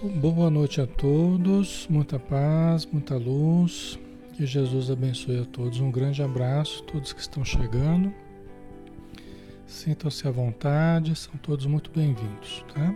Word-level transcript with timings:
Boa 0.00 0.48
noite 0.48 0.80
a 0.80 0.86
todos, 0.86 1.88
muita 1.90 2.20
paz, 2.20 2.86
muita 2.86 3.16
luz. 3.16 3.98
Que 4.34 4.46
Jesus 4.46 4.92
abençoe 4.92 5.40
a 5.40 5.44
todos. 5.44 5.80
Um 5.80 5.90
grande 5.90 6.22
abraço, 6.22 6.84
todos 6.84 7.12
que 7.12 7.20
estão 7.20 7.44
chegando. 7.44 8.14
Sintam-se 9.66 10.28
à 10.28 10.30
vontade, 10.30 11.16
são 11.16 11.36
todos 11.38 11.66
muito 11.66 11.90
bem-vindos, 11.90 12.64
tá? 12.72 12.94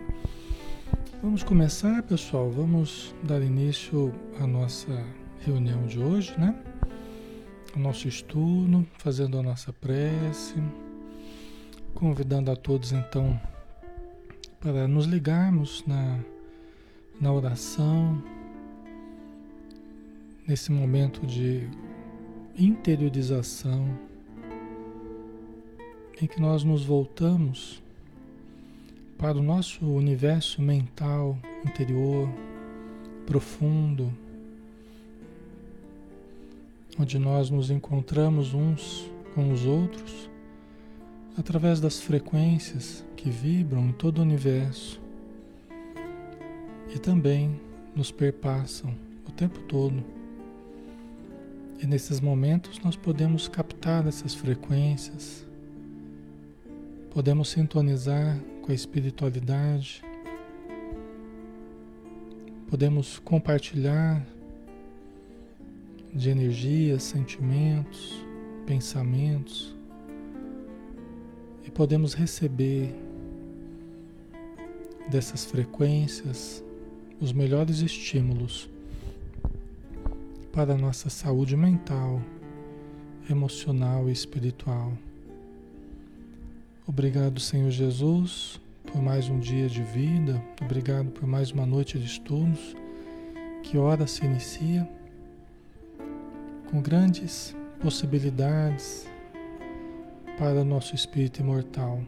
Vamos 1.21 1.43
começar, 1.43 2.01
pessoal. 2.03 2.49
Vamos 2.49 3.13
dar 3.21 3.41
início 3.41 4.15
à 4.39 4.47
nossa 4.47 5.05
reunião 5.41 5.85
de 5.85 5.99
hoje, 5.99 6.33
né? 6.39 6.55
O 7.75 7.79
nosso 7.79 8.07
estudo, 8.07 8.87
fazendo 8.97 9.37
a 9.37 9.43
nossa 9.43 9.73
prece, 9.73 10.55
convidando 11.93 12.49
a 12.49 12.55
todos 12.55 12.93
então 12.93 13.37
para 14.61 14.87
nos 14.87 15.05
ligarmos 15.05 15.83
na 15.85 16.17
na 17.23 17.31
oração, 17.31 18.21
nesse 20.45 20.73
momento 20.73 21.25
de 21.25 21.69
interiorização, 22.59 23.97
em 26.21 26.27
que 26.27 26.41
nós 26.41 26.65
nos 26.65 26.83
voltamos 26.83 27.81
para 29.17 29.37
o 29.37 29.41
nosso 29.41 29.85
universo 29.85 30.61
mental 30.61 31.39
interior 31.65 32.27
profundo, 33.25 34.11
onde 36.99 37.17
nós 37.17 37.49
nos 37.49 37.71
encontramos 37.71 38.53
uns 38.53 39.09
com 39.33 39.49
os 39.49 39.65
outros 39.65 40.29
através 41.37 41.79
das 41.79 42.01
frequências 42.01 43.05
que 43.15 43.29
vibram 43.29 43.87
em 43.87 43.93
todo 43.93 44.17
o 44.17 44.23
universo 44.23 45.02
e 46.89 46.99
também 46.99 47.59
nos 47.95 48.11
perpassam 48.11 48.93
o 49.27 49.31
tempo 49.31 49.59
todo. 49.61 50.03
E 51.81 51.85
nesses 51.85 52.19
momentos 52.19 52.79
nós 52.79 52.95
podemos 52.95 53.47
captar 53.47 54.07
essas 54.07 54.33
frequências, 54.33 55.45
podemos 57.11 57.49
sintonizar 57.49 58.39
com 58.61 58.71
a 58.71 58.75
espiritualidade, 58.75 60.03
podemos 62.69 63.19
compartilhar 63.19 64.25
de 66.13 66.29
energias, 66.29 67.03
sentimentos, 67.03 68.23
pensamentos 68.65 69.75
e 71.65 71.71
podemos 71.71 72.13
receber 72.13 72.95
dessas 75.09 75.43
frequências 75.43 76.62
os 77.23 77.31
melhores 77.31 77.79
estímulos 77.79 78.69
para 80.51 80.73
a 80.73 80.77
nossa 80.77 81.09
saúde 81.09 81.55
mental, 81.55 82.21
emocional 83.29 84.09
e 84.09 84.11
espiritual. 84.11 84.91
Obrigado, 86.85 87.39
Senhor 87.39 87.71
Jesus, 87.71 88.59
por 88.85 89.01
mais 89.01 89.29
um 89.29 89.39
dia 89.39 89.69
de 89.69 89.81
vida, 89.83 90.43
obrigado 90.61 91.11
por 91.11 91.25
mais 91.25 91.49
uma 91.49 91.65
noite 91.65 91.97
de 91.97 92.05
estudos. 92.05 92.75
Que 93.63 93.77
hora 93.77 94.05
se 94.05 94.25
inicia 94.25 94.85
com 96.69 96.81
grandes 96.81 97.55
possibilidades 97.79 99.07
para 100.37 100.65
nosso 100.65 100.93
espírito 100.93 101.39
imortal. 101.39 102.03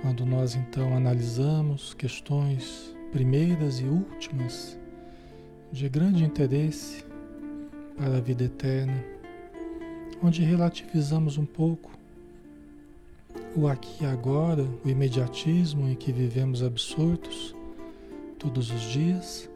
Quando 0.00 0.24
nós 0.24 0.54
então 0.54 0.96
analisamos 0.96 1.92
questões 1.92 2.99
primeiras 3.12 3.80
e 3.80 3.84
últimas 3.84 4.78
de 5.72 5.88
grande 5.88 6.24
interesse 6.24 7.04
para 7.96 8.16
a 8.16 8.20
vida 8.20 8.44
eterna, 8.44 9.04
onde 10.22 10.42
relativizamos 10.42 11.36
um 11.36 11.44
pouco 11.44 11.90
o 13.56 13.66
aqui 13.66 14.04
e 14.04 14.06
agora, 14.06 14.64
o 14.84 14.88
imediatismo 14.88 15.88
em 15.88 15.94
que 15.94 16.12
vivemos 16.12 16.62
absortos 16.62 17.54
todos 18.38 18.70
os 18.70 18.82
dias 18.82 19.50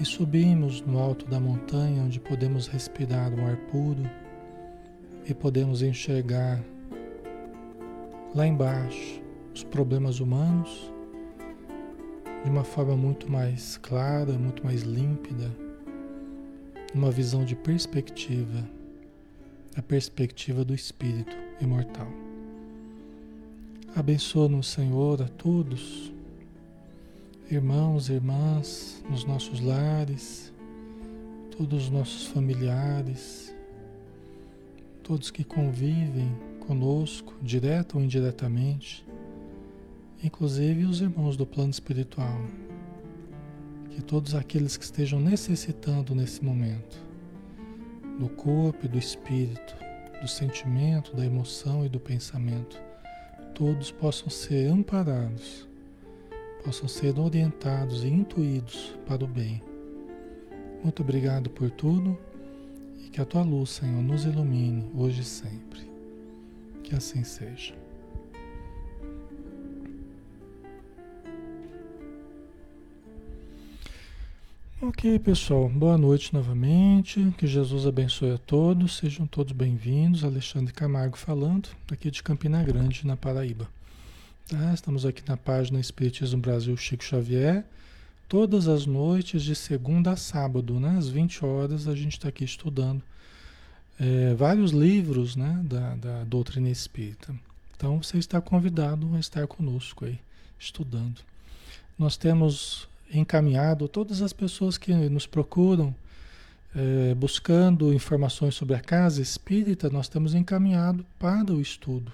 e 0.00 0.04
subimos 0.04 0.80
no 0.80 0.98
alto 0.98 1.26
da 1.26 1.40
montanha 1.40 2.02
onde 2.02 2.20
podemos 2.20 2.68
respirar 2.68 3.32
um 3.32 3.46
ar 3.46 3.56
puro 3.70 4.08
e 5.26 5.34
podemos 5.34 5.82
enxergar 5.82 6.62
lá 8.34 8.46
embaixo 8.46 9.20
os 9.52 9.64
problemas 9.64 10.20
humanos 10.20 10.92
de 12.48 12.52
uma 12.52 12.64
forma 12.64 12.96
muito 12.96 13.30
mais 13.30 13.76
clara, 13.76 14.32
muito 14.32 14.64
mais 14.64 14.80
límpida, 14.80 15.54
uma 16.94 17.10
visão 17.10 17.44
de 17.44 17.54
perspectiva, 17.54 18.66
a 19.76 19.82
perspectiva 19.82 20.64
do 20.64 20.74
espírito 20.74 21.36
imortal. 21.60 22.08
Abençoa-nos, 23.94 24.66
Senhor, 24.68 25.20
a 25.20 25.28
todos, 25.28 26.10
irmãos 27.50 28.08
e 28.08 28.14
irmãs, 28.14 29.04
nos 29.10 29.26
nossos 29.26 29.60
lares, 29.60 30.50
todos 31.54 31.84
os 31.84 31.90
nossos 31.90 32.28
familiares, 32.28 33.54
todos 35.02 35.30
que 35.30 35.44
convivem 35.44 36.34
conosco, 36.60 37.34
direta 37.42 37.98
ou 37.98 38.02
indiretamente 38.02 39.04
inclusive 40.22 40.84
os 40.84 41.00
irmãos 41.00 41.36
do 41.36 41.46
plano 41.46 41.70
espiritual, 41.70 42.40
que 43.90 44.02
todos 44.02 44.34
aqueles 44.34 44.76
que 44.76 44.84
estejam 44.84 45.20
necessitando 45.20 46.14
nesse 46.14 46.44
momento 46.44 47.08
do 48.18 48.28
corpo 48.28 48.84
e 48.84 48.88
do 48.88 48.98
espírito, 48.98 49.76
do 50.20 50.26
sentimento, 50.26 51.14
da 51.14 51.24
emoção 51.24 51.86
e 51.86 51.88
do 51.88 52.00
pensamento, 52.00 52.80
todos 53.54 53.90
possam 53.90 54.28
ser 54.28 54.66
amparados, 54.66 55.68
possam 56.64 56.88
ser 56.88 57.18
orientados 57.18 58.02
e 58.02 58.08
intuídos 58.08 58.96
para 59.06 59.24
o 59.24 59.28
bem. 59.28 59.62
Muito 60.82 61.02
obrigado 61.02 61.48
por 61.50 61.70
tudo 61.70 62.18
e 63.04 63.08
que 63.08 63.20
a 63.20 63.24
tua 63.24 63.42
luz, 63.42 63.70
Senhor, 63.70 64.02
nos 64.02 64.24
ilumine 64.24 64.90
hoje 64.96 65.22
e 65.22 65.24
sempre. 65.24 65.88
Que 66.82 66.94
assim 66.94 67.22
seja. 67.24 67.87
Ok, 74.80 75.18
pessoal, 75.18 75.68
boa 75.68 75.98
noite 75.98 76.32
novamente. 76.32 77.34
Que 77.36 77.48
Jesus 77.48 77.84
abençoe 77.84 78.30
a 78.30 78.38
todos. 78.38 78.98
Sejam 78.98 79.26
todos 79.26 79.52
bem-vindos. 79.52 80.22
Alexandre 80.22 80.72
Camargo 80.72 81.18
falando, 81.18 81.68
aqui 81.90 82.12
de 82.12 82.22
Campina 82.22 82.62
Grande, 82.62 83.04
na 83.04 83.16
Paraíba. 83.16 83.68
Tá? 84.48 84.72
Estamos 84.72 85.04
aqui 85.04 85.20
na 85.26 85.36
página 85.36 85.80
Espiritismo 85.80 86.40
Brasil 86.40 86.76
Chico 86.76 87.02
Xavier. 87.02 87.64
Todas 88.28 88.68
as 88.68 88.86
noites, 88.86 89.42
de 89.42 89.56
segunda 89.56 90.12
a 90.12 90.16
sábado, 90.16 90.78
né? 90.78 90.96
às 90.96 91.08
20 91.08 91.44
horas, 91.44 91.88
a 91.88 91.96
gente 91.96 92.12
está 92.12 92.28
aqui 92.28 92.44
estudando 92.44 93.02
é, 93.98 94.32
vários 94.34 94.70
livros 94.70 95.34
né? 95.34 95.60
da, 95.64 95.96
da 95.96 96.22
doutrina 96.22 96.70
espírita. 96.70 97.34
Então, 97.76 98.00
você 98.00 98.16
está 98.16 98.40
convidado 98.40 99.12
a 99.16 99.18
estar 99.18 99.44
conosco 99.48 100.04
aí, 100.04 100.20
estudando. 100.56 101.20
Nós 101.98 102.16
temos 102.16 102.88
encaminhado 103.12 103.88
todas 103.88 104.22
as 104.22 104.32
pessoas 104.32 104.76
que 104.76 104.92
nos 104.92 105.26
procuram 105.26 105.94
é, 106.74 107.14
buscando 107.14 107.92
informações 107.92 108.54
sobre 108.54 108.74
a 108.74 108.80
casa 108.80 109.22
espírita, 109.22 109.88
nós 109.88 110.08
temos 110.08 110.34
encaminhado 110.34 111.04
para 111.18 111.52
o 111.52 111.60
estudo. 111.60 112.12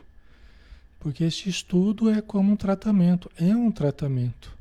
Porque 1.01 1.25
este 1.25 1.49
estudo 1.49 2.09
é 2.09 2.23
como 2.23 2.53
um 2.53 2.57
tratamento, 2.57 3.31
é 3.39 3.55
um 3.55 3.71
tratamento 3.71 4.55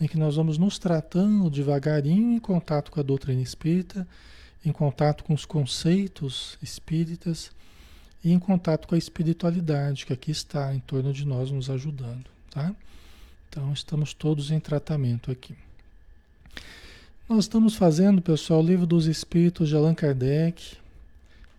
em 0.00 0.06
que 0.06 0.18
nós 0.18 0.36
vamos 0.36 0.58
nos 0.58 0.78
tratando 0.78 1.50
devagarinho 1.50 2.32
em 2.32 2.38
contato 2.38 2.90
com 2.90 3.00
a 3.00 3.02
doutrina 3.02 3.40
espírita, 3.40 4.06
em 4.64 4.72
contato 4.72 5.24
com 5.24 5.34
os 5.34 5.44
conceitos 5.44 6.58
espíritas 6.62 7.50
e 8.22 8.32
em 8.32 8.38
contato 8.38 8.88
com 8.88 8.94
a 8.94 8.98
espiritualidade 8.98 10.06
que 10.06 10.12
aqui 10.12 10.30
está 10.30 10.74
em 10.74 10.80
torno 10.80 11.12
de 11.12 11.26
nós 11.26 11.50
nos 11.50 11.68
ajudando, 11.68 12.24
tá? 12.50 12.74
Então, 13.56 13.72
estamos 13.72 14.12
todos 14.12 14.50
em 14.50 14.58
tratamento 14.58 15.30
aqui. 15.30 15.54
Nós 17.28 17.44
estamos 17.44 17.76
fazendo, 17.76 18.20
pessoal, 18.20 18.58
o 18.58 18.66
livro 18.66 18.84
dos 18.84 19.06
Espíritos 19.06 19.68
de 19.68 19.76
Allan 19.76 19.94
Kardec, 19.94 20.76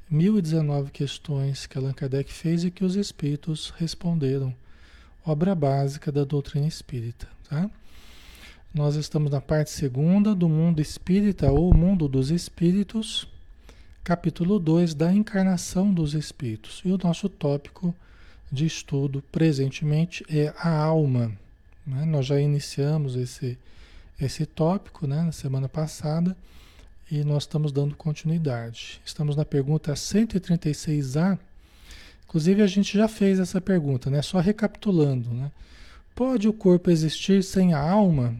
1019 0.09 0.91
questões 0.91 1.65
que 1.65 1.77
Allan 1.77 1.93
Kardec 1.93 2.33
fez 2.33 2.65
e 2.65 2.69
que 2.69 2.83
os 2.83 2.97
Espíritos 2.97 3.69
responderam. 3.77 4.53
Obra 5.25 5.55
básica 5.55 6.11
da 6.11 6.25
doutrina 6.25 6.67
espírita, 6.67 7.29
tá? 7.49 7.71
Nós 8.73 8.95
estamos 8.97 9.31
na 9.31 9.39
parte 9.39 9.71
segunda 9.71 10.35
do 10.35 10.49
mundo 10.49 10.81
espírita 10.81 11.49
ou 11.49 11.73
mundo 11.73 12.09
dos 12.09 12.29
espíritos, 12.29 13.25
capítulo 14.03 14.59
2 14.59 14.93
da 14.93 15.13
encarnação 15.13 15.93
dos 15.93 16.13
espíritos. 16.13 16.81
E 16.83 16.91
o 16.91 16.99
nosso 17.01 17.29
tópico 17.29 17.95
de 18.51 18.65
estudo 18.65 19.23
presentemente 19.31 20.25
é 20.29 20.53
a 20.57 20.77
alma 20.77 21.31
Né? 21.85 22.05
Nós 22.05 22.25
já 22.25 22.39
iniciamos 22.39 23.15
esse, 23.15 23.57
esse 24.19 24.45
tópico 24.45 25.05
né, 25.05 25.21
na 25.21 25.31
semana 25.31 25.69
passada 25.69 26.35
e 27.09 27.23
nós 27.23 27.43
estamos 27.43 27.71
dando 27.71 27.95
continuidade. 27.95 29.01
Estamos 29.05 29.35
na 29.35 29.45
pergunta 29.45 29.93
136A. 29.93 31.37
Inclusive, 32.27 32.61
a 32.61 32.67
gente 32.67 32.97
já 32.97 33.07
fez 33.07 33.39
essa 33.39 33.61
pergunta, 33.61 34.09
né? 34.09 34.21
Só 34.21 34.39
recapitulando, 34.39 35.29
né? 35.29 35.51
Pode 36.15 36.47
o 36.47 36.53
corpo 36.53 36.89
existir 36.89 37.43
sem 37.43 37.73
a 37.73 37.79
alma? 37.79 38.35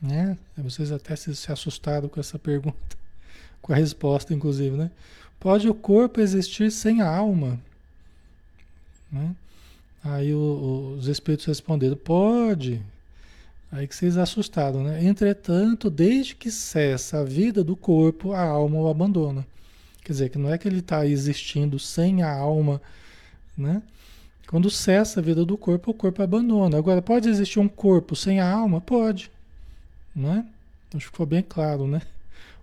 Né? 0.00 0.36
Vocês 0.56 0.90
até 0.90 1.14
se, 1.14 1.30
assustaram 1.52 2.08
com 2.08 2.18
essa 2.18 2.38
pergunta, 2.38 2.96
com 3.62 3.72
a 3.72 3.76
resposta, 3.76 4.34
inclusive, 4.34 4.76
né? 4.76 4.90
Pode 5.38 5.68
o 5.68 5.74
corpo 5.74 6.20
existir 6.20 6.72
sem 6.72 7.00
a 7.00 7.08
alma? 7.08 7.60
Né? 9.10 9.34
Aí 10.02 10.34
o, 10.34 10.96
os 10.98 11.08
espíritos 11.08 11.46
responderam: 11.46 11.96
pode. 11.96 12.82
Aí 13.70 13.86
que 13.86 13.94
vocês 13.94 14.16
assustaram, 14.16 14.82
né? 14.82 15.04
Entretanto, 15.04 15.90
desde 15.90 16.34
que 16.34 16.50
cessa 16.50 17.20
a 17.20 17.24
vida 17.24 17.62
do 17.62 17.76
corpo, 17.76 18.32
a 18.32 18.42
alma 18.42 18.78
o 18.78 18.88
abandona. 18.88 19.46
Quer 20.02 20.12
dizer, 20.12 20.28
que 20.30 20.38
não 20.38 20.50
é 20.50 20.56
que 20.56 20.66
ele 20.66 20.78
está 20.78 21.06
existindo 21.06 21.78
sem 21.78 22.22
a 22.22 22.32
alma, 22.32 22.80
né? 23.56 23.82
Quando 24.46 24.70
cessa 24.70 25.20
a 25.20 25.22
vida 25.22 25.44
do 25.44 25.58
corpo, 25.58 25.90
o 25.90 25.94
corpo 25.94 26.22
abandona. 26.22 26.78
Agora, 26.78 27.02
pode 27.02 27.28
existir 27.28 27.58
um 27.58 27.68
corpo 27.68 28.16
sem 28.16 28.40
a 28.40 28.50
alma? 28.50 28.80
Pode. 28.80 29.30
Não 30.16 30.32
é? 30.32 30.44
Acho 30.94 31.06
que 31.06 31.12
ficou 31.12 31.26
bem 31.26 31.42
claro, 31.46 31.86
né? 31.86 32.00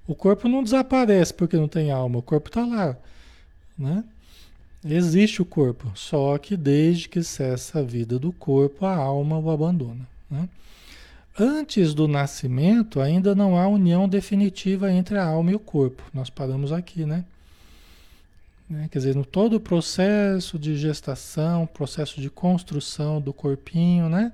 O 0.07 0.15
corpo 0.15 0.47
não 0.47 0.63
desaparece 0.63 1.33
porque 1.33 1.57
não 1.57 1.67
tem 1.67 1.91
alma, 1.91 2.19
o 2.19 2.23
corpo 2.23 2.49
está 2.49 2.65
lá, 2.65 2.97
né? 3.77 4.03
Existe 4.87 5.41
o 5.41 5.45
corpo, 5.45 5.91
só 5.95 6.37
que 6.37 6.55
desde 6.55 7.09
que 7.09 7.23
cessa 7.23 7.79
a 7.79 7.83
vida 7.83 8.19
do 8.19 8.31
corpo, 8.31 8.85
a 8.85 8.95
alma 8.95 9.39
o 9.39 9.49
abandona. 9.49 10.07
Né? 10.29 10.47
Antes 11.37 11.95
do 11.95 12.07
nascimento, 12.07 13.01
ainda 13.01 13.33
não 13.33 13.57
há 13.57 13.67
união 13.67 14.07
definitiva 14.07 14.91
entre 14.91 15.17
a 15.17 15.25
alma 15.25 15.51
e 15.51 15.55
o 15.55 15.59
corpo. 15.59 16.03
Nós 16.13 16.29
paramos 16.29 16.71
aqui, 16.71 17.03
né? 17.03 17.25
né? 18.69 18.87
Quer 18.91 18.99
dizer, 18.99 19.15
no 19.15 19.25
todo 19.25 19.55
o 19.55 19.59
processo 19.59 20.59
de 20.59 20.77
gestação, 20.77 21.65
processo 21.65 22.21
de 22.21 22.29
construção 22.29 23.19
do 23.19 23.33
corpinho, 23.33 24.07
né? 24.07 24.31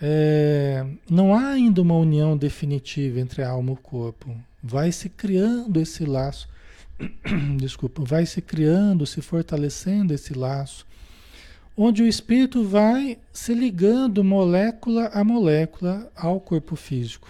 É, 0.00 0.86
não 1.10 1.34
há 1.34 1.48
ainda 1.48 1.82
uma 1.82 1.96
união 1.96 2.36
definitiva 2.36 3.18
entre 3.18 3.42
a 3.42 3.48
alma 3.48 3.70
e 3.70 3.74
o 3.74 3.76
corpo. 3.76 4.34
Vai 4.62 4.92
se 4.92 5.08
criando 5.08 5.80
esse 5.80 6.04
laço 6.04 6.48
desculpa, 7.58 8.02
vai 8.04 8.24
se 8.26 8.40
criando, 8.40 9.06
se 9.06 9.20
fortalecendo 9.20 10.14
esse 10.14 10.34
laço, 10.34 10.86
onde 11.76 12.02
o 12.02 12.06
espírito 12.06 12.64
vai 12.64 13.18
se 13.32 13.52
ligando 13.52 14.24
molécula 14.24 15.08
a 15.08 15.22
molécula 15.22 16.10
ao 16.16 16.40
corpo 16.40 16.74
físico. 16.74 17.28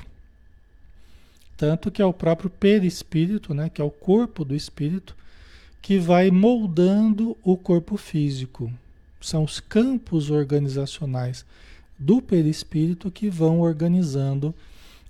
Tanto 1.57 1.91
que 1.91 2.03
é 2.03 2.05
o 2.05 2.13
próprio 2.13 2.51
perispírito, 2.51 3.55
né, 3.55 3.69
que 3.69 3.81
é 3.81 3.85
o 3.85 3.91
corpo 3.91 4.45
do 4.45 4.55
espírito, 4.55 5.17
que 5.81 5.99
vai 5.99 6.31
moldando 6.31 7.37
o 7.43 7.57
corpo 7.57 7.97
físico. 7.97 8.73
São 9.21 9.43
os 9.45 9.59
campos 9.59 10.31
organizacionais 10.31 11.45
do 11.99 12.21
perispírito 12.21 13.11
que 13.11 13.31
vão 13.31 13.61
organizando 13.61 14.55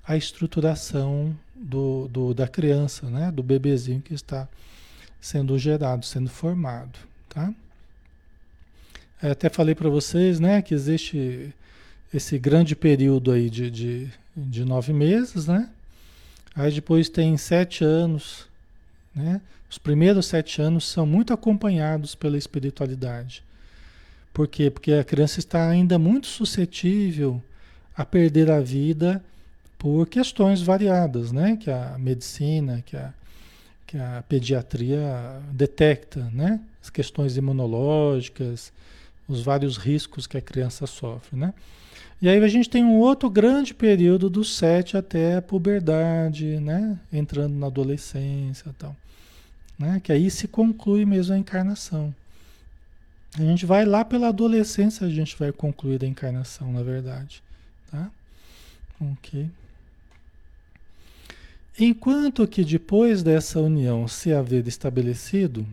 a 0.06 0.16
estruturação 0.16 1.36
do, 1.58 2.08
do, 2.08 2.34
da 2.34 2.46
criança, 2.46 3.08
né? 3.08 3.30
do 3.30 3.42
bebezinho 3.42 4.00
que 4.00 4.14
está 4.14 4.48
sendo 5.20 5.58
gerado, 5.58 6.04
sendo 6.04 6.28
formado. 6.28 6.98
Tá? 7.28 7.52
Eu 9.22 9.32
até 9.32 9.48
falei 9.48 9.75
para 9.75 9.88
vocês 9.88 10.38
né, 10.38 10.60
que 10.62 10.75
existe 10.75 11.54
esse 12.12 12.38
grande 12.38 12.76
período 12.76 13.32
aí 13.32 13.50
de, 13.50 13.70
de, 13.70 14.10
de 14.36 14.64
nove 14.64 14.92
meses, 14.92 15.46
né? 15.46 15.68
Aí 16.54 16.72
depois 16.72 17.08
tem 17.08 17.36
sete 17.36 17.84
anos, 17.84 18.46
né? 19.14 19.40
Os 19.68 19.78
primeiros 19.78 20.26
sete 20.26 20.62
anos 20.62 20.86
são 20.86 21.04
muito 21.04 21.32
acompanhados 21.32 22.14
pela 22.14 22.38
espiritualidade. 22.38 23.42
Por 24.32 24.46
quê? 24.46 24.70
Porque 24.70 24.92
a 24.92 25.04
criança 25.04 25.40
está 25.40 25.68
ainda 25.68 25.98
muito 25.98 26.26
suscetível 26.26 27.42
a 27.96 28.04
perder 28.04 28.50
a 28.50 28.60
vida 28.60 29.22
por 29.87 30.09
questões 30.09 30.61
variadas, 30.61 31.31
né? 31.31 31.57
Que 31.57 31.71
a 31.71 31.97
medicina, 31.97 32.83
que 32.85 32.97
a, 32.97 33.14
que 33.87 33.97
a 33.97 34.25
pediatria 34.28 35.40
detecta, 35.52 36.28
né? 36.33 36.59
As 36.83 36.90
questões 36.90 37.37
imunológicas, 37.37 38.73
os 39.28 39.43
vários 39.43 39.76
riscos 39.76 40.26
que 40.26 40.37
a 40.37 40.40
criança 40.40 40.88
sofre, 40.88 41.38
né? 41.38 41.55
E 42.21 42.28
aí 42.28 42.43
a 42.43 42.49
gente 42.49 42.69
tem 42.69 42.83
um 42.83 42.97
outro 42.97 43.31
grande 43.31 43.73
período 43.73 44.28
dos 44.28 44.57
sete 44.57 44.97
até 44.97 45.37
a 45.37 45.43
puberdade, 45.43 46.59
né? 46.59 46.99
Entrando 47.12 47.55
na 47.55 47.69
adolescência 47.69 48.69
e 48.69 48.73
tal. 48.73 48.97
Né? 49.78 50.00
Que 50.02 50.11
aí 50.11 50.28
se 50.28 50.49
conclui 50.49 51.05
mesmo 51.05 51.33
a 51.33 51.38
encarnação. 51.38 52.12
A 53.38 53.43
gente 53.43 53.64
vai 53.64 53.85
lá 53.85 54.05
pela 54.05 54.31
adolescência, 54.31 55.07
a 55.07 55.11
gente 55.11 55.38
vai 55.38 55.52
concluir 55.52 56.02
a 56.02 56.09
encarnação, 56.09 56.73
na 56.73 56.83
verdade. 56.83 57.40
Tá? 57.88 58.11
Ok. 59.00 59.49
Enquanto 61.78 62.47
que 62.49 62.64
depois 62.64 63.23
dessa 63.23 63.61
união 63.61 64.09
se 64.09 64.33
haver 64.33 64.66
estabelecido, 64.66 65.66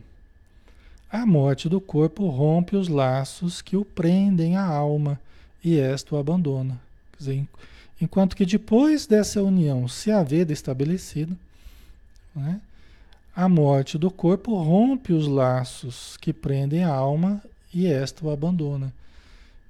a 1.10 1.26
morte 1.26 1.70
do 1.70 1.80
corpo 1.80 2.28
rompe 2.28 2.76
os 2.76 2.90
laços 2.90 3.62
que 3.62 3.78
o 3.78 3.86
prendem 3.86 4.58
à 4.58 4.66
alma 4.66 5.18
e 5.64 5.80
esta 5.80 6.14
o 6.14 6.18
abandona. 6.18 6.78
Quer 7.14 7.18
dizer, 7.20 7.48
enquanto 8.02 8.36
que 8.36 8.46
depois 8.46 9.08
dessa 9.08 9.42
união 9.42 9.88
se 9.88 10.12
haver 10.12 10.52
estabelecido, 10.52 11.38
né, 12.36 12.60
a 13.34 13.48
morte 13.48 13.98
do 13.98 14.12
corpo 14.12 14.56
rompe 14.62 15.14
os 15.14 15.26
laços 15.26 16.18
que 16.18 16.34
prendem 16.34 16.84
a 16.84 16.94
alma 16.94 17.42
e 17.74 17.88
esta 17.88 18.26
o 18.26 18.30
abandona. 18.30 18.94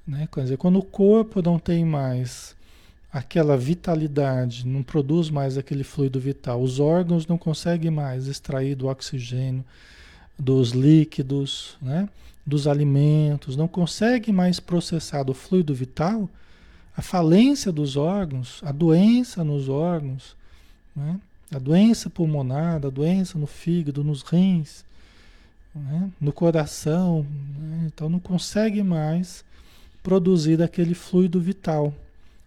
Né? 0.05 0.27
Quer 0.33 0.41
dizer, 0.41 0.57
quando 0.57 0.79
o 0.79 0.83
corpo 0.83 1.43
não 1.43 1.59
tem 1.59 1.85
mais 1.85 2.55
aquela 3.13 3.55
vitalidade, 3.55 4.65
não 4.65 4.81
produz 4.81 5.29
mais 5.29 5.55
aquele 5.55 5.83
fluido 5.83 6.19
vital. 6.19 6.59
Os 6.59 6.79
órgãos 6.79 7.27
não 7.27 7.37
conseguem 7.37 7.91
mais 7.91 8.25
extrair 8.25 8.73
do 8.73 8.87
oxigênio, 8.87 9.63
dos 10.37 10.71
líquidos, 10.71 11.77
né? 11.79 12.09
dos 12.43 12.67
alimentos, 12.67 13.55
não 13.55 13.67
conseguem 13.67 14.33
mais 14.33 14.59
processar 14.59 15.21
do 15.21 15.33
fluido 15.33 15.75
vital. 15.75 16.27
A 16.97 17.03
falência 17.03 17.71
dos 17.71 17.95
órgãos, 17.95 18.59
a 18.63 18.71
doença 18.71 19.43
nos 19.43 19.69
órgãos, 19.69 20.35
né? 20.95 21.19
a 21.51 21.59
doença 21.59 22.09
pulmonar, 22.09 22.83
a 22.83 22.89
doença 22.89 23.37
no 23.37 23.45
fígado, 23.45 24.03
nos 24.03 24.23
rins, 24.23 24.83
né? 25.75 26.09
no 26.19 26.33
coração, 26.33 27.27
né? 27.59 27.83
então 27.85 28.09
não 28.09 28.19
consegue 28.19 28.81
mais 28.81 29.45
produzir 30.01 30.63
aquele 30.63 30.95
fluido 30.95 31.39
vital 31.39 31.93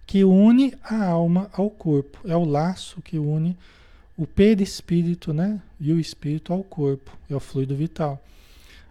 que 0.07 0.25
une 0.25 0.75
a 0.83 1.05
alma 1.05 1.51
ao 1.53 1.69
corpo. 1.69 2.19
É 2.25 2.37
o 2.37 2.45
laço 2.45 3.03
que 3.03 3.19
une 3.19 3.57
o 4.17 4.27
perispírito, 4.27 5.33
né? 5.33 5.61
E 5.81 5.93
o 5.93 6.01
espírito 6.01 6.53
ao 6.53 6.63
corpo. 6.63 7.11
É 7.29 7.35
o 7.35 7.41
fluido 7.41 7.75
vital. 7.75 8.23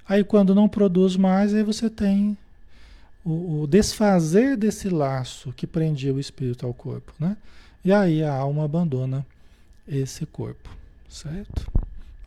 Aí 0.08 0.24
quando 0.24 0.54
não 0.54 0.70
produz 0.70 1.16
mais, 1.16 1.54
aí 1.54 1.64
você 1.64 1.90
tem 1.90 2.38
o, 3.24 3.62
o 3.62 3.68
desfazer 3.68 4.56
desse 4.56 4.88
laço 4.88 5.52
que 5.54 5.66
prendia 5.66 6.14
o 6.14 6.20
espírito 6.20 6.66
ao 6.66 6.74
corpo, 6.74 7.12
né? 7.20 7.36
E 7.84 7.92
aí 7.92 8.24
a 8.24 8.34
alma 8.34 8.66
abandona 8.66 9.26
esse 9.88 10.26
corpo, 10.26 10.70
certo? 11.10 11.72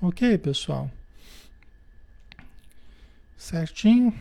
Ok, 0.00 0.38
pessoal? 0.38 0.90
Certinho? 3.37 4.12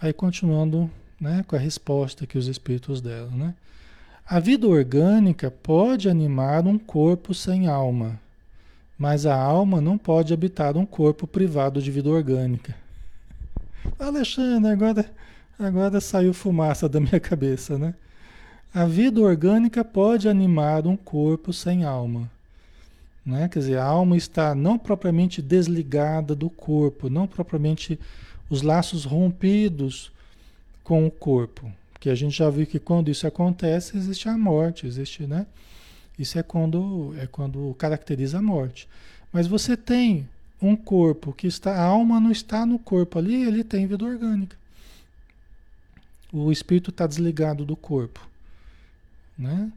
Aí 0.00 0.12
continuando 0.12 0.90
né, 1.20 1.44
com 1.46 1.54
a 1.54 1.58
resposta 1.58 2.26
que 2.26 2.38
os 2.38 2.46
espíritos 2.46 3.00
deram. 3.00 3.30
Né? 3.30 3.54
A 4.26 4.40
vida 4.40 4.66
orgânica 4.66 5.50
pode 5.50 6.08
animar 6.08 6.66
um 6.66 6.78
corpo 6.78 7.34
sem 7.34 7.66
alma, 7.66 8.18
mas 8.98 9.26
a 9.26 9.36
alma 9.36 9.80
não 9.80 9.98
pode 9.98 10.32
habitar 10.32 10.76
um 10.76 10.86
corpo 10.86 11.26
privado 11.26 11.82
de 11.82 11.90
vida 11.90 12.08
orgânica. 12.08 12.74
Alexandre, 13.98 14.70
agora, 14.70 15.10
agora 15.58 16.00
saiu 16.00 16.32
fumaça 16.32 16.88
da 16.88 17.00
minha 17.00 17.20
cabeça, 17.20 17.78
né? 17.78 17.94
A 18.72 18.84
vida 18.84 19.20
orgânica 19.20 19.84
pode 19.84 20.28
animar 20.28 20.86
um 20.86 20.96
corpo 20.96 21.52
sem 21.52 21.82
alma. 21.82 22.30
Né? 23.26 23.48
Quer 23.48 23.58
dizer, 23.58 23.78
a 23.78 23.84
alma 23.84 24.16
está 24.16 24.54
não 24.54 24.78
propriamente 24.78 25.42
desligada 25.42 26.34
do 26.36 26.48
corpo, 26.48 27.10
não 27.10 27.26
propriamente 27.26 27.98
os 28.48 28.62
laços 28.62 29.04
rompidos 29.04 30.12
com 30.90 31.06
o 31.06 31.10
corpo. 31.10 31.72
Porque 31.92 32.10
a 32.10 32.16
gente 32.16 32.36
já 32.36 32.50
viu 32.50 32.66
que 32.66 32.80
quando 32.80 33.12
isso 33.12 33.24
acontece, 33.24 33.96
existe 33.96 34.28
a 34.28 34.36
morte, 34.36 34.88
existe, 34.88 35.24
né? 35.24 35.46
Isso 36.18 36.36
é 36.36 36.42
quando, 36.42 37.14
é 37.16 37.28
quando 37.28 37.72
caracteriza 37.78 38.38
a 38.38 38.42
morte. 38.42 38.88
Mas 39.32 39.46
você 39.46 39.76
tem 39.76 40.28
um 40.60 40.74
corpo 40.74 41.32
que 41.32 41.46
está, 41.46 41.76
a 41.76 41.84
alma 41.84 42.18
não 42.18 42.32
está 42.32 42.66
no 42.66 42.76
corpo 42.76 43.20
ali, 43.20 43.40
ele 43.44 43.62
tem 43.62 43.86
vida 43.86 44.04
orgânica. 44.04 44.56
o 46.32 46.50
espírito 46.50 46.90
está 46.90 47.06
desligado 47.06 47.64
do 47.64 47.76
corpo, 47.76 48.26
né? 49.38 49.70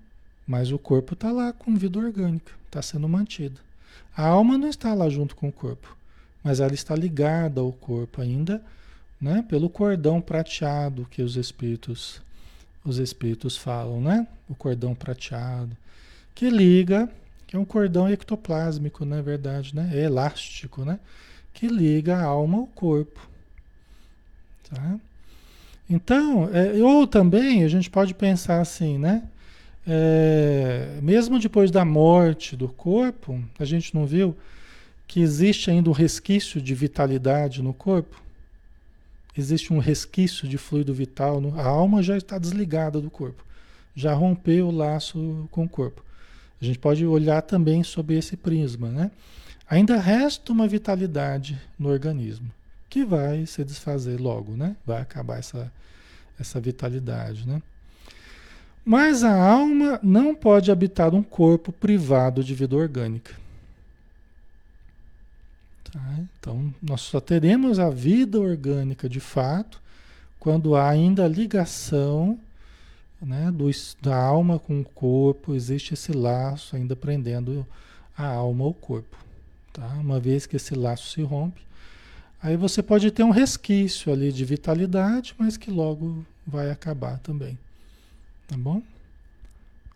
Mas 0.48 0.72
o 0.72 0.79
corpo 0.79 1.13
está 1.13 1.32
lá 1.32 1.53
com 1.53 1.75
vida 1.75 2.00
orgânica, 2.00 2.53
está 2.65 2.82
sendo 2.82 3.08
mantida. 3.08 3.62
A 4.17 4.25
alma 4.25 4.58
não 4.58 4.67
está 4.67 4.96
lá 4.96 5.08
junto 5.10 5.36
com 5.36 5.50
o 5.50 5.53
corpo, 5.53 5.96
mas 6.43 6.60
ela 6.60 6.74
está 6.74 6.96
ligada 6.96 7.62
ao 7.62 7.72
corpo 7.72 8.20
ainda, 8.20 8.63
né? 9.24 9.44
Pelo 9.48 9.70
cordão 9.70 10.22
prateado 10.22 11.08
que 11.10 11.22
os 11.22 11.36
espíritos 11.36 12.22
os 12.86 12.98
espíritos 12.98 13.56
falam, 13.56 14.01
né? 14.01 14.27
O 14.50 14.53
cordão 14.53 14.94
prateado 14.94 15.75
que 16.36 16.50
liga, 16.50 17.10
que 17.46 17.56
é 17.56 17.60
um 17.60 17.65
cordão 17.65 18.10
ectoplásmico, 18.10 19.06
na 19.06 19.18
é 19.18 19.22
verdade, 19.22 19.75
né? 19.75 19.92
É 19.94 20.03
elástico, 20.03 20.84
né? 20.84 21.00
Que 21.53 21.68
liga 21.68 22.18
a 22.18 22.24
alma 22.24 22.58
ao 22.58 22.68
corpo, 22.68 23.27
tá? 24.70 25.00
Então, 25.89 26.50
é, 26.51 26.82
ou 26.82 27.06
também 27.06 27.63
a 27.63 27.68
gente 27.68 27.89
pode 27.89 28.13
pensar 28.13 28.60
assim, 28.60 28.98
né? 28.98 29.24
É, 29.86 30.98
mesmo 31.01 31.39
depois 31.39 31.70
da 31.70 31.86
morte 31.86 32.56
do 32.56 32.70
corpo, 32.70 33.44
a 33.60 33.65
gente 33.65 33.94
não 33.94 34.06
viu 34.06 34.36
que 35.06 35.20
existe 35.20 35.70
ainda 35.70 35.89
um 35.89 35.94
resquício 35.94 36.62
de 36.62 36.74
vitalidade 36.74 37.62
no 37.62 37.74
corpo? 37.74 38.23
Existe 39.38 39.74
um 39.74 39.80
resquício 39.80 40.48
de 40.48 40.58
fluido 40.58 40.94
vital. 40.94 41.42
A 41.56 41.66
alma 41.66 42.04
já 42.04 42.18
está 42.18 42.38
desligada 42.38 43.02
do 43.02 43.10
corpo, 43.10 43.44
já 43.96 44.13
rompeu 44.13 44.68
o 44.68 44.72
laço 44.72 45.48
com 45.52 45.66
o 45.66 45.70
corpo. 45.70 46.04
A 46.62 46.66
gente 46.66 46.80
pode 46.80 47.06
olhar 47.06 47.42
também 47.42 47.84
sob 47.84 48.13
esse 48.16 48.38
prisma, 48.38 48.90
né? 48.90 49.12
Ainda 49.70 49.98
resta 49.98 50.52
uma 50.52 50.68
vitalidade 50.68 51.60
no 51.78 51.90
organismo 51.90 52.52
que 52.94 53.04
vai 53.04 53.44
se 53.48 53.63
desfazer 53.63 54.22
logo, 54.22 54.56
né? 54.56 54.75
Vai 54.86 55.02
acabar 55.02 55.40
essa, 55.40 55.74
essa 56.40 56.62
vitalidade, 56.62 57.48
né? 57.48 57.60
Mas 58.86 59.24
a 59.24 59.34
alma 59.34 60.00
não 60.04 60.36
pode 60.36 60.72
habitar 60.72 61.16
um 61.16 61.24
corpo 61.24 61.72
privado 61.72 62.44
de 62.44 62.54
vida 62.54 62.75
orgânica. 62.75 63.34
Tá? 65.94 66.20
Então, 66.40 66.74
nós 66.82 67.02
só 67.02 67.20
teremos 67.20 67.78
a 67.78 67.90
vida 67.92 68.40
orgânica 68.40 69.08
de 69.08 69.20
fato 69.20 69.80
quando 70.40 70.76
há 70.76 70.90
ainda 70.90 71.28
ligação 71.28 72.38
né, 73.22 73.52
do, 73.52 73.70
da 74.02 74.18
alma 74.18 74.60
com 74.60 74.82
o 74.82 74.84
corpo, 74.84 75.56
existe 75.56 75.94
esse 75.94 76.12
laço 76.12 76.76
ainda 76.76 76.96
prendendo 76.96 77.66
a 78.18 78.26
alma 78.26 78.66
ao 78.66 78.74
corpo. 78.74 79.16
Tá? 79.72 79.88
Uma 79.94 80.20
vez 80.20 80.46
que 80.46 80.58
esse 80.58 80.76
laço 80.76 81.12
se 81.12 81.22
rompe, 81.22 81.62
aí 82.42 82.58
você 82.58 82.84
pode 82.84 83.10
ter 83.12 83.24
um 83.24 83.30
resquício 83.30 84.12
ali 84.12 84.34
de 84.34 84.44
vitalidade, 84.44 85.34
mas 85.38 85.56
que 85.56 85.72
logo 85.72 86.26
vai 86.46 86.72
acabar 86.72 87.20
também. 87.20 87.58
Tá 88.48 88.58
bom? 88.58 88.82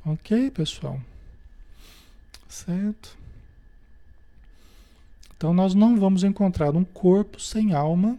Ok, 0.06 0.50
pessoal? 0.52 1.02
Certo? 2.48 3.18
Então 5.38 5.54
nós 5.54 5.76
não 5.76 5.98
vamos 5.98 6.24
encontrar 6.24 6.76
um 6.76 6.84
corpo 6.84 7.40
sem 7.40 7.74
alma 7.74 8.18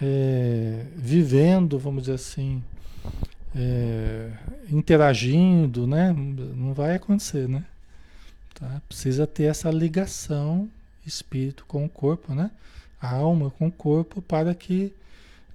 é, 0.00 0.86
vivendo, 0.96 1.78
vamos 1.78 2.04
dizer 2.04 2.14
assim, 2.14 2.62
é, 3.54 4.32
interagindo, 4.70 5.86
né? 5.86 6.12
Não 6.12 6.72
vai 6.72 6.96
acontecer, 6.96 7.48
né? 7.48 7.64
Tá? 8.54 8.80
Precisa 8.88 9.26
ter 9.26 9.44
essa 9.44 9.70
ligação 9.70 10.68
espírito 11.06 11.64
com 11.66 11.84
o 11.84 11.88
corpo, 11.88 12.34
né? 12.34 12.50
A 13.00 13.14
alma 13.14 13.50
com 13.50 13.66
o 13.66 13.72
corpo 13.72 14.22
para 14.22 14.54
que 14.54 14.92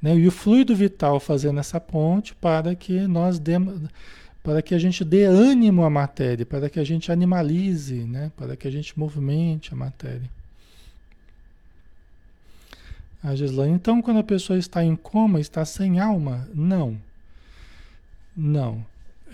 né? 0.01 0.15
E 0.15 0.27
o 0.27 0.31
fluido 0.31 0.75
vital 0.75 1.19
fazendo 1.19 1.59
essa 1.59 1.79
ponte 1.79 2.35
para 2.35 2.75
que 2.75 3.07
nós 3.07 3.39
demos, 3.39 3.81
para 4.47 4.61
que 4.61 4.73
a 4.73 4.79
gente 4.79 5.03
dê 5.03 5.25
ânimo 5.25 5.83
à 5.83 5.89
matéria, 5.89 6.45
para 6.45 6.69
que 6.69 6.79
a 6.79 6.83
gente 6.85 7.11
animalize, 7.11 8.05
né? 8.05 8.31
para 8.37 8.55
que 8.55 8.65
a 8.65 8.71
gente 8.71 8.97
movimente 8.97 9.73
a 9.73 9.75
matéria. 9.75 10.29
A 13.21 13.35
Gislaine, 13.35 13.75
então 13.75 14.01
quando 14.01 14.21
a 14.21 14.23
pessoa 14.23 14.57
está 14.57 14.81
em 14.81 14.95
coma, 14.95 15.41
está 15.41 15.65
sem 15.65 15.99
alma? 15.99 16.47
Não. 16.55 16.97
Não. 18.33 18.85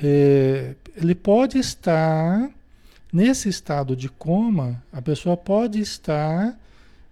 É, 0.02 0.74
ele 0.96 1.14
pode 1.14 1.60
estar, 1.60 2.50
nesse 3.14 3.50
estado 3.50 3.96
de 3.96 4.10
coma, 4.10 4.82
a 4.92 5.00
pessoa 5.00 5.38
pode 5.38 5.80
estar 5.80 6.60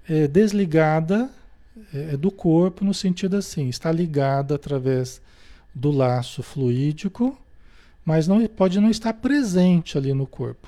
é, 0.09 0.27
desligada 0.27 1.29
é, 1.93 2.13
é, 2.13 2.17
do 2.17 2.31
corpo 2.31 2.83
no 2.83 2.95
sentido 2.95 3.37
assim, 3.37 3.69
está 3.69 3.91
ligada 3.91 4.55
através 4.55 5.21
do 5.75 5.91
laço 5.91 6.41
fluídico, 6.41 7.37
mas 8.05 8.27
não 8.27 8.45
pode 8.47 8.79
não 8.79 8.89
estar 8.89 9.13
presente 9.13 9.97
ali 9.97 10.13
no 10.13 10.25
corpo, 10.25 10.67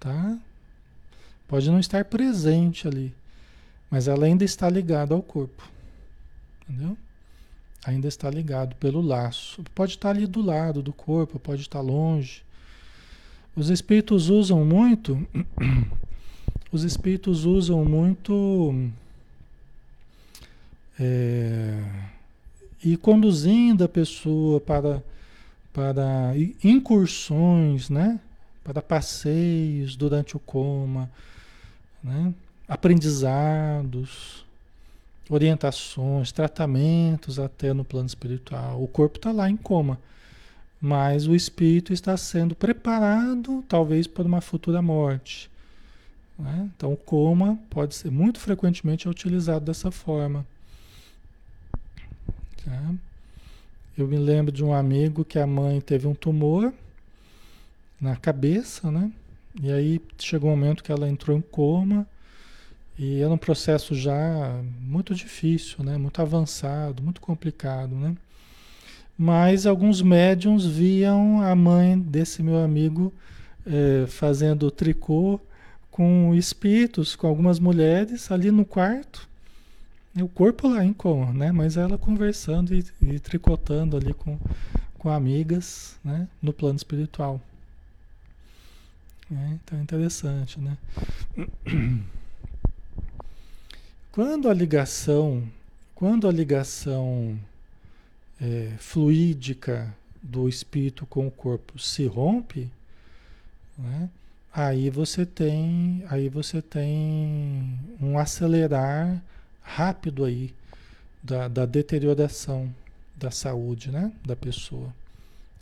tá? 0.00 0.38
Pode 1.48 1.70
não 1.70 1.78
estar 1.78 2.04
presente 2.04 2.88
ali, 2.88 3.14
mas 3.90 4.08
ela 4.08 4.26
ainda 4.26 4.44
está 4.44 4.68
ligada 4.68 5.14
ao 5.14 5.22
corpo, 5.22 5.62
entendeu? 6.62 6.96
Ainda 7.84 8.08
está 8.08 8.28
ligado 8.28 8.74
pelo 8.76 9.00
laço. 9.00 9.62
Pode 9.72 9.92
estar 9.92 10.10
ali 10.10 10.26
do 10.26 10.42
lado 10.42 10.82
do 10.82 10.92
corpo, 10.92 11.38
pode 11.38 11.60
estar 11.60 11.80
longe. 11.80 12.42
Os 13.54 13.70
espíritos 13.70 14.28
usam 14.28 14.64
muito, 14.64 15.24
os 16.72 16.82
espíritos 16.82 17.44
usam 17.44 17.84
muito 17.84 18.90
é, 20.98 21.82
e 22.82 22.96
conduzindo 22.96 23.84
a 23.84 23.88
pessoa 23.88 24.60
para, 24.60 25.02
para 25.76 26.32
incursões, 26.64 27.90
né? 27.90 28.18
para 28.64 28.80
passeios 28.80 29.94
durante 29.94 30.34
o 30.34 30.40
coma, 30.40 31.10
né? 32.02 32.32
aprendizados, 32.66 34.46
orientações, 35.28 36.32
tratamentos 36.32 37.38
até 37.38 37.74
no 37.74 37.84
plano 37.84 38.06
espiritual. 38.06 38.82
O 38.82 38.88
corpo 38.88 39.18
está 39.18 39.30
lá 39.30 39.50
em 39.50 39.56
coma, 39.56 40.00
mas 40.80 41.26
o 41.26 41.34
espírito 41.34 41.92
está 41.92 42.16
sendo 42.16 42.54
preparado, 42.54 43.62
talvez, 43.68 44.06
para 44.06 44.24
uma 44.24 44.40
futura 44.40 44.80
morte. 44.80 45.50
Né? 46.38 46.70
Então, 46.74 46.94
o 46.94 46.96
coma 46.96 47.58
pode 47.68 47.94
ser 47.94 48.10
muito 48.10 48.40
frequentemente 48.40 49.06
utilizado 49.10 49.66
dessa 49.66 49.90
forma. 49.90 50.46
Tá? 52.64 52.94
Eu 53.96 54.06
me 54.06 54.18
lembro 54.18 54.52
de 54.52 54.62
um 54.62 54.74
amigo 54.74 55.24
que 55.24 55.38
a 55.38 55.46
mãe 55.46 55.80
teve 55.80 56.06
um 56.06 56.14
tumor 56.14 56.70
na 57.98 58.14
cabeça, 58.14 58.90
né? 58.90 59.10
E 59.58 59.72
aí 59.72 59.98
chegou 60.18 60.50
um 60.50 60.54
momento 60.54 60.84
que 60.84 60.92
ela 60.92 61.08
entrou 61.08 61.34
em 61.34 61.40
coma 61.40 62.06
e 62.98 63.22
era 63.22 63.32
um 63.32 63.38
processo 63.38 63.94
já 63.94 64.60
muito 64.82 65.14
difícil, 65.14 65.82
né? 65.82 65.96
Muito 65.96 66.20
avançado, 66.20 67.02
muito 67.02 67.22
complicado, 67.22 67.94
né? 67.94 68.14
Mas 69.16 69.64
alguns 69.64 70.02
médiums 70.02 70.66
viam 70.66 71.40
a 71.40 71.54
mãe 71.54 71.98
desse 71.98 72.42
meu 72.42 72.58
amigo 72.58 73.10
é, 73.64 74.06
fazendo 74.06 74.70
tricô 74.70 75.40
com 75.90 76.34
espíritos, 76.34 77.16
com 77.16 77.26
algumas 77.26 77.58
mulheres 77.58 78.30
ali 78.30 78.50
no 78.50 78.66
quarto 78.66 79.26
o 80.22 80.28
corpo 80.28 80.68
lá 80.68 80.84
em 80.84 80.92
coma, 80.92 81.32
né? 81.32 81.52
Mas 81.52 81.76
ela 81.76 81.98
conversando 81.98 82.74
e, 82.74 82.84
e 83.02 83.18
tricotando 83.18 83.96
ali 83.96 84.14
com, 84.14 84.38
com 84.98 85.10
amigas, 85.10 85.98
né? 86.04 86.28
No 86.40 86.52
plano 86.52 86.76
espiritual. 86.76 87.40
É, 89.30 89.48
então 89.54 89.78
é 89.78 89.82
interessante, 89.82 90.60
né? 90.60 90.78
Quando 94.12 94.48
a 94.48 94.54
ligação, 94.54 95.46
quando 95.94 96.26
a 96.26 96.32
ligação 96.32 97.38
é, 98.40 98.72
fluídica 98.78 99.94
do 100.22 100.48
espírito 100.48 101.04
com 101.04 101.26
o 101.26 101.30
corpo 101.30 101.78
se 101.78 102.06
rompe, 102.06 102.70
né? 103.76 104.08
aí 104.54 104.88
você 104.88 105.26
tem, 105.26 106.02
aí 106.08 106.30
você 106.30 106.62
tem 106.62 107.78
um 108.00 108.18
acelerar 108.18 109.22
rápido 109.66 110.24
aí 110.24 110.54
da, 111.22 111.48
da 111.48 111.66
deterioração 111.66 112.72
da 113.16 113.30
saúde, 113.30 113.90
né? 113.90 114.12
Da 114.24 114.36
pessoa. 114.36 114.94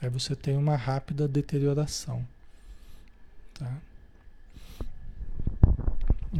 Aí 0.02 0.10
você 0.10 0.36
tem 0.36 0.56
uma 0.56 0.76
rápida 0.76 1.26
deterioração. 1.26 2.24
Tá? 3.54 3.72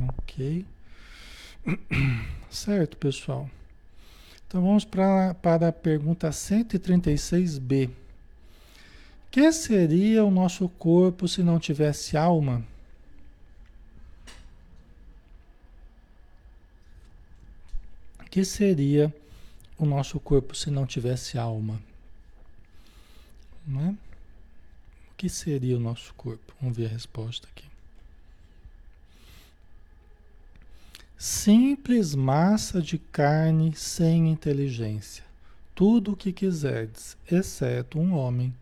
Ok. 0.09 0.67
Certo, 2.51 2.97
pessoal. 2.97 3.49
Então 4.47 4.63
vamos 4.63 4.85
pra, 4.85 5.35
para 5.35 5.69
a 5.69 5.73
pergunta 5.73 6.29
136b. 6.29 7.91
Que 9.31 9.51
seria 9.51 10.25
o 10.25 10.31
nosso 10.31 10.69
corpo 10.69 11.27
se 11.27 11.43
não 11.43 11.59
tivesse 11.59 12.17
alma? 12.17 12.63
Que 18.35 18.45
seria 18.45 19.15
o 19.79 19.87
nosso 19.87 20.19
corpo 20.19 20.57
se 20.57 20.69
não 20.69 20.85
tivesse 20.85 21.39
alma? 21.39 21.81
Não 23.65 23.81
é? 23.81 23.91
O 23.91 25.15
que 25.17 25.29
seria 25.29 25.77
o 25.77 25.79
nosso 25.79 26.13
corpo? 26.15 26.53
Vamos 26.61 26.77
ver 26.77 26.87
a 26.87 26.89
resposta 26.89 27.47
aqui. 27.47 27.65
Simples 31.17 32.17
massa 32.17 32.83
de 32.83 32.99
carne 32.99 33.73
sem 33.77 34.29
inteligência. 34.29 35.23
Tudo 35.73 36.15
o 36.15 36.17
que 36.17 36.33
quiserdes, 36.33 37.17
exceto 37.31 38.01
um 38.01 38.17
homem. 38.17 38.53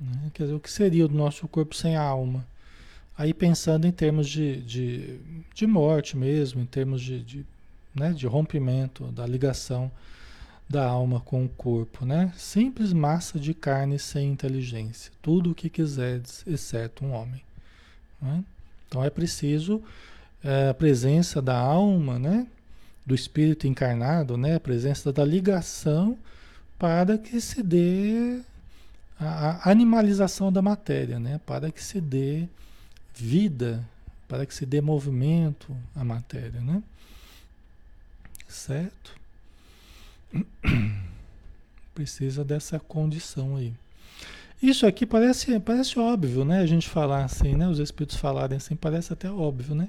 Né? 0.00 0.30
Quer 0.32 0.44
dizer, 0.44 0.54
o 0.54 0.60
que 0.60 0.70
seria 0.70 1.04
o 1.04 1.10
nosso 1.10 1.46
corpo 1.46 1.74
sem 1.74 1.94
alma? 1.94 2.46
Aí 3.18 3.34
pensando 3.34 3.86
em 3.86 3.92
termos 3.92 4.30
de, 4.30 4.62
de, 4.62 5.20
de 5.54 5.66
morte 5.66 6.16
mesmo, 6.16 6.62
em 6.62 6.66
termos 6.66 7.02
de, 7.02 7.22
de, 7.22 7.46
né, 7.94 8.12
de 8.12 8.26
rompimento 8.26 9.04
da 9.12 9.26
ligação 9.26 9.90
da 10.68 10.86
alma 10.86 11.20
com 11.20 11.44
o 11.44 11.48
corpo, 11.48 12.06
né? 12.06 12.32
Simples 12.36 12.92
massa 12.92 13.38
de 13.38 13.52
carne 13.52 13.98
sem 13.98 14.30
inteligência. 14.30 15.12
Tudo 15.20 15.50
o 15.50 15.54
que 15.54 15.68
quiserdes, 15.68 16.42
exceto 16.46 17.04
um 17.04 17.12
homem. 17.12 17.42
Né? 18.20 18.42
Então 18.88 19.04
é 19.04 19.10
preciso 19.10 19.82
é, 20.42 20.70
a 20.70 20.74
presença 20.74 21.42
da 21.42 21.56
alma, 21.56 22.18
né? 22.18 22.46
Do 23.04 23.14
espírito 23.14 23.66
encarnado, 23.66 24.36
né? 24.36 24.54
A 24.54 24.60
presença 24.60 25.12
da 25.12 25.24
ligação 25.24 26.16
para 26.78 27.18
que 27.18 27.40
se 27.40 27.62
dê 27.62 28.40
a, 29.20 29.68
a 29.68 29.70
animalização 29.70 30.50
da 30.50 30.62
matéria, 30.62 31.18
né? 31.18 31.40
Para 31.44 31.70
que 31.70 31.82
se 31.82 32.00
dê 32.00 32.48
vida, 33.14 33.86
para 34.26 34.46
que 34.46 34.54
se 34.54 34.64
dê 34.64 34.80
movimento 34.80 35.76
à 35.94 36.02
matéria, 36.02 36.60
né? 36.60 36.82
Certo? 38.54 39.12
Precisa 41.92 42.44
dessa 42.44 42.78
condição 42.78 43.56
aí. 43.56 43.74
Isso 44.62 44.86
aqui 44.86 45.04
parece, 45.04 45.58
parece 45.58 45.98
óbvio, 45.98 46.44
né? 46.44 46.60
A 46.60 46.66
gente 46.66 46.88
falar 46.88 47.24
assim, 47.24 47.56
né? 47.56 47.68
Os 47.68 47.80
espíritos 47.80 48.16
falarem 48.16 48.56
assim, 48.56 48.76
parece 48.76 49.12
até 49.12 49.28
óbvio, 49.28 49.74
né? 49.74 49.88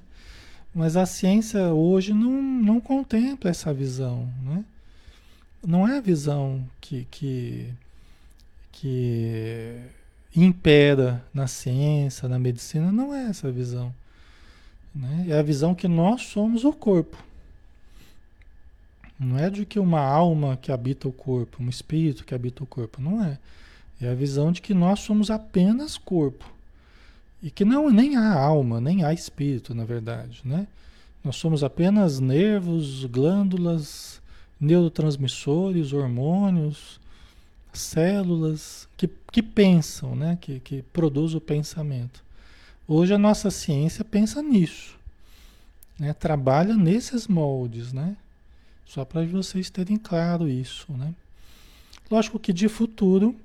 Mas 0.73 0.97
a 0.97 1.06
ciência 1.06 1.73
hoje 1.73 2.12
não, 2.12 2.41
não 2.41 2.82
contempla 2.82 3.51
essa 3.51 3.71
visão, 3.71 4.28
né? 4.43 4.65
Não 5.65 5.88
é 5.88 5.97
a 5.97 6.01
visão 6.01 6.67
que, 6.82 7.08
que, 7.12 7.69
que 8.71 9.80
impera 10.36 11.23
na 11.34 11.47
ciência, 11.47 12.28
na 12.28 12.39
medicina, 12.39 12.91
não 12.91 13.13
é 13.13 13.28
essa 13.28 13.51
visão. 13.51 13.93
Né? 14.93 15.28
É 15.30 15.39
a 15.39 15.43
visão 15.43 15.73
que 15.75 15.88
nós 15.88 16.23
somos 16.23 16.65
o 16.65 16.73
corpo. 16.73 17.17
Não 19.19 19.38
é 19.38 19.49
de 19.49 19.65
que 19.65 19.80
uma 19.80 20.01
alma 20.01 20.58
que 20.58 20.71
habita 20.71 21.08
o 21.08 21.13
corpo, 21.13 21.63
um 21.63 21.69
espírito 21.69 22.25
que 22.25 22.36
habita 22.36 22.63
o 22.63 22.67
corpo, 22.67 23.01
não 23.01 23.23
é. 23.23 23.38
É 24.01 24.10
a 24.10 24.13
visão 24.13 24.51
de 24.51 24.62
que 24.62 24.73
nós 24.73 24.99
somos 24.99 25.32
apenas 25.32 25.97
corpo. 25.97 26.45
E 27.41 27.49
que 27.49 27.63
não 27.63 27.89
nem 27.89 28.17
há 28.17 28.34
alma, 28.34 28.82
nem 28.82 29.04
há 29.04 29.13
espírito, 29.13 29.73
na 29.73 29.86
verdade, 29.86 30.41
né? 30.43 30.67
Nós 31.23 31.38
somos 31.38 31.63
apenas 31.63 32.19
nervos, 32.19 33.06
glândulas, 33.06 34.21
neurotransmissores, 34.60 35.93
hormônios, 35.93 36.99
células 37.73 38.88
que, 38.97 39.08
que 39.32 39.41
pensam, 39.41 40.15
né? 40.15 40.38
que, 40.39 40.60
que 40.60 40.82
produzem 40.82 41.38
o 41.38 41.41
pensamento. 41.41 42.23
Hoje 42.88 43.13
a 43.13 43.17
nossa 43.17 43.49
ciência 43.49 44.06
pensa 44.06 44.41
nisso, 44.41 44.97
né? 45.99 46.13
trabalha 46.13 46.75
nesses 46.75 47.28
moldes, 47.28 47.91
né? 47.91 48.15
Só 48.86 49.04
para 49.04 49.26
vocês 49.26 49.69
terem 49.69 49.98
claro 49.98 50.48
isso. 50.48 50.91
Né? 50.93 51.13
Lógico 52.10 52.39
que 52.39 52.54
de 52.54 52.69
futuro 52.69 53.36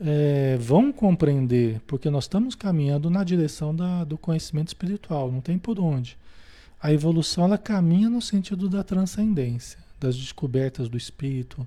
é, 0.00 0.56
vão 0.58 0.92
compreender, 0.92 1.80
porque 1.86 2.08
nós 2.08 2.24
estamos 2.24 2.54
caminhando 2.54 3.10
na 3.10 3.22
direção 3.22 3.74
da, 3.74 4.04
do 4.04 4.16
conhecimento 4.16 4.68
espiritual, 4.68 5.30
não 5.30 5.40
tem 5.40 5.58
por 5.58 5.78
onde. 5.78 6.16
A 6.82 6.92
evolução 6.92 7.44
ela 7.44 7.58
caminha 7.58 8.08
no 8.08 8.22
sentido 8.22 8.68
da 8.68 8.82
transcendência, 8.82 9.78
das 9.98 10.16
descobertas 10.16 10.88
do 10.88 10.96
espírito, 10.96 11.66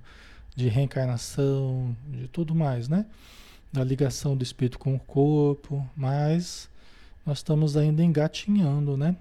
de 0.55 0.67
reencarnação, 0.67 1.95
de 2.07 2.27
tudo 2.27 2.55
mais, 2.55 2.87
né? 2.87 3.05
Da 3.71 3.83
ligação 3.83 4.35
do 4.35 4.43
espírito 4.43 4.79
com 4.79 4.95
o 4.95 4.99
corpo, 4.99 5.87
mas 5.95 6.67
nós 7.25 7.39
estamos 7.39 7.77
ainda 7.77 8.03
engatinhando, 8.03 8.97
né? 8.97 9.15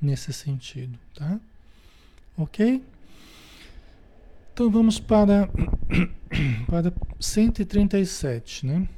Nesse 0.00 0.32
sentido, 0.32 0.98
tá? 1.14 1.40
Ok? 2.38 2.82
Então 4.54 4.70
vamos 4.70 5.00
para, 5.00 5.48
para 6.66 6.92
137, 7.18 8.64
né? 8.64 8.88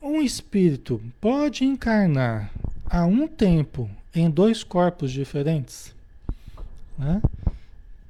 Um 0.00 0.22
espírito 0.22 1.00
pode 1.20 1.64
encarnar 1.64 2.50
a 2.86 3.04
um 3.04 3.26
tempo 3.26 3.90
em 4.14 4.30
dois 4.30 4.62
corpos 4.62 5.10
diferentes, 5.10 5.94
né? 6.98 7.20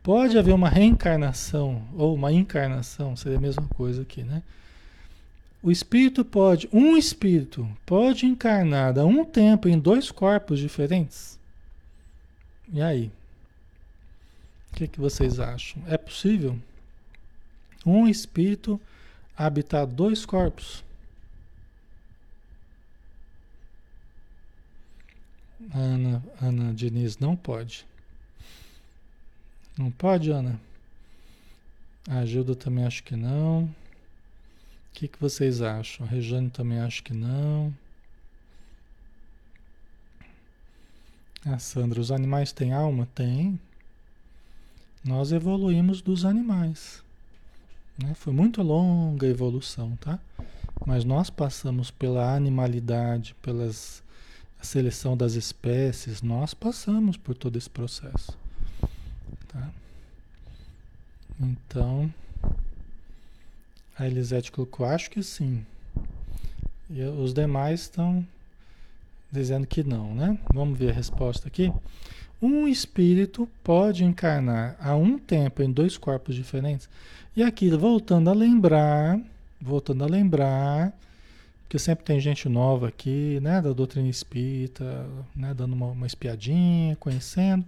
Pode 0.03 0.37
haver 0.39 0.55
uma 0.55 0.69
reencarnação 0.69 1.83
ou 1.97 2.15
uma 2.15 2.33
encarnação, 2.33 3.17
seria 3.17 3.39
a 3.39 3.41
mesma 3.41 3.67
coisa 3.69 4.03
aqui, 4.03 4.23
né? 4.23 4.43
O 5.63 5.71
espírito 5.71 6.25
pode, 6.25 6.69
um 6.73 6.97
espírito 6.97 7.67
pode 7.87 8.27
encarnar 8.27 8.99
a 8.99 9.05
um 9.05 9.25
tempo 9.25 9.69
em 9.69 9.79
dois 9.79 10.11
corpos 10.11 10.61
diferentes? 10.61 11.39
E 12.73 12.83
aí? 12.83 13.11
O 14.75 14.77
que, 14.77 14.89
que 14.89 15.01
vocês 15.01 15.39
acham? 15.39 15.81
É 15.87 15.97
possível 15.97 16.59
um 17.87 18.09
espírito 18.09 18.81
habitar 19.37 19.87
dois 19.87 20.27
corpos? 20.27 20.83
Ana, 25.73 26.21
Ana 26.43 26.75
Diniz 26.75 27.19
não 27.19 27.37
pode. 27.37 27.87
Não 29.79 29.93
pode, 29.93 30.33
Ana? 30.33 30.61
A 32.09 32.27
Gilda 32.27 32.57
também 32.57 32.85
acho 32.85 33.05
que 33.05 33.15
não. 33.15 33.67
O 33.67 33.71
que, 34.93 35.07
que 35.07 35.21
vocês 35.21 35.63
acham? 35.63 36.05
A 36.05 36.09
Rejane 36.09 36.51
também 36.51 36.81
acho 36.81 37.01
que 37.05 37.15
não. 37.15 37.73
A 41.47 41.61
Sandra, 41.61 42.01
os 42.01 42.11
animais 42.11 42.51
têm 42.51 42.73
alma? 42.73 43.09
Tem. 43.15 43.57
Nós 45.05 45.33
evoluímos 45.33 46.01
dos 46.01 46.25
animais. 46.25 47.03
Né? 48.03 48.15
Foi 48.15 48.33
muito 48.33 48.63
longa 48.63 49.27
a 49.27 49.31
evolução, 49.31 49.97
tá? 49.97 50.19
Mas 50.87 51.05
nós 51.05 51.31
passamos 51.31 51.91
pela 51.91 52.35
animalidade, 52.35 53.35
pela 53.43 53.71
seleção 54.63 55.17
das 55.17 55.35
espécies, 55.35 56.23
nós 56.23 56.55
passamos 56.55 57.17
por 57.17 57.35
todo 57.35 57.57
esse 57.57 57.71
processo. 57.71 58.37
Tá? 59.49 59.71
Então, 61.41 62.13
a 63.97 64.07
Elisete 64.07 64.51
colocou, 64.51 64.87
acho 64.87 65.11
que 65.11 65.23
sim. 65.23 65.65
E 66.91 67.03
os 67.03 67.33
demais 67.33 67.83
estão 67.83 68.27
dizendo 69.31 69.67
que 69.67 69.83
não, 69.83 70.15
né? 70.15 70.39
Vamos 70.53 70.79
ver 70.79 70.91
a 70.91 70.95
resposta 70.95 71.49
aqui. 71.49 71.73
Um 72.45 72.69
espírito 72.69 73.49
pode 73.63 74.05
encarnar 74.05 74.77
a 74.79 74.95
um 74.95 75.19
tempo 75.19 75.63
em 75.63 75.73
dois 75.73 75.97
corpos 75.97 76.35
diferentes. 76.35 76.91
E 77.35 77.43
aqui, 77.43 77.71
voltando 77.71 78.29
a 78.29 78.35
lembrar, 78.35 79.19
voltando 79.59 80.05
a 80.05 80.07
lembrar, 80.07 80.93
que 81.71 81.79
sempre 81.79 82.05
tem 82.05 82.21
gente 82.21 82.47
nova 82.47 82.89
aqui, 82.89 83.41
né, 83.41 83.63
da 83.63 83.73
doutrina 83.73 84.11
espírita, 84.11 85.07
né, 85.35 85.55
dando 85.57 85.73
uma, 85.73 85.87
uma 85.87 86.07
espiadinha, 86.07 86.95
conhecendo. 86.97 87.65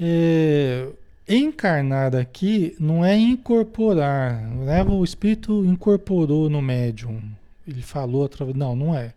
É, 0.00 0.88
encarnar 1.28 2.16
aqui 2.16 2.74
não 2.80 3.04
é 3.04 3.14
incorporar, 3.18 4.40
né? 4.48 4.82
o 4.82 5.04
espírito 5.04 5.62
incorporou 5.66 6.48
no 6.48 6.62
médium, 6.62 7.20
ele 7.66 7.82
falou 7.82 8.24
através. 8.24 8.56
Não, 8.56 8.74
não 8.74 8.96
é. 8.96 9.12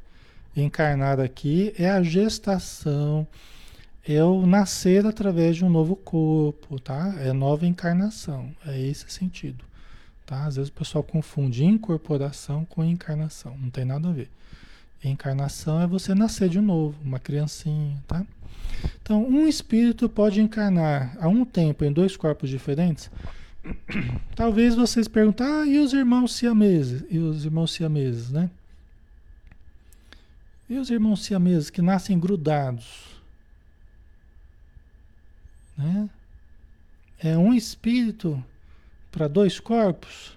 Encarnar 0.57 1.21
aqui 1.21 1.73
é 1.79 1.89
a 1.89 2.03
gestação, 2.03 3.25
o 4.23 4.45
nascer 4.47 5.05
através 5.05 5.55
de 5.55 5.63
um 5.63 5.69
novo 5.69 5.95
corpo, 5.95 6.79
tá? 6.79 7.13
É 7.19 7.31
nova 7.31 7.67
encarnação, 7.67 8.49
é 8.65 8.79
esse 8.79 9.09
sentido, 9.11 9.63
tá? 10.25 10.45
Às 10.45 10.55
vezes 10.55 10.69
o 10.69 10.73
pessoal 10.73 11.03
confunde 11.03 11.63
incorporação 11.63 12.65
com 12.65 12.83
encarnação, 12.83 13.55
não 13.57 13.69
tem 13.69 13.85
nada 13.85 14.09
a 14.09 14.11
ver. 14.11 14.29
Encarnação 15.03 15.79
é 15.79 15.87
você 15.87 16.15
nascer 16.15 16.49
de 16.49 16.59
novo, 16.59 16.95
uma 17.03 17.19
criancinha, 17.19 18.03
tá? 18.07 18.25
Então, 19.01 19.23
um 19.27 19.47
espírito 19.47 20.09
pode 20.09 20.41
encarnar 20.41 21.15
a 21.19 21.27
um 21.27 21.45
tempo 21.45 21.83
em 21.83 21.91
dois 21.91 22.15
corpos 22.15 22.49
diferentes. 22.49 23.09
Talvez 24.35 24.75
vocês 24.75 25.07
perguntem, 25.07 25.45
ah, 25.45 25.65
e 25.65 25.79
os 25.79 25.93
irmãos 25.93 26.35
siameses? 26.35 27.03
E 27.09 27.19
os 27.19 27.45
irmãos 27.45 27.73
siameses, 27.73 28.31
né? 28.31 28.49
E 30.69 30.77
os 30.77 30.89
irmãos 30.89 31.23
siameses 31.23 31.69
que 31.69 31.81
nascem 31.81 32.19
grudados? 32.19 33.10
Né? 35.81 36.09
é 37.23 37.37
um 37.37 37.53
espírito 37.53 38.43
para 39.11 39.27
dois 39.27 39.59
corpos? 39.59 40.35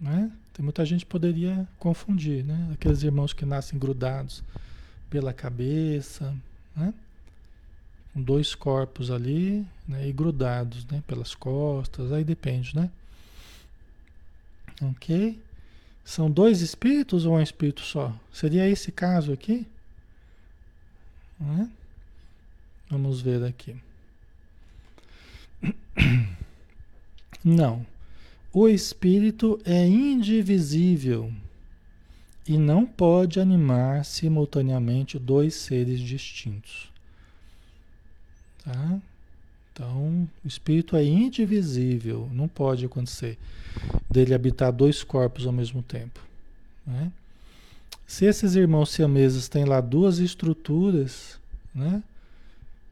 Né? 0.00 0.30
Tem 0.54 0.64
muita 0.64 0.84
gente 0.84 1.04
que 1.04 1.10
poderia 1.10 1.68
confundir, 1.78 2.42
né? 2.44 2.70
Aqueles 2.72 3.02
irmãos 3.02 3.32
que 3.32 3.44
nascem 3.44 3.78
grudados 3.78 4.42
pela 5.10 5.32
cabeça, 5.32 6.34
né? 6.74 6.94
Com 8.12 8.22
dois 8.22 8.54
corpos 8.54 9.10
ali, 9.10 9.66
né? 9.86 10.08
E 10.08 10.12
grudados, 10.12 10.86
né? 10.86 11.02
Pelas 11.06 11.34
costas, 11.34 12.12
aí 12.12 12.24
depende, 12.24 12.74
né? 12.74 12.90
Ok? 14.82 15.38
São 16.02 16.30
dois 16.30 16.62
espíritos 16.62 17.26
ou 17.26 17.34
um 17.34 17.42
espírito 17.42 17.82
só? 17.82 18.14
Seria 18.32 18.66
esse 18.66 18.90
caso 18.90 19.32
aqui? 19.32 19.66
Né? 21.38 21.70
Vamos 22.90 23.20
ver 23.20 23.44
aqui. 23.44 23.76
Não. 27.44 27.86
O 28.52 28.68
espírito 28.68 29.60
é 29.64 29.86
indivisível 29.86 31.32
e 32.48 32.58
não 32.58 32.84
pode 32.84 33.38
animar 33.38 34.04
simultaneamente 34.04 35.20
dois 35.20 35.54
seres 35.54 36.00
distintos. 36.00 36.90
Tá? 38.64 39.00
Então, 39.72 40.28
o 40.44 40.48
espírito 40.48 40.96
é 40.96 41.04
indivisível, 41.04 42.28
não 42.32 42.48
pode 42.48 42.84
acontecer 42.84 43.38
dele 44.10 44.34
habitar 44.34 44.72
dois 44.72 45.04
corpos 45.04 45.46
ao 45.46 45.52
mesmo 45.52 45.80
tempo. 45.80 46.20
Né? 46.84 47.12
Se 48.04 48.24
esses 48.24 48.56
irmãos 48.56 48.90
siameses 48.90 49.48
têm 49.48 49.64
lá 49.64 49.80
duas 49.80 50.18
estruturas, 50.18 51.38
né? 51.72 52.02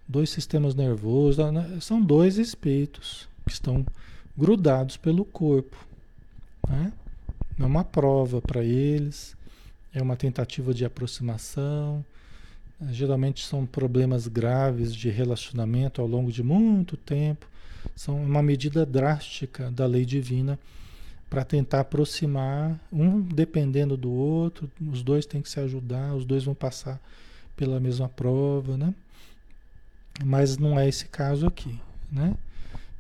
Dois 0.09 0.31
sistemas 0.31 0.75
nervosos, 0.75 1.53
né? 1.53 1.79
são 1.81 2.01
dois 2.01 2.39
espíritos 2.39 3.29
que 3.47 3.53
estão 3.53 3.85
grudados 4.37 4.97
pelo 4.97 5.25
corpo. 5.25 5.77
Né? 6.69 6.93
É 7.59 7.65
uma 7.65 7.85
prova 7.85 8.41
para 8.41 8.65
eles, 8.65 9.37
é 9.93 10.01
uma 10.01 10.17
tentativa 10.17 10.73
de 10.73 10.85
aproximação. 10.85 12.05
Geralmente 12.91 13.45
são 13.45 13.67
problemas 13.67 14.29
graves 14.29 14.95
de 14.95 15.11
relacionamento 15.11 16.01
ao 16.01 16.07
longo 16.07 16.31
de 16.31 16.43
muito 16.43 16.97
tempo. 16.97 17.47
São 17.95 18.17
uma 18.23 18.43
medida 18.43 18.87
drástica 18.87 19.71
da 19.71 19.85
lei 19.87 20.05
divina 20.05 20.59
para 21.29 21.45
tentar 21.45 21.81
aproximar, 21.81 22.79
um 22.91 23.21
dependendo 23.21 23.97
do 23.97 24.11
outro, 24.11 24.71
os 24.91 25.03
dois 25.03 25.27
têm 25.27 25.43
que 25.43 25.51
se 25.51 25.61
ajudar, 25.61 26.15
os 26.15 26.25
dois 26.25 26.45
vão 26.45 26.55
passar 26.55 26.99
pela 27.55 27.79
mesma 27.79 28.09
prova, 28.09 28.77
né? 28.77 28.95
Mas 30.25 30.59
não 30.59 30.79
é 30.79 30.89
esse 30.89 31.07
caso 31.07 31.47
aqui, 31.47 31.79
né? 32.11 32.35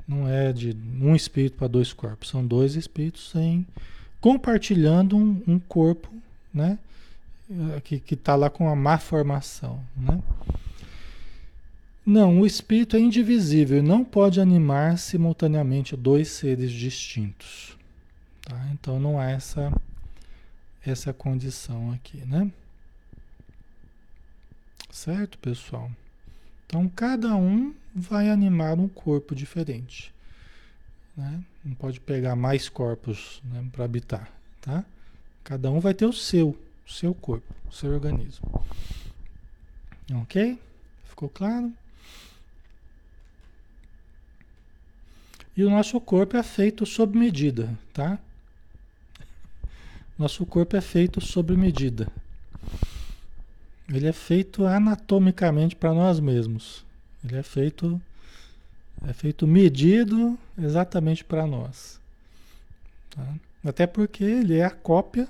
Não 0.06 0.28
é 0.28 0.52
de 0.52 0.76
um 1.00 1.14
espírito 1.14 1.56
para 1.56 1.68
dois 1.68 1.92
corpos, 1.92 2.28
são 2.28 2.46
dois 2.46 2.76
espíritos 2.76 3.34
em, 3.34 3.66
compartilhando 4.20 5.16
um, 5.16 5.42
um 5.46 5.58
corpo, 5.58 6.10
né? 6.52 6.78
Que 7.84 8.14
está 8.14 8.34
lá 8.34 8.48
com 8.48 8.68
a 8.68 8.76
má 8.76 8.98
formação, 8.98 9.82
né? 9.96 10.22
Não, 12.10 12.40
o 12.40 12.46
espírito 12.46 12.96
é 12.96 13.00
indivisível, 13.00 13.82
não 13.82 14.02
pode 14.02 14.40
animar 14.40 14.96
simultaneamente 14.96 15.94
dois 15.94 16.28
seres 16.28 16.70
distintos. 16.70 17.76
Tá? 18.40 18.58
Então 18.72 18.98
não 18.98 19.20
há 19.20 19.30
essa, 19.30 19.70
essa 20.82 21.12
condição 21.12 21.92
aqui, 21.92 22.24
né? 22.24 22.50
Certo, 24.90 25.36
pessoal? 25.36 25.90
Então, 26.68 26.86
cada 26.86 27.34
um 27.34 27.74
vai 27.94 28.28
animar 28.28 28.78
um 28.78 28.88
corpo 28.88 29.34
diferente. 29.34 30.12
Né? 31.16 31.42
Não 31.64 31.74
pode 31.74 31.98
pegar 31.98 32.36
mais 32.36 32.68
corpos 32.68 33.40
né, 33.42 33.66
para 33.72 33.86
habitar. 33.86 34.30
Tá? 34.60 34.84
Cada 35.42 35.70
um 35.70 35.80
vai 35.80 35.94
ter 35.94 36.04
o 36.04 36.12
seu, 36.12 36.50
o 36.86 36.92
seu 36.92 37.14
corpo, 37.14 37.54
o 37.70 37.72
seu 37.72 37.90
organismo. 37.90 38.62
Ok? 40.12 40.58
Ficou 41.04 41.30
claro? 41.30 41.72
E 45.56 45.64
o 45.64 45.70
nosso 45.70 45.98
corpo 46.02 46.36
é 46.36 46.42
feito 46.42 46.84
sob 46.84 47.18
medida, 47.18 47.76
tá? 47.94 48.18
Nosso 50.18 50.44
corpo 50.44 50.76
é 50.76 50.82
feito 50.82 51.18
sob 51.18 51.56
medida. 51.56 52.12
Ele 53.88 54.06
é 54.06 54.12
feito 54.12 54.66
anatomicamente 54.66 55.74
para 55.74 55.94
nós 55.94 56.20
mesmos. 56.20 56.84
Ele 57.24 57.36
é 57.36 57.42
feito 57.42 58.00
é 59.06 59.12
feito 59.12 59.46
medido 59.46 60.36
exatamente 60.58 61.24
para 61.24 61.46
nós. 61.46 62.00
Tá? 63.10 63.34
Até 63.64 63.86
porque 63.86 64.24
ele 64.24 64.56
é 64.56 64.64
a 64.64 64.70
cópia. 64.70 65.28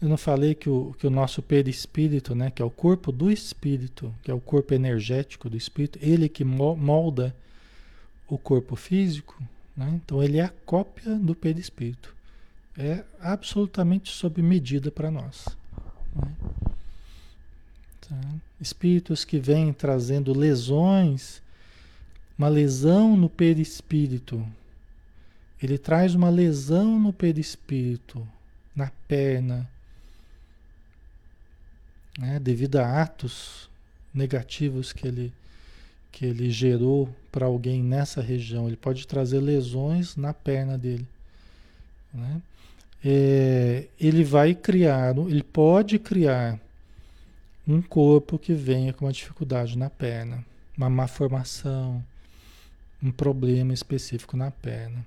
Eu 0.00 0.08
não 0.08 0.16
falei 0.16 0.54
que 0.54 0.68
o, 0.68 0.94
que 0.98 1.06
o 1.06 1.10
nosso 1.10 1.42
perispírito, 1.42 2.34
né, 2.34 2.50
que 2.50 2.60
é 2.60 2.64
o 2.64 2.70
corpo 2.70 3.10
do 3.10 3.30
espírito, 3.30 4.14
que 4.22 4.30
é 4.30 4.34
o 4.34 4.40
corpo 4.40 4.74
energético 4.74 5.48
do 5.48 5.56
espírito, 5.56 5.98
ele 6.02 6.28
que 6.28 6.44
molda 6.44 7.34
o 8.28 8.36
corpo 8.36 8.76
físico, 8.76 9.42
né? 9.76 9.90
então 9.94 10.22
ele 10.22 10.38
é 10.38 10.44
a 10.44 10.52
cópia 10.66 11.14
do 11.14 11.34
perispírito. 11.34 12.14
É 12.76 13.04
absolutamente 13.20 14.10
sob 14.10 14.42
medida 14.42 14.90
para 14.90 15.10
nós. 15.10 15.46
Né? 16.14 16.34
Espíritos 18.60 19.24
que 19.24 19.38
vêm 19.38 19.72
trazendo 19.72 20.32
lesões, 20.32 21.42
uma 22.38 22.48
lesão 22.48 23.16
no 23.16 23.28
perispírito. 23.28 24.46
Ele 25.62 25.78
traz 25.78 26.14
uma 26.14 26.28
lesão 26.28 26.98
no 26.98 27.12
perispírito, 27.12 28.26
na 28.74 28.90
perna, 29.08 29.68
né? 32.18 32.38
devido 32.38 32.76
a 32.76 33.02
atos 33.02 33.68
negativos 34.12 34.92
que 34.92 35.06
ele, 35.06 35.32
que 36.12 36.26
ele 36.26 36.50
gerou 36.50 37.14
para 37.30 37.46
alguém 37.46 37.82
nessa 37.82 38.20
região. 38.20 38.66
Ele 38.66 38.76
pode 38.76 39.06
trazer 39.06 39.40
lesões 39.40 40.16
na 40.16 40.32
perna 40.32 40.76
dele. 40.76 41.06
Né? 42.12 42.42
É, 43.04 43.86
ele 44.00 44.24
vai 44.24 44.54
criar, 44.54 45.16
ele 45.16 45.42
pode 45.42 45.98
criar 45.98 46.58
um 47.66 47.80
corpo 47.80 48.38
que 48.38 48.52
venha 48.52 48.92
com 48.92 49.06
uma 49.06 49.12
dificuldade 49.12 49.78
na 49.78 49.88
perna, 49.88 50.44
uma 50.76 50.90
má 50.90 51.06
formação, 51.06 52.04
um 53.02 53.10
problema 53.10 53.72
específico 53.72 54.36
na 54.36 54.50
perna. 54.50 55.04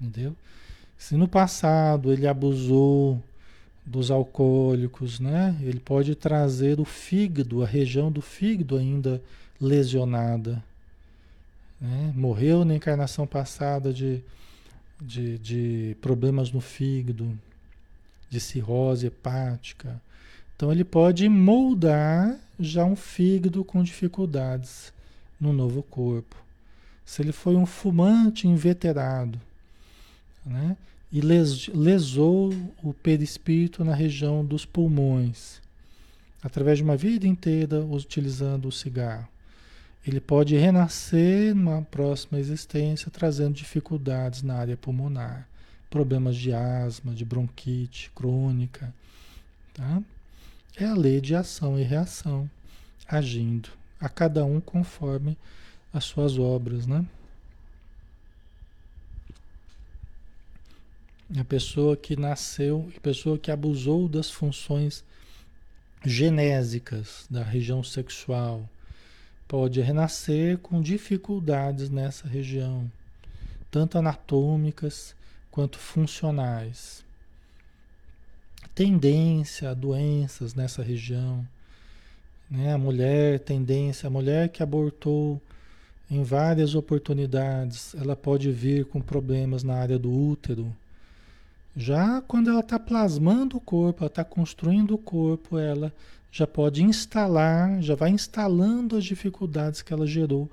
Entendeu? 0.00 0.34
Se 0.96 1.16
no 1.16 1.28
passado 1.28 2.12
ele 2.12 2.26
abusou 2.26 3.22
dos 3.84 4.10
alcoólicos, 4.10 5.18
né? 5.18 5.56
Ele 5.62 5.80
pode 5.80 6.14
trazer 6.14 6.78
o 6.78 6.84
fígado, 6.84 7.62
a 7.62 7.66
região 7.66 8.12
do 8.12 8.20
fígado 8.20 8.76
ainda 8.76 9.22
lesionada. 9.60 10.62
Né? 11.80 12.12
Morreu 12.14 12.64
na 12.64 12.74
encarnação 12.74 13.26
passada 13.26 13.92
de, 13.92 14.22
de, 15.00 15.38
de 15.38 15.96
problemas 16.02 16.52
no 16.52 16.60
fígado, 16.60 17.38
de 18.28 18.40
cirrose 18.40 19.06
hepática, 19.06 20.00
então 20.58 20.72
ele 20.72 20.82
pode 20.82 21.28
moldar 21.28 22.36
já 22.58 22.84
um 22.84 22.96
fígado 22.96 23.64
com 23.64 23.80
dificuldades 23.80 24.92
no 25.40 25.52
novo 25.52 25.84
corpo. 25.84 26.34
Se 27.04 27.22
ele 27.22 27.30
foi 27.30 27.54
um 27.54 27.64
fumante 27.64 28.48
inveterado, 28.48 29.40
né? 30.44 30.76
E 31.12 31.20
les, 31.20 31.68
lesou 31.68 32.52
o 32.82 32.92
perispírito 32.92 33.84
na 33.84 33.94
região 33.94 34.44
dos 34.44 34.66
pulmões, 34.66 35.60
através 36.42 36.78
de 36.78 36.84
uma 36.84 36.96
vida 36.96 37.24
inteira 37.24 37.80
utilizando 37.84 38.66
o 38.66 38.72
cigarro. 38.72 39.28
Ele 40.04 40.18
pode 40.18 40.56
renascer 40.56 41.54
numa 41.54 41.82
próxima 41.82 42.40
existência 42.40 43.12
trazendo 43.12 43.54
dificuldades 43.54 44.42
na 44.42 44.56
área 44.56 44.76
pulmonar, 44.76 45.48
problemas 45.88 46.34
de 46.34 46.52
asma, 46.52 47.14
de 47.14 47.24
bronquite 47.24 48.10
crônica, 48.12 48.92
tá? 49.72 50.02
É 50.76 50.84
a 50.84 50.94
lei 50.94 51.20
de 51.20 51.34
ação 51.34 51.78
e 51.78 51.82
reação 51.82 52.48
agindo, 53.06 53.70
a 53.98 54.08
cada 54.08 54.44
um 54.44 54.60
conforme 54.60 55.36
as 55.92 56.04
suas 56.04 56.38
obras, 56.38 56.86
né? 56.86 57.04
A 61.38 61.44
pessoa 61.44 61.96
que 61.96 62.16
nasceu, 62.16 62.90
a 62.96 63.00
pessoa 63.00 63.38
que 63.38 63.50
abusou 63.50 64.08
das 64.08 64.30
funções 64.30 65.04
genésicas 66.04 67.26
da 67.28 67.42
região 67.42 67.82
sexual, 67.82 68.68
pode 69.46 69.80
renascer 69.80 70.58
com 70.58 70.80
dificuldades 70.80 71.90
nessa 71.90 72.28
região, 72.28 72.90
tanto 73.70 73.98
anatômicas 73.98 75.14
quanto 75.50 75.78
funcionais 75.78 77.04
tendência 78.78 79.70
a 79.70 79.74
doenças 79.74 80.54
nessa 80.54 80.84
região. 80.84 81.44
Né? 82.48 82.72
A 82.72 82.78
mulher, 82.78 83.40
tendência, 83.40 84.06
a 84.06 84.10
mulher 84.10 84.50
que 84.50 84.62
abortou 84.62 85.42
em 86.08 86.22
várias 86.22 86.76
oportunidades, 86.76 87.92
ela 87.96 88.14
pode 88.14 88.52
vir 88.52 88.84
com 88.84 89.00
problemas 89.00 89.64
na 89.64 89.74
área 89.74 89.98
do 89.98 90.08
útero. 90.08 90.72
Já 91.76 92.22
quando 92.22 92.50
ela 92.50 92.60
está 92.60 92.78
plasmando 92.78 93.56
o 93.56 93.60
corpo, 93.60 94.04
ela 94.04 94.06
está 94.06 94.22
construindo 94.22 94.94
o 94.94 94.98
corpo, 94.98 95.58
ela 95.58 95.92
já 96.30 96.46
pode 96.46 96.80
instalar, 96.84 97.82
já 97.82 97.96
vai 97.96 98.10
instalando 98.10 98.96
as 98.96 99.04
dificuldades 99.04 99.82
que 99.82 99.92
ela 99.92 100.06
gerou 100.06 100.48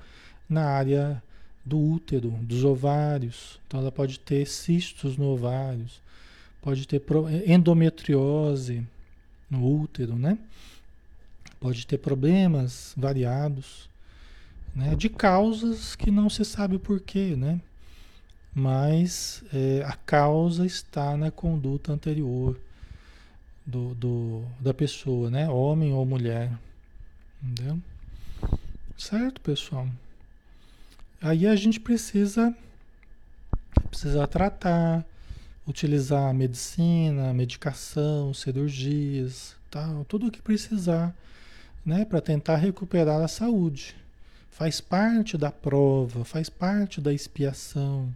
na 0.50 0.66
área 0.66 1.22
do 1.64 1.78
útero, 1.78 2.32
dos 2.42 2.64
ovários. 2.64 3.60
Então 3.68 3.82
ela 3.82 3.92
pode 3.92 4.20
ter 4.20 4.48
cistos 4.48 5.16
no 5.16 5.26
ovários, 5.26 6.02
pode 6.66 6.88
ter 6.88 7.00
endometriose 7.46 8.84
no 9.48 9.82
útero, 9.82 10.16
né? 10.16 10.40
Pode 11.60 11.86
ter 11.86 12.00
problemas 12.00 12.92
variados, 12.98 13.88
né? 14.74 14.96
De 14.96 15.08
causas 15.08 15.96
que 15.96 16.10
não 16.10 16.28
se 16.28 16.44
sabe 16.44 16.76
o 16.76 16.80
porquê, 16.80 17.36
né? 17.36 17.62
Mas 18.52 19.44
é, 19.54 19.84
a 19.86 19.94
causa 19.94 20.66
está 20.66 21.16
na 21.16 21.30
conduta 21.30 21.94
anterior 21.94 22.60
do, 23.64 23.94
do, 23.94 24.44
da 24.60 24.74
pessoa, 24.74 25.30
né? 25.30 25.48
Homem 25.48 25.94
ou 25.94 26.04
mulher. 26.04 26.52
Entendeu? 27.44 27.78
Certo, 28.98 29.40
pessoal? 29.40 29.88
Aí 31.22 31.46
a 31.46 31.56
gente 31.56 31.80
precisa, 31.80 32.56
precisa 33.88 34.26
tratar, 34.26 35.06
utilizar 35.68 36.34
medicina, 36.34 37.34
medicação, 37.34 38.34
cirurgias, 38.34 39.56
tal, 39.70 40.06
tudo 40.06 40.28
o 40.28 40.32
que 40.32 40.42
precisar, 40.42 41.16
né, 41.86 42.06
para 42.06 42.22
tentar 42.22 42.58
recuperar 42.58 43.22
a 43.22 43.28
saúde. 43.28 43.96
Faz 44.52 44.80
parte 44.80 45.38
da 45.38 45.52
prova, 45.52 46.24
faz 46.24 46.50
parte 46.50 47.02
da 47.02 47.12
expiação, 47.12 48.14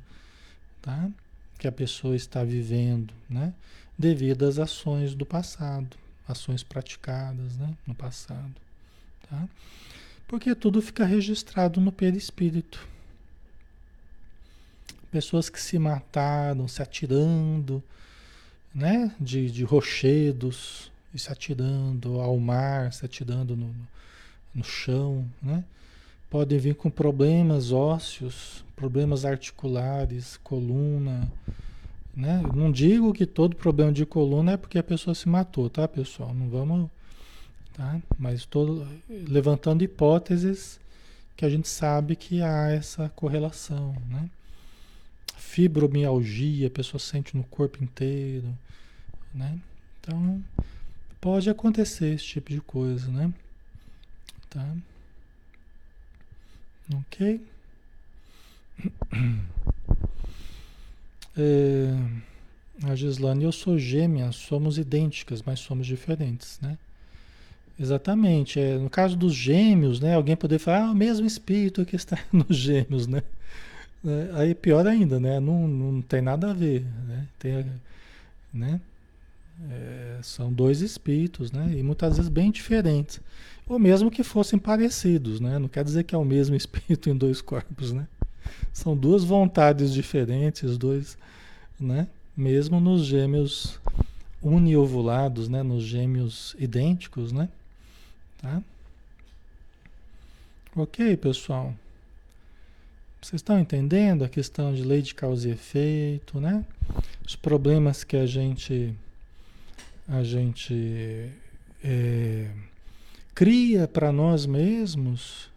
tá? 0.81 1.09
Que 1.57 1.67
a 1.67 1.71
pessoa 1.71 2.15
está 2.15 2.43
vivendo, 2.43 3.13
né? 3.29 3.53
Devido 3.97 4.45
às 4.45 4.57
ações 4.57 5.13
do 5.13 5.25
passado, 5.25 5.97
ações 6.27 6.63
praticadas, 6.63 7.57
né, 7.57 7.73
no 7.85 7.93
passado, 7.93 8.55
tá? 9.29 9.49
Porque 10.27 10.55
tudo 10.55 10.81
fica 10.81 11.03
registrado 11.03 11.81
no 11.81 11.91
perispírito 11.91 12.88
pessoas 15.11 15.49
que 15.49 15.59
se 15.59 15.77
mataram 15.77 16.67
se 16.67 16.81
atirando, 16.81 17.83
né? 18.73 19.13
De, 19.19 19.51
de 19.51 19.63
rochedos 19.63 20.91
e 21.13 21.19
se 21.19 21.31
atirando 21.31 22.19
ao 22.19 22.37
mar, 22.37 22.93
se 22.93 23.05
atirando 23.05 23.55
no, 23.55 23.73
no 24.53 24.63
chão, 24.63 25.25
né? 25.41 25.63
Podem 26.29 26.59
vir 26.59 26.75
com 26.75 26.89
problemas 26.89 27.71
ósseos, 27.71 28.63
problemas 28.75 29.25
articulares, 29.25 30.37
coluna, 30.43 31.31
né? 32.15 32.41
Não 32.53 32.71
digo 32.71 33.13
que 33.13 33.25
todo 33.25 33.55
problema 33.55 33.91
de 33.91 34.05
coluna 34.05 34.51
é 34.53 34.57
porque 34.57 34.77
a 34.77 34.83
pessoa 34.83 35.15
se 35.15 35.27
matou, 35.27 35.69
tá, 35.69 35.87
pessoal? 35.87 36.33
Não 36.33 36.47
vamos, 36.49 36.89
tá? 37.73 37.99
Mas 38.17 38.41
estou 38.41 38.85
levantando 39.09 39.83
hipóteses 39.83 40.79
que 41.35 41.45
a 41.45 41.49
gente 41.49 41.67
sabe 41.67 42.15
que 42.15 42.41
há 42.41 42.69
essa 42.69 43.09
correlação, 43.15 43.95
né? 44.09 44.29
Fibromialgia, 45.49 46.67
a 46.67 46.69
pessoa 46.69 46.99
sente 46.99 47.35
no 47.35 47.43
corpo 47.43 47.83
inteiro, 47.83 48.55
né? 49.33 49.59
Então, 49.99 50.43
pode 51.19 51.49
acontecer 51.49 52.13
esse 52.13 52.23
tipo 52.23 52.51
de 52.51 52.62
coisa, 52.62 53.09
né? 53.12 53.33
Tá? 54.49 54.75
Ok? 56.93 57.41
É, 61.41 61.88
a 62.83 62.95
Gislane, 62.95 63.45
eu 63.45 63.51
sou 63.53 63.77
gêmea, 63.77 64.29
somos 64.33 64.77
idênticas, 64.77 65.41
mas 65.41 65.62
somos 65.62 65.88
diferentes, 65.88 66.59
né? 66.59 66.77
Exatamente. 67.79 68.59
É, 68.59 68.77
no 68.77 68.89
caso 68.89 69.15
dos 69.15 69.33
gêmeos, 69.33 70.01
né? 70.01 70.15
Alguém 70.15 70.35
poder 70.35 70.59
falar, 70.59 70.88
ah, 70.88 70.91
o 70.91 70.95
mesmo 70.95 71.25
espírito 71.25 71.85
que 71.85 71.95
está 71.95 72.17
nos 72.33 72.57
gêmeos, 72.57 73.07
né? 73.07 73.23
É, 74.05 74.29
aí 74.33 74.55
pior 74.55 74.88
ainda, 74.88 75.19
né? 75.19 75.39
Não, 75.39 75.67
não 75.67 76.01
tem 76.01 76.21
nada 76.21 76.51
a 76.51 76.53
ver, 76.53 76.85
né? 77.07 77.27
Tem, 77.38 77.65
né? 78.53 78.79
É, 79.69 80.19
são 80.23 80.51
dois 80.51 80.81
espíritos, 80.81 81.51
né? 81.51 81.73
E 81.77 81.83
muitas 81.83 82.15
vezes 82.15 82.29
bem 82.29 82.49
diferentes. 82.49 83.19
Ou 83.67 83.77
mesmo 83.77 84.09
que 84.09 84.23
fossem 84.23 84.57
parecidos, 84.57 85.39
né? 85.39 85.59
Não 85.59 85.67
quer 85.67 85.83
dizer 85.83 86.03
que 86.03 86.15
é 86.15 86.17
o 86.17 86.23
mesmo 86.23 86.55
espírito 86.57 87.09
em 87.09 87.15
dois 87.15 87.41
corpos, 87.41 87.91
né? 87.91 88.07
São 88.71 88.95
duas 88.95 89.23
vontades 89.23 89.93
diferentes, 89.93 90.77
dois, 90.77 91.17
né? 91.79 92.07
Mesmo 92.35 92.79
nos 92.79 93.05
gêmeos 93.05 93.79
uniovulados, 94.41 95.49
né? 95.49 95.62
Nos 95.62 95.83
gêmeos 95.83 96.55
idênticos, 96.57 97.33
né? 97.33 97.49
Tá? 98.41 98.62
Ok, 100.75 101.17
pessoal. 101.17 101.73
Vocês 103.21 103.41
estão 103.41 103.60
entendendo 103.60 104.23
a 104.23 104.29
questão 104.29 104.73
de 104.73 104.82
lei 104.82 105.01
de 105.01 105.13
causa 105.13 105.49
e 105.49 105.51
efeito, 105.51 106.39
né? 106.39 106.65
Os 107.25 107.36
problemas 107.36 108.03
que 108.03 108.15
a 108.15 108.25
gente 108.25 108.95
a 110.08 110.23
gente 110.23 111.29
é, 111.84 112.49
cria 113.36 113.88
para 113.88 114.12
nós 114.12 114.45
mesmos, 114.45 115.51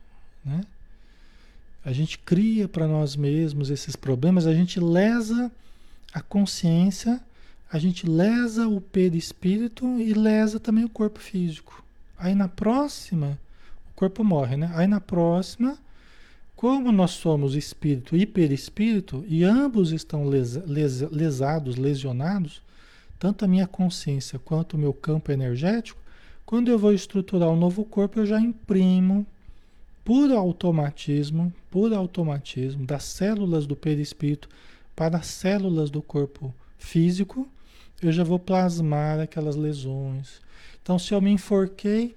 né? 0.44 0.62
A 1.84 1.92
gente 1.92 2.18
cria 2.18 2.68
para 2.68 2.86
nós 2.86 3.16
mesmos 3.16 3.70
esses 3.70 3.96
problemas, 3.96 4.46
a 4.46 4.54
gente 4.54 4.78
lesa 4.78 5.50
a 6.12 6.20
consciência, 6.20 7.20
a 7.72 7.78
gente 7.78 8.06
lesa 8.06 8.68
o 8.68 8.80
perispírito 8.80 9.86
e 10.00 10.12
lesa 10.12 10.60
também 10.60 10.84
o 10.84 10.88
corpo 10.88 11.20
físico. 11.20 11.82
Aí 12.18 12.34
na 12.34 12.48
próxima, 12.48 13.38
o 13.90 13.94
corpo 13.94 14.22
morre, 14.22 14.56
né? 14.56 14.70
Aí 14.74 14.86
na 14.86 15.00
próxima 15.00 15.78
como 16.62 16.92
nós 16.92 17.10
somos 17.10 17.56
espírito 17.56 18.16
e 18.16 18.24
perispírito, 18.24 19.24
e 19.26 19.42
ambos 19.42 19.90
estão 19.90 20.24
lesa, 20.24 20.62
lesa, 20.64 21.08
lesados, 21.10 21.74
lesionados, 21.74 22.62
tanto 23.18 23.44
a 23.44 23.48
minha 23.48 23.66
consciência 23.66 24.38
quanto 24.38 24.74
o 24.74 24.78
meu 24.78 24.94
campo 24.94 25.32
energético, 25.32 26.00
quando 26.46 26.70
eu 26.70 26.78
vou 26.78 26.92
estruturar 26.92 27.48
um 27.48 27.56
novo 27.56 27.84
corpo, 27.84 28.20
eu 28.20 28.26
já 28.26 28.40
imprimo 28.40 29.26
por 30.04 30.30
automatismo, 30.30 31.52
por 31.68 31.92
automatismo, 31.92 32.86
das 32.86 33.02
células 33.02 33.66
do 33.66 33.74
perispírito 33.74 34.48
para 34.94 35.16
as 35.16 35.26
células 35.26 35.90
do 35.90 36.00
corpo 36.00 36.54
físico, 36.78 37.48
eu 38.00 38.12
já 38.12 38.22
vou 38.22 38.38
plasmar 38.38 39.18
aquelas 39.18 39.56
lesões. 39.56 40.40
Então, 40.80 40.96
se 40.96 41.12
eu 41.12 41.20
me 41.20 41.32
enforquei, 41.32 42.14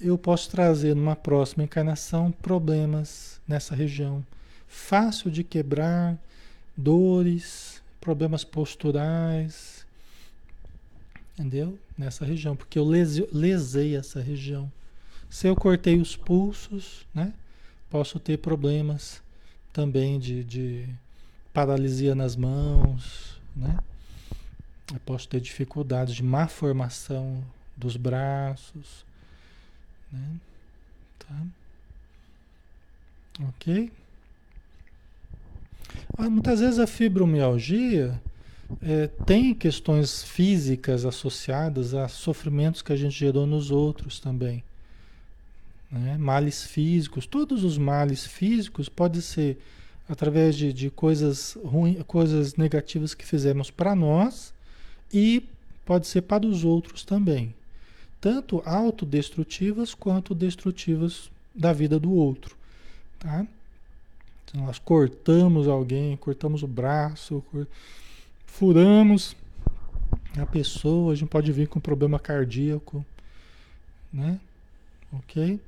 eu 0.00 0.18
posso 0.18 0.50
trazer 0.50 0.94
numa 0.94 1.16
próxima 1.16 1.64
encarnação 1.64 2.30
problemas 2.30 3.40
nessa 3.46 3.74
região. 3.74 4.24
Fácil 4.66 5.30
de 5.30 5.44
quebrar, 5.44 6.18
dores, 6.76 7.82
problemas 8.00 8.44
posturais, 8.44 9.86
entendeu? 11.32 11.78
Nessa 11.96 12.24
região, 12.24 12.56
porque 12.56 12.78
eu 12.78 12.84
lesei 12.84 13.96
essa 13.96 14.20
região. 14.20 14.70
Se 15.30 15.46
eu 15.46 15.54
cortei 15.56 16.00
os 16.00 16.16
pulsos, 16.16 17.06
né? 17.14 17.32
Posso 17.88 18.18
ter 18.18 18.38
problemas 18.38 19.22
também 19.72 20.18
de, 20.18 20.44
de 20.44 20.88
paralisia 21.52 22.14
nas 22.14 22.34
mãos, 22.34 23.40
né? 23.54 23.78
Eu 24.92 25.00
posso 25.00 25.28
ter 25.28 25.40
dificuldades 25.40 26.14
de 26.14 26.22
má 26.22 26.46
formação 26.46 27.42
dos 27.76 27.96
braços, 27.96 29.04
né? 30.14 30.36
Tá? 31.18 31.46
Ok? 33.48 33.90
Ah, 36.16 36.30
muitas 36.30 36.60
vezes 36.60 36.78
a 36.78 36.86
fibromialgia 36.86 38.20
é, 38.80 39.08
tem 39.26 39.52
questões 39.52 40.22
físicas 40.22 41.04
associadas 41.04 41.94
a 41.94 42.08
sofrimentos 42.08 42.82
que 42.82 42.92
a 42.92 42.96
gente 42.96 43.18
gerou 43.18 43.46
nos 43.46 43.70
outros 43.70 44.20
também. 44.20 44.62
Né? 45.90 46.16
Males 46.16 46.64
físicos, 46.64 47.26
todos 47.26 47.64
os 47.64 47.76
males 47.76 48.24
físicos 48.24 48.88
podem 48.88 49.20
ser 49.20 49.58
através 50.08 50.54
de, 50.54 50.72
de 50.72 50.90
coisas 50.90 51.56
ruins, 51.64 52.02
coisas 52.06 52.56
negativas 52.56 53.14
que 53.14 53.26
fizemos 53.26 53.70
para 53.70 53.94
nós 53.94 54.52
e 55.12 55.42
pode 55.84 56.06
ser 56.06 56.22
para 56.22 56.46
os 56.46 56.64
outros 56.64 57.04
também 57.04 57.54
tanto 58.24 58.62
autodestrutivas 58.64 59.92
quanto 59.92 60.34
destrutivas 60.34 61.30
da 61.54 61.74
vida 61.74 62.00
do 62.00 62.10
outro, 62.10 62.56
tá? 63.18 63.46
Então, 64.46 64.64
nós 64.64 64.78
cortamos 64.78 65.68
alguém, 65.68 66.16
cortamos 66.16 66.62
o 66.62 66.66
braço, 66.66 67.44
furamos 68.46 69.36
a 70.38 70.46
pessoa, 70.46 71.12
a 71.12 71.14
gente 71.14 71.28
pode 71.28 71.52
vir 71.52 71.68
com 71.68 71.78
problema 71.78 72.18
cardíaco, 72.18 73.04
né? 74.10 74.40
Ok? 75.12 75.60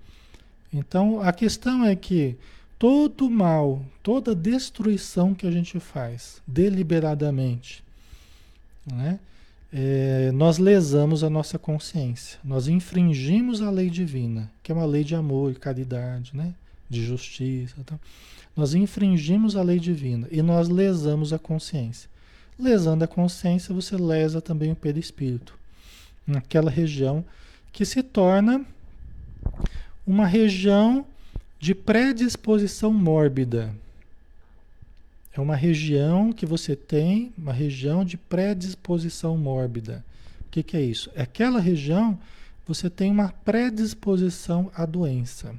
Então, 0.73 1.21
a 1.21 1.35
questão 1.35 1.85
é 1.85 1.95
que 1.95 2.39
todo 2.79 3.29
mal, 3.29 3.85
toda 4.03 4.35
destruição 4.35 5.35
que 5.35 5.47
a 5.47 5.51
gente 5.51 5.79
faz 5.79 6.41
deliberadamente, 6.47 7.85
né? 8.91 9.21
É, 9.79 10.33
nós 10.33 10.57
lesamos 10.57 11.23
a 11.23 11.29
nossa 11.29 11.59
consciência, 11.59 12.39
nós 12.43 12.67
infringimos 12.67 13.61
a 13.61 13.71
lei 13.71 13.91
divina, 13.91 14.51
que 14.63 14.73
é 14.73 14.75
uma 14.75 14.87
lei 14.87 15.05
de 15.05 15.15
amor 15.15 15.53
e 15.53 15.55
caridade, 15.55 16.31
né? 16.35 16.55
de 16.89 17.05
justiça. 17.05 17.77
Tá? 17.85 18.01
Nós 18.57 18.73
infringimos 18.73 19.55
a 19.55 19.63
lei 19.63 19.79
divina 19.79 20.27
e 20.31 20.41
nós 20.41 20.71
lesamos 20.71 21.31
a 21.31 21.39
consciência. 21.39 22.09
Lesando 22.59 23.05
a 23.05 23.07
consciência, 23.07 23.75
você 23.75 23.99
lesa 23.99 24.41
também 24.41 24.73
o 24.73 24.77
perispírito, 24.77 25.59
naquela 26.27 26.71
região 26.71 27.23
que 27.71 27.85
se 27.85 28.03
torna 28.03 28.65
uma 30.07 30.27
região 30.27 31.05
de 31.61 31.75
predisposição 31.75 32.95
mórbida. 32.95 33.75
É 35.37 35.41
uma 35.41 35.55
região 35.55 36.33
que 36.33 36.47
você 36.47 36.75
tem, 36.75 37.31
uma 37.37 37.53
região 37.53 38.05
de 38.05 38.17
predisposição 38.17 39.37
mórbida. 39.37 40.03
O 40.41 40.51
que, 40.51 40.63
que 40.63 40.77
é 40.77 40.81
isso? 40.81 41.11
É 41.15 41.23
aquela 41.23 41.61
região 41.61 42.19
você 42.67 42.89
tem 42.89 43.11
uma 43.11 43.29
predisposição 43.29 44.73
à 44.75 44.87
doença, 44.87 45.55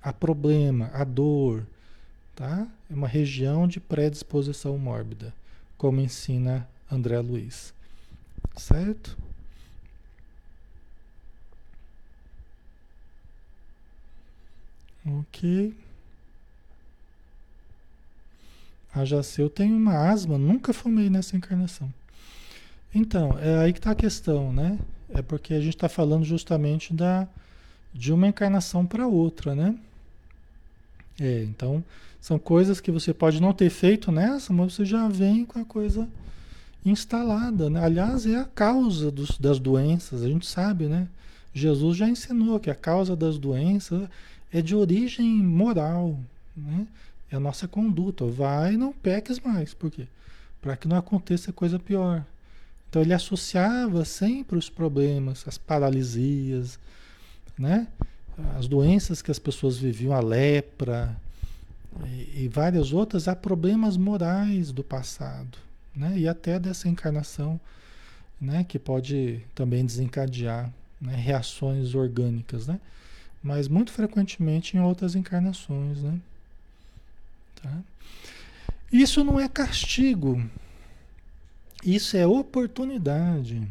a 0.00 0.12
problema, 0.12 0.90
a 0.94 1.02
dor, 1.02 1.66
tá? 2.36 2.66
É 2.88 2.94
uma 2.94 3.08
região 3.08 3.66
de 3.66 3.80
predisposição 3.80 4.78
mórbida, 4.78 5.34
como 5.76 6.00
ensina 6.00 6.66
André 6.90 7.18
Luiz. 7.18 7.74
Certo? 8.56 9.18
Ok. 15.04 15.83
A 18.94 19.04
Jaceu 19.04 19.50
tem 19.50 19.72
uma 19.72 20.08
asma, 20.08 20.38
nunca 20.38 20.72
fumei 20.72 21.10
nessa 21.10 21.36
encarnação. 21.36 21.92
Então, 22.94 23.36
é 23.40 23.58
aí 23.58 23.72
que 23.72 23.80
está 23.80 23.90
a 23.90 23.94
questão, 23.94 24.52
né? 24.52 24.78
É 25.08 25.20
porque 25.20 25.52
a 25.52 25.60
gente 25.60 25.74
está 25.74 25.88
falando 25.88 26.24
justamente 26.24 26.94
da, 26.94 27.26
de 27.92 28.12
uma 28.12 28.28
encarnação 28.28 28.86
para 28.86 29.06
outra, 29.06 29.54
né? 29.54 29.74
É, 31.20 31.42
então, 31.42 31.82
são 32.20 32.38
coisas 32.38 32.80
que 32.80 32.90
você 32.90 33.12
pode 33.12 33.40
não 33.42 33.52
ter 33.52 33.68
feito 33.68 34.12
nessa, 34.12 34.52
mas 34.52 34.74
você 34.74 34.84
já 34.84 35.08
vem 35.08 35.44
com 35.44 35.58
a 35.58 35.64
coisa 35.64 36.08
instalada, 36.86 37.68
né? 37.68 37.82
Aliás, 37.82 38.26
é 38.26 38.36
a 38.36 38.44
causa 38.44 39.10
dos, 39.10 39.38
das 39.38 39.58
doenças, 39.58 40.22
a 40.22 40.28
gente 40.28 40.46
sabe, 40.46 40.86
né? 40.86 41.08
Jesus 41.52 41.96
já 41.96 42.08
ensinou 42.08 42.60
que 42.60 42.70
a 42.70 42.74
causa 42.74 43.16
das 43.16 43.38
doenças 43.38 44.08
é 44.52 44.62
de 44.62 44.74
origem 44.74 45.28
moral, 45.28 46.18
né? 46.56 46.86
É 47.34 47.36
a 47.36 47.40
nossa 47.40 47.66
conduta. 47.66 48.24
Vai 48.24 48.76
não 48.76 48.92
peques 48.92 49.40
mais. 49.40 49.74
Por 49.74 49.90
quê? 49.90 50.06
Para 50.62 50.76
que 50.76 50.86
não 50.86 50.96
aconteça 50.96 51.52
coisa 51.52 51.80
pior. 51.80 52.24
Então 52.88 53.02
ele 53.02 53.12
associava 53.12 54.04
sempre 54.04 54.56
os 54.56 54.70
problemas, 54.70 55.42
as 55.48 55.58
paralisias, 55.58 56.78
né? 57.58 57.88
As 58.56 58.68
doenças 58.68 59.20
que 59.20 59.32
as 59.32 59.38
pessoas 59.40 59.76
viviam, 59.76 60.12
a 60.12 60.20
lepra 60.20 61.16
e, 62.06 62.44
e 62.44 62.48
várias 62.48 62.92
outras, 62.92 63.26
a 63.26 63.34
problemas 63.34 63.96
morais 63.96 64.70
do 64.70 64.84
passado, 64.84 65.58
né? 65.94 66.16
E 66.16 66.28
até 66.28 66.56
dessa 66.60 66.88
encarnação, 66.88 67.58
né? 68.40 68.62
Que 68.62 68.78
pode 68.78 69.40
também 69.56 69.84
desencadear 69.84 70.72
né? 71.00 71.16
reações 71.16 71.96
orgânicas, 71.96 72.68
né? 72.68 72.78
mas 73.42 73.68
muito 73.68 73.92
frequentemente 73.92 74.76
em 74.76 74.80
outras 74.80 75.14
encarnações, 75.14 76.02
né? 76.02 76.18
Tá? 77.64 77.82
Isso 78.92 79.24
não 79.24 79.40
é 79.40 79.48
castigo, 79.48 80.38
isso 81.82 82.14
é 82.14 82.26
oportunidade. 82.26 83.66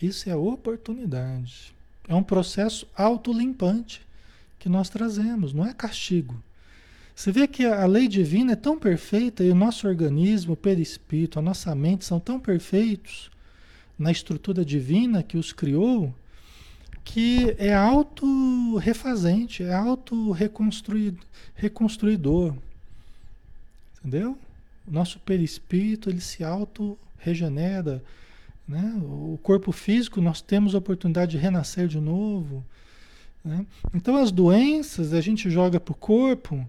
Isso 0.00 0.30
é 0.30 0.36
oportunidade. 0.36 1.74
É 2.06 2.14
um 2.14 2.22
processo 2.22 2.86
autolimpante 2.96 4.00
que 4.56 4.68
nós 4.68 4.88
trazemos, 4.88 5.52
não 5.52 5.66
é 5.66 5.74
castigo. 5.74 6.40
Você 7.14 7.32
vê 7.32 7.48
que 7.48 7.66
a 7.66 7.84
lei 7.84 8.06
divina 8.06 8.52
é 8.52 8.56
tão 8.56 8.78
perfeita 8.78 9.42
e 9.42 9.50
o 9.50 9.54
nosso 9.54 9.88
organismo, 9.88 10.52
o 10.52 10.56
perispírito, 10.56 11.40
a 11.40 11.42
nossa 11.42 11.74
mente 11.74 12.04
são 12.04 12.20
tão 12.20 12.38
perfeitos 12.38 13.28
na 13.98 14.12
estrutura 14.12 14.64
divina 14.64 15.24
que 15.24 15.36
os 15.36 15.52
criou 15.52 16.14
que 17.08 17.56
é 17.58 17.74
auto-refazente, 17.74 19.62
é 19.62 19.72
auto-reconstruidor. 19.72 22.54
Entendeu? 23.98 24.36
O 24.86 24.92
nosso 24.92 25.18
perispírito, 25.20 26.10
ele 26.10 26.20
se 26.20 26.44
auto-regenera. 26.44 28.04
Né? 28.68 28.92
O 29.02 29.38
corpo 29.42 29.72
físico, 29.72 30.20
nós 30.20 30.42
temos 30.42 30.74
a 30.74 30.78
oportunidade 30.78 31.30
de 31.30 31.38
renascer 31.38 31.88
de 31.88 31.98
novo. 31.98 32.62
Né? 33.42 33.64
Então, 33.94 34.16
as 34.16 34.30
doenças 34.30 35.14
a 35.14 35.22
gente 35.22 35.48
joga 35.48 35.80
para 35.80 35.92
o 35.92 35.96
corpo 35.96 36.68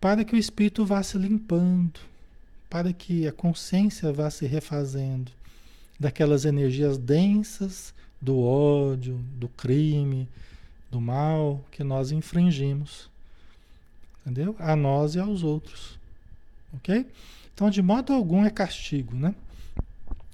para 0.00 0.24
que 0.24 0.34
o 0.34 0.38
espírito 0.38 0.86
vá 0.86 1.02
se 1.02 1.18
limpando, 1.18 2.00
para 2.70 2.94
que 2.94 3.28
a 3.28 3.32
consciência 3.32 4.10
vá 4.10 4.30
se 4.30 4.46
refazendo 4.46 5.30
daquelas 6.00 6.46
energias 6.46 6.96
densas 6.96 7.92
do 8.24 8.40
ódio, 8.40 9.20
do 9.36 9.48
crime, 9.48 10.26
do 10.90 11.00
mal 11.00 11.62
que 11.70 11.84
nós 11.84 12.10
infringimos. 12.10 13.10
Entendeu? 14.22 14.56
A 14.58 14.74
nós 14.74 15.14
e 15.14 15.20
aos 15.20 15.42
outros. 15.42 15.98
Ok? 16.72 17.06
Então, 17.52 17.68
de 17.68 17.82
modo 17.82 18.12
algum 18.12 18.44
é 18.44 18.50
castigo, 18.50 19.14
né? 19.14 19.34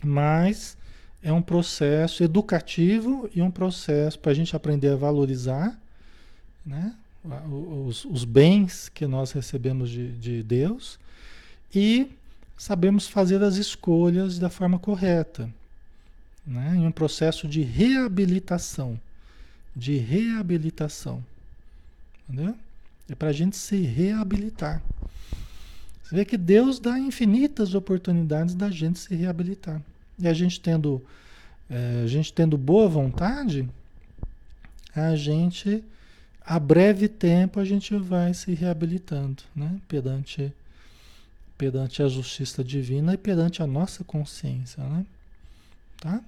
Mas 0.02 0.76
é 1.22 1.32
um 1.32 1.42
processo 1.42 2.22
educativo 2.22 3.28
e 3.34 3.42
um 3.42 3.50
processo 3.50 4.18
para 4.18 4.30
a 4.30 4.34
gente 4.34 4.54
aprender 4.54 4.88
a 4.88 4.96
valorizar 4.96 5.78
né? 6.64 6.94
os, 7.84 8.06
os 8.06 8.24
bens 8.24 8.88
que 8.88 9.06
nós 9.06 9.32
recebemos 9.32 9.90
de, 9.90 10.12
de 10.12 10.42
Deus 10.42 10.98
e 11.74 12.10
sabemos 12.56 13.06
fazer 13.06 13.42
as 13.42 13.56
escolhas 13.56 14.38
da 14.38 14.48
forma 14.48 14.78
correta 14.78 15.50
né? 16.46 16.74
em 16.76 16.86
um 16.86 16.92
processo 16.92 17.46
de 17.46 17.62
reabilitação. 17.62 19.00
De 19.74 19.96
reabilitação. 19.96 21.24
Entendeu? 22.28 22.54
É 23.08 23.14
para 23.14 23.28
a 23.28 23.32
gente 23.32 23.56
se 23.56 23.76
reabilitar. 23.82 24.82
Você 26.02 26.14
vê 26.14 26.24
que 26.24 26.36
Deus 26.36 26.78
dá 26.78 26.98
infinitas 26.98 27.74
oportunidades 27.74 28.54
da 28.54 28.70
gente 28.70 28.98
se 28.98 29.14
reabilitar. 29.14 29.80
E 30.18 30.28
a 30.28 30.34
gente 30.34 30.60
tendo, 30.60 31.02
é, 31.68 32.02
a 32.04 32.06
gente 32.06 32.32
tendo 32.32 32.58
boa 32.58 32.88
vontade, 32.88 33.68
a 34.94 35.14
gente, 35.14 35.84
a 36.44 36.58
breve 36.58 37.08
tempo, 37.08 37.60
a 37.60 37.64
gente 37.64 37.96
vai 37.96 38.34
se 38.34 38.54
reabilitando, 38.54 39.42
né? 39.54 39.80
Perante, 39.88 40.52
perante 41.56 42.02
a 42.02 42.08
justiça 42.08 42.62
divina 42.62 43.14
e 43.14 43.16
perante 43.16 43.62
a 43.62 43.66
nossa 43.66 44.02
consciência, 44.04 44.82
né? 44.82 45.06
Tá? 46.00 46.20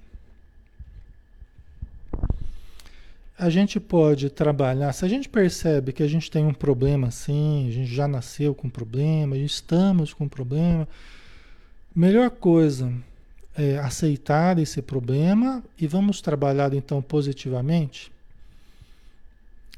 A 3.37 3.49
gente 3.49 3.79
pode 3.79 4.29
trabalhar, 4.29 4.93
se 4.93 5.03
a 5.03 5.07
gente 5.07 5.27
percebe 5.27 5.91
que 5.91 6.03
a 6.03 6.07
gente 6.07 6.29
tem 6.29 6.45
um 6.45 6.53
problema 6.53 7.07
assim, 7.07 7.67
a 7.67 7.71
gente 7.71 7.93
já 7.93 8.07
nasceu 8.07 8.53
com 8.53 8.69
problema, 8.69 9.35
estamos 9.35 10.13
com 10.13 10.29
problema, 10.29 10.87
melhor 11.95 12.29
coisa 12.29 12.93
é 13.55 13.77
aceitar 13.79 14.57
esse 14.59 14.81
problema 14.81 15.63
e 15.79 15.87
vamos 15.87 16.21
trabalhar 16.21 16.73
então 16.73 17.01
positivamente. 17.01 18.11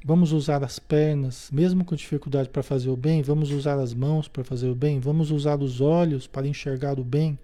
Vamos 0.04 0.32
usar 0.32 0.64
as 0.64 0.78
pernas, 0.78 1.50
mesmo 1.52 1.84
com 1.84 1.96
dificuldade 1.96 2.50
para 2.50 2.62
fazer 2.62 2.90
o 2.90 2.96
bem, 2.96 3.24
vamos 3.24 3.52
usar 3.52 3.80
as 3.80 3.94
mãos 3.94 4.28
para 4.28 4.44
fazer 4.44 4.68
o 4.68 4.76
bem, 4.76 5.00
vamos 5.00 5.32
usar 5.32 5.60
os 5.60 5.82
olhos 5.82 6.28
para 6.28 6.48
enxergar 6.48 7.00
o 7.00 7.04
bem 7.04 7.40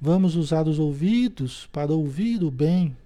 Vamos 0.00 0.34
usar 0.34 0.66
os 0.66 0.78
ouvidos 0.78 1.68
para 1.70 1.92
ouvir 1.92 2.42
o 2.42 2.50
bem. 2.50 2.96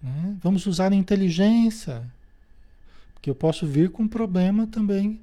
Né? 0.00 0.36
Vamos 0.42 0.66
usar 0.66 0.92
a 0.92 0.96
inteligência, 0.96 2.02
porque 3.14 3.28
eu 3.28 3.34
posso 3.34 3.66
vir 3.66 3.90
com 3.90 4.06
problema 4.06 4.66
também, 4.66 5.18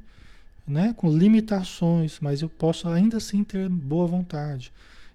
né? 0.68 0.94
com 0.98 1.10
limitações, 1.10 2.20
mas 2.20 2.42
eu 2.42 2.50
posso 2.50 2.90
ainda 2.90 3.18
assim 3.18 3.44
ter 3.44 3.70
boa 3.70 4.06
vontade 4.06 4.72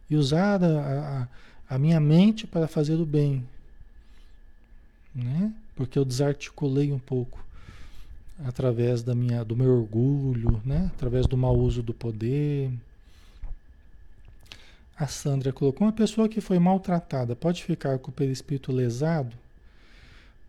e 0.09 0.17
usar 0.17 0.63
a, 0.65 1.29
a, 1.69 1.75
a 1.75 1.79
minha 1.79 2.01
mente 2.01 2.47
para 2.47 2.67
fazer 2.67 2.95
o 2.95 3.07
bem. 3.07 3.45
Né? 5.15 5.53
Porque 5.77 5.99
eu 5.99 6.05
desarticulei 6.05 6.93
um 6.93 6.99
pouco 6.99 7.45
através 8.45 9.03
da 9.03 9.15
minha, 9.15 9.45
do 9.45 9.55
meu 9.55 9.71
orgulho, 9.77 10.61
né? 10.65 10.91
através 10.95 11.27
do 11.27 11.37
mau 11.37 11.57
uso 11.57 11.83
do 11.83 11.93
poder. 11.93 12.73
A 14.97 15.07
Sandra 15.07 15.53
colocou: 15.53 15.87
uma 15.87 15.93
pessoa 15.93 16.29
que 16.29 16.41
foi 16.41 16.59
maltratada 16.59 17.35
pode 17.35 17.63
ficar 17.63 17.99
com 17.99 18.11
o 18.11 18.15
perispírito 18.15 18.73
lesado? 18.73 19.37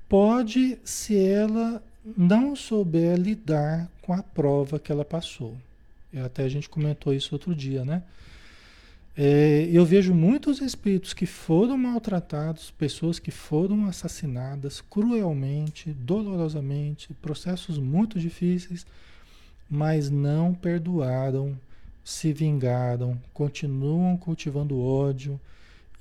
Pode, 0.07 0.77
se 0.83 1.17
ela 1.17 1.81
não 2.17 2.55
souber 2.55 3.17
lidar 3.17 3.89
com 4.01 4.13
a 4.13 4.21
prova 4.21 4.77
que 4.77 4.91
ela 4.91 5.05
passou. 5.05 5.57
E 6.11 6.19
até 6.19 6.43
a 6.43 6.49
gente 6.49 6.69
comentou 6.69 7.13
isso 7.13 7.33
outro 7.33 7.55
dia, 7.55 7.83
né? 7.83 8.03
É, 9.15 9.69
eu 9.71 9.85
vejo 9.85 10.13
muitos 10.13 10.59
espíritos 10.59 11.13
que 11.13 11.27
foram 11.27 11.77
maltratados, 11.77 12.71
pessoas 12.71 13.19
que 13.19 13.29
foram 13.29 13.85
assassinadas 13.85 14.81
cruelmente, 14.81 15.91
dolorosamente, 15.91 17.13
processos 17.21 17.77
muito 17.77 18.19
difíceis, 18.19 18.85
mas 19.69 20.09
não 20.09 20.53
perdoaram, 20.53 21.55
se 22.03 22.33
vingaram, 22.33 23.19
continuam 23.33 24.17
cultivando 24.17 24.79
ódio. 24.79 25.39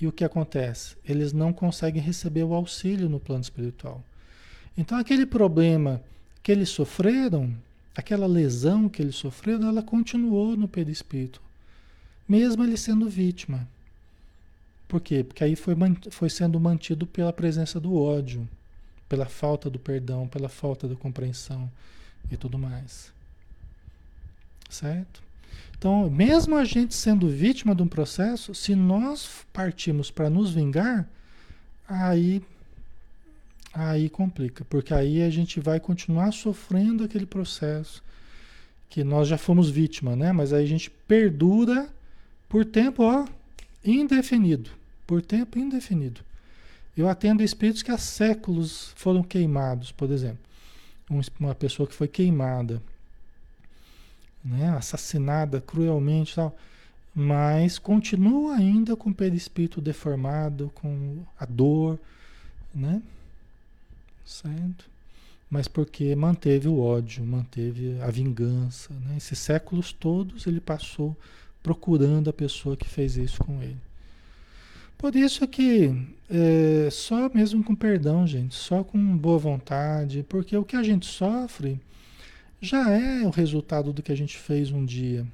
E 0.00 0.06
o 0.06 0.12
que 0.12 0.24
acontece? 0.24 0.96
Eles 1.04 1.32
não 1.32 1.52
conseguem 1.52 2.02
receber 2.02 2.42
o 2.42 2.54
auxílio 2.54 3.08
no 3.08 3.20
plano 3.20 3.42
espiritual. 3.42 4.02
Então, 4.76 4.98
aquele 4.98 5.24
problema 5.26 6.02
que 6.42 6.50
eles 6.50 6.70
sofreram, 6.70 7.54
aquela 7.94 8.26
lesão 8.26 8.88
que 8.88 9.00
eles 9.00 9.14
sofreram, 9.14 9.68
ela 9.68 9.82
continuou 9.82 10.56
no 10.56 10.66
perispírito 10.66 11.40
mesmo 12.32 12.64
ele 12.64 12.76
sendo 12.76 13.08
vítima. 13.08 13.68
Por 14.88 15.00
quê? 15.00 15.24
Porque 15.24 15.44
aí 15.44 15.56
foi, 15.56 15.74
foi 16.10 16.30
sendo 16.30 16.58
mantido 16.60 17.06
pela 17.06 17.32
presença 17.32 17.80
do 17.80 17.94
ódio, 17.94 18.48
pela 19.08 19.26
falta 19.26 19.68
do 19.68 19.78
perdão, 19.78 20.28
pela 20.28 20.48
falta 20.48 20.86
da 20.88 20.94
compreensão 20.94 21.70
e 22.30 22.36
tudo 22.36 22.58
mais. 22.58 23.12
Certo? 24.68 25.22
Então, 25.76 26.08
mesmo 26.08 26.56
a 26.56 26.64
gente 26.64 26.94
sendo 26.94 27.28
vítima 27.28 27.74
de 27.74 27.82
um 27.82 27.88
processo, 27.88 28.54
se 28.54 28.74
nós 28.74 29.28
partimos 29.52 30.10
para 30.10 30.30
nos 30.30 30.52
vingar, 30.52 31.08
aí 31.88 32.42
aí 33.74 34.08
complica, 34.10 34.64
porque 34.66 34.92
aí 34.92 35.22
a 35.22 35.30
gente 35.30 35.58
vai 35.58 35.80
continuar 35.80 36.30
sofrendo 36.32 37.04
aquele 37.04 37.24
processo 37.24 38.02
que 38.90 39.02
nós 39.02 39.26
já 39.26 39.38
fomos 39.38 39.70
vítima, 39.70 40.14
né? 40.14 40.32
Mas 40.32 40.52
aí 40.52 40.62
a 40.62 40.68
gente 40.68 40.90
perdura 40.90 41.88
por 42.48 42.64
tempo 42.64 43.02
ó, 43.02 43.24
indefinido. 43.82 44.70
Por 45.06 45.22
tempo 45.22 45.58
indefinido. 45.58 46.20
Eu 46.94 47.08
atendo 47.08 47.42
espíritos 47.42 47.82
que 47.82 47.90
há 47.90 47.96
séculos 47.96 48.92
foram 48.94 49.22
queimados, 49.22 49.90
por 49.90 50.10
exemplo. 50.10 50.44
uma 51.40 51.54
pessoa 51.54 51.86
que 51.86 51.94
foi 51.94 52.06
queimada, 52.06 52.82
né, 54.44 54.70
assassinada 54.76 55.60
cruelmente 55.60 56.34
tal, 56.34 56.56
mas 57.14 57.78
continua 57.78 58.56
ainda 58.56 58.96
com 58.96 59.10
o 59.10 59.14
perispírito 59.14 59.80
deformado, 59.80 60.70
com 60.74 61.18
a 61.38 61.44
dor, 61.44 61.98
né? 62.74 63.02
Certo? 64.24 64.86
Mas 65.50 65.68
porque 65.68 66.16
manteve 66.16 66.68
o 66.68 66.80
ódio, 66.80 67.24
manteve 67.24 68.00
a 68.00 68.10
vingança, 68.10 68.94
né? 68.94 69.16
Esses 69.18 69.38
séculos 69.38 69.92
todos 69.92 70.46
ele 70.46 70.60
passou 70.60 71.14
procurando 71.62 72.30
a 72.30 72.32
pessoa 72.32 72.76
que 72.76 72.88
fez 72.88 73.16
isso 73.16 73.38
com 73.44 73.62
ele. 73.62 73.76
Por 74.96 75.14
isso 75.14 75.46
que 75.46 75.94
é, 76.30 76.88
só 76.90 77.28
mesmo 77.28 77.62
com 77.62 77.74
perdão, 77.74 78.26
gente, 78.26 78.54
só 78.54 78.82
com 78.82 79.16
boa 79.16 79.38
vontade, 79.38 80.24
porque 80.28 80.56
o 80.56 80.64
que 80.64 80.76
a 80.76 80.82
gente 80.82 81.06
sofre 81.06 81.78
já 82.62 82.88
é 82.88 83.26
o 83.26 83.30
resultado 83.30 83.92
do 83.92 84.02
que 84.02 84.12
a 84.12 84.16
gente 84.16 84.38
fez 84.38 84.70
um 84.70 84.84
dia. 84.84 85.26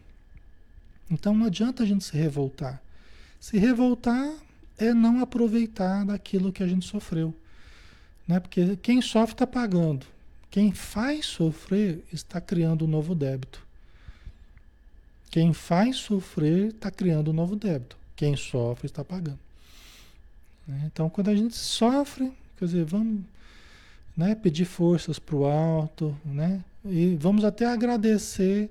Então 1.10 1.34
não 1.34 1.46
adianta 1.46 1.82
a 1.82 1.86
gente 1.86 2.02
se 2.02 2.16
revoltar. 2.16 2.82
Se 3.38 3.58
revoltar 3.58 4.32
é 4.78 4.94
não 4.94 5.20
aproveitar 5.20 6.06
daquilo 6.06 6.52
que 6.52 6.62
a 6.62 6.66
gente 6.66 6.86
sofreu. 6.86 7.34
Né? 8.26 8.40
Porque 8.40 8.76
quem 8.76 9.02
sofre 9.02 9.34
está 9.34 9.46
pagando. 9.46 10.06
Quem 10.50 10.72
faz 10.72 11.26
sofrer 11.26 12.02
está 12.10 12.40
criando 12.40 12.86
um 12.86 12.88
novo 12.88 13.14
débito. 13.14 13.62
Quem 15.30 15.52
faz 15.52 15.96
sofrer 15.96 16.68
está 16.68 16.90
criando 16.90 17.30
um 17.30 17.34
novo 17.34 17.54
débito. 17.54 17.98
Quem 18.16 18.34
sofre 18.36 18.86
está 18.86 19.04
pagando. 19.04 19.38
Né? 20.66 20.84
Então, 20.86 21.10
quando 21.10 21.28
a 21.28 21.34
gente 21.34 21.54
sofre, 21.54 22.32
quer 22.56 22.64
dizer, 22.64 22.84
vamos 22.84 23.22
né, 24.16 24.34
pedir 24.34 24.64
forças 24.64 25.18
para 25.18 25.36
o 25.36 25.44
alto, 25.44 26.16
né? 26.24 26.64
E 26.91 27.16
vamos 27.16 27.45
até 27.45 27.66
agradecer, 27.66 28.70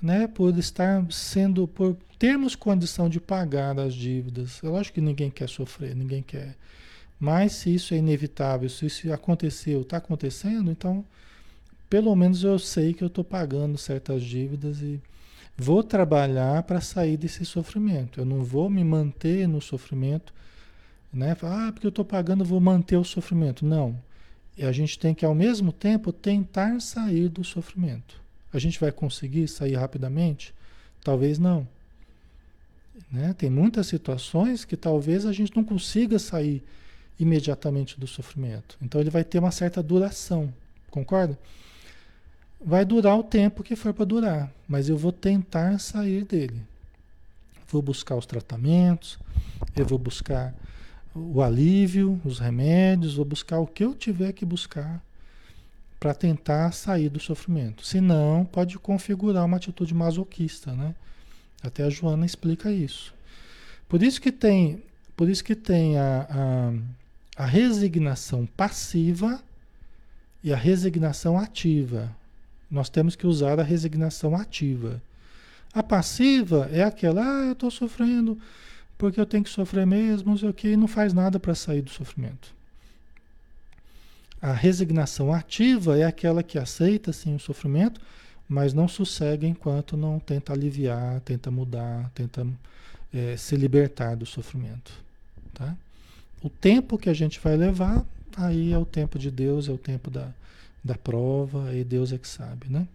né, 0.00 0.26
por 0.26 0.56
estar 0.58 1.04
sendo, 1.10 1.66
por 1.68 1.96
termos 2.18 2.54
condição 2.54 3.08
de 3.08 3.20
pagar 3.20 3.78
as 3.78 3.94
dívidas. 3.94 4.62
Eu 4.62 4.76
acho 4.76 4.92
que 4.92 5.00
ninguém 5.00 5.30
quer 5.30 5.48
sofrer, 5.48 5.94
ninguém 5.94 6.22
quer. 6.22 6.56
Mas 7.18 7.52
se 7.52 7.74
isso 7.74 7.94
é 7.94 7.96
inevitável, 7.96 8.68
se 8.68 8.86
isso 8.86 9.12
aconteceu, 9.12 9.82
está 9.82 9.96
acontecendo, 9.98 10.70
então 10.70 11.04
pelo 11.88 12.14
menos 12.16 12.44
eu 12.44 12.58
sei 12.58 12.92
que 12.92 13.02
eu 13.02 13.08
estou 13.08 13.24
pagando 13.24 13.78
certas 13.78 14.22
dívidas 14.22 14.82
e 14.82 15.00
Vou 15.58 15.82
trabalhar 15.82 16.62
para 16.64 16.82
sair 16.82 17.16
desse 17.16 17.44
sofrimento. 17.46 18.20
Eu 18.20 18.26
não 18.26 18.44
vou 18.44 18.68
me 18.68 18.84
manter 18.84 19.48
no 19.48 19.60
sofrimento, 19.60 20.34
né? 21.10 21.34
Ah, 21.42 21.70
porque 21.72 21.86
eu 21.86 21.90
estou 21.90 22.04
pagando, 22.04 22.44
vou 22.44 22.60
manter 22.60 22.96
o 22.98 23.04
sofrimento. 23.04 23.64
Não. 23.64 23.98
E 24.56 24.64
a 24.64 24.72
gente 24.72 24.98
tem 24.98 25.14
que, 25.14 25.24
ao 25.24 25.34
mesmo 25.34 25.72
tempo, 25.72 26.12
tentar 26.12 26.80
sair 26.80 27.28
do 27.28 27.44
sofrimento. 27.44 28.20
A 28.52 28.58
gente 28.58 28.80
vai 28.80 28.90
conseguir 28.90 29.48
sair 29.48 29.74
rapidamente? 29.74 30.54
Talvez 31.04 31.38
não. 31.38 31.68
Né? 33.12 33.34
Tem 33.36 33.50
muitas 33.50 33.86
situações 33.86 34.64
que 34.64 34.76
talvez 34.76 35.26
a 35.26 35.32
gente 35.32 35.54
não 35.54 35.62
consiga 35.62 36.18
sair 36.18 36.62
imediatamente 37.20 38.00
do 38.00 38.06
sofrimento. 38.06 38.78
Então 38.80 39.00
ele 39.00 39.10
vai 39.10 39.24
ter 39.24 39.38
uma 39.38 39.50
certa 39.50 39.82
duração. 39.82 40.52
Concorda? 40.90 41.38
vai 42.66 42.84
durar 42.84 43.16
o 43.16 43.22
tempo 43.22 43.62
que 43.62 43.76
for 43.76 43.92
para 43.92 44.04
durar, 44.04 44.52
mas 44.66 44.88
eu 44.88 44.96
vou 44.96 45.12
tentar 45.12 45.78
sair 45.78 46.24
dele. 46.24 46.60
Vou 47.68 47.82
buscar 47.82 48.16
os 48.16 48.26
tratamentos, 48.26 49.18
eu 49.76 49.84
vou 49.84 49.98
buscar 49.98 50.54
o 51.16 51.42
alívio, 51.42 52.20
os 52.24 52.38
remédios, 52.38 53.16
vou 53.16 53.24
buscar 53.24 53.58
o 53.58 53.66
que 53.66 53.84
eu 53.84 53.94
tiver 53.94 54.32
que 54.32 54.44
buscar 54.44 55.02
para 55.98 56.14
tentar 56.14 56.72
sair 56.72 57.08
do 57.08 57.18
sofrimento. 57.18 57.84
Se 57.84 58.00
não, 58.00 58.44
pode 58.44 58.78
configurar 58.78 59.44
uma 59.44 59.56
atitude 59.56 59.94
masoquista, 59.94 60.72
né? 60.72 60.94
Até 61.62 61.82
a 61.82 61.90
Joana 61.90 62.26
explica 62.26 62.70
isso. 62.70 63.14
Por 63.88 64.02
isso 64.02 64.20
que 64.20 64.30
tem, 64.30 64.82
por 65.16 65.28
isso 65.28 65.42
que 65.42 65.54
tem 65.54 65.96
a, 65.98 66.26
a, 66.28 67.44
a 67.44 67.46
resignação 67.46 68.46
passiva 68.56 69.42
e 70.44 70.52
a 70.52 70.56
resignação 70.56 71.38
ativa. 71.38 72.14
Nós 72.70 72.88
temos 72.88 73.16
que 73.16 73.26
usar 73.26 73.58
a 73.58 73.62
resignação 73.62 74.36
ativa. 74.36 75.00
A 75.72 75.82
passiva 75.82 76.68
é 76.72 76.82
aquela, 76.82 77.22
ah, 77.22 77.46
eu 77.46 77.52
estou 77.52 77.70
sofrendo 77.70 78.38
porque 78.98 79.20
eu 79.20 79.26
tenho 79.26 79.44
que 79.44 79.50
sofrer 79.50 79.86
mesmo, 79.86 80.30
não 80.30 80.38
sei 80.38 80.48
o 80.48 80.54
que, 80.54 80.68
e 80.68 80.76
não 80.76 80.88
faz 80.88 81.12
nada 81.12 81.38
para 81.38 81.54
sair 81.54 81.82
do 81.82 81.90
sofrimento. 81.90 82.54
A 84.40 84.52
resignação 84.52 85.32
ativa 85.32 85.98
é 85.98 86.04
aquela 86.04 86.42
que 86.42 86.58
aceita 86.58 87.12
sim 87.12 87.34
o 87.34 87.40
sofrimento, 87.40 88.00
mas 88.48 88.72
não 88.72 88.86
sossega 88.86 89.46
enquanto 89.46 89.96
não 89.96 90.18
tenta 90.20 90.52
aliviar, 90.52 91.20
tenta 91.20 91.50
mudar, 91.50 92.10
tenta 92.14 92.46
é, 93.12 93.36
se 93.36 93.56
libertar 93.56 94.14
do 94.14 94.26
sofrimento. 94.26 94.92
Tá? 95.52 95.76
O 96.42 96.48
tempo 96.48 96.98
que 96.98 97.08
a 97.08 97.14
gente 97.14 97.40
vai 97.40 97.56
levar, 97.56 98.04
aí 98.36 98.72
é 98.72 98.78
o 98.78 98.84
tempo 98.84 99.18
de 99.18 99.30
Deus, 99.30 99.68
é 99.68 99.72
o 99.72 99.78
tempo 99.78 100.10
da, 100.10 100.28
da 100.84 100.94
prova, 100.94 101.74
e 101.74 101.82
Deus 101.82 102.12
é 102.12 102.18
que 102.18 102.28
sabe, 102.28 102.68
né? 102.68 102.86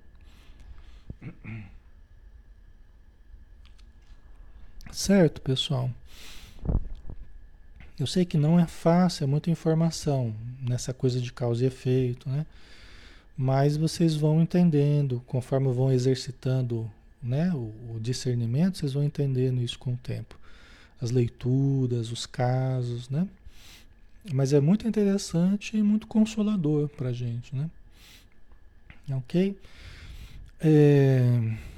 Certo, 4.92 5.42
pessoal? 5.42 5.90
Eu 7.98 8.06
sei 8.06 8.26
que 8.26 8.38
não 8.38 8.60
é 8.60 8.68
fácil, 8.68 9.24
é 9.24 9.28
muita 9.28 9.50
informação 9.50 10.36
nessa 10.62 10.94
coisa 10.94 11.22
de 11.22 11.32
causa 11.32 11.64
e 11.64 11.68
efeito, 11.68 12.30
né? 12.30 12.46
Mas 13.38 13.78
vocês 13.78 14.16
vão 14.16 14.42
entendendo, 14.42 15.24
conforme 15.28 15.72
vão 15.72 15.92
exercitando 15.92 16.92
né, 17.24 17.52
o, 17.54 17.72
o 17.96 18.00
discernimento, 18.02 18.78
vocês 18.78 18.94
vão 18.94 19.04
entendendo 19.04 19.62
isso 19.62 19.80
com 19.80 19.94
o 19.94 19.98
tempo. 19.98 20.38
As 21.02 21.10
leituras, 21.10 22.12
os 22.12 22.26
casos, 22.26 23.10
né? 23.10 23.28
Mas 24.34 24.52
é 24.52 24.60
muito 24.60 24.88
interessante 24.88 25.78
e 25.78 25.82
muito 25.82 26.06
consolador 26.06 26.90
para 26.90 27.14
gente, 27.14 27.56
né? 27.56 27.70
Ok? 29.10 29.58
É... 30.60 31.71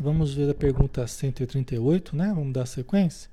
Vamos 0.00 0.34
ver 0.34 0.50
a 0.50 0.54
pergunta 0.54 1.06
138, 1.06 2.16
né? 2.16 2.32
Vamos 2.34 2.52
dar 2.52 2.66
sequência. 2.66 3.30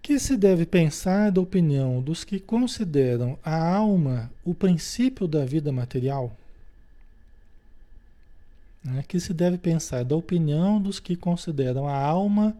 Que 0.00 0.18
se 0.18 0.36
deve 0.36 0.64
pensar 0.64 1.30
da 1.30 1.40
opinião 1.40 2.00
dos 2.00 2.24
que 2.24 2.38
consideram 2.38 3.38
a 3.44 3.74
alma 3.74 4.30
o 4.44 4.54
princípio 4.54 5.26
da 5.26 5.44
vida 5.44 5.72
material? 5.72 6.36
Né? 8.82 9.04
Que 9.06 9.18
se 9.18 9.34
deve 9.34 9.58
pensar 9.58 10.04
da 10.04 10.16
opinião 10.16 10.80
dos 10.80 11.00
que 11.00 11.16
consideram 11.16 11.88
a 11.88 11.96
alma 11.96 12.56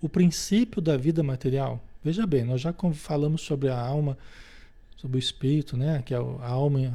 o 0.00 0.08
princípio 0.08 0.82
da 0.82 0.96
vida 0.96 1.22
material? 1.22 1.82
Veja 2.04 2.26
bem, 2.26 2.44
nós 2.44 2.60
já 2.60 2.72
falamos 2.92 3.40
sobre 3.40 3.70
a 3.70 3.80
alma 3.80 4.16
sobre 5.04 5.18
o 5.18 5.18
espírito, 5.18 5.76
né? 5.76 6.02
Que 6.04 6.14
é 6.14 6.16
a 6.16 6.48
alma, 6.48 6.92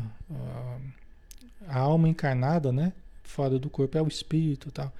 a, 1.68 1.78
alma 1.78 2.08
encarnada, 2.08 2.72
né? 2.72 2.92
Fora 3.30 3.60
do 3.60 3.70
corpo 3.70 3.96
é 3.96 4.02
o 4.02 4.08
espírito, 4.08 4.72
tal. 4.72 4.92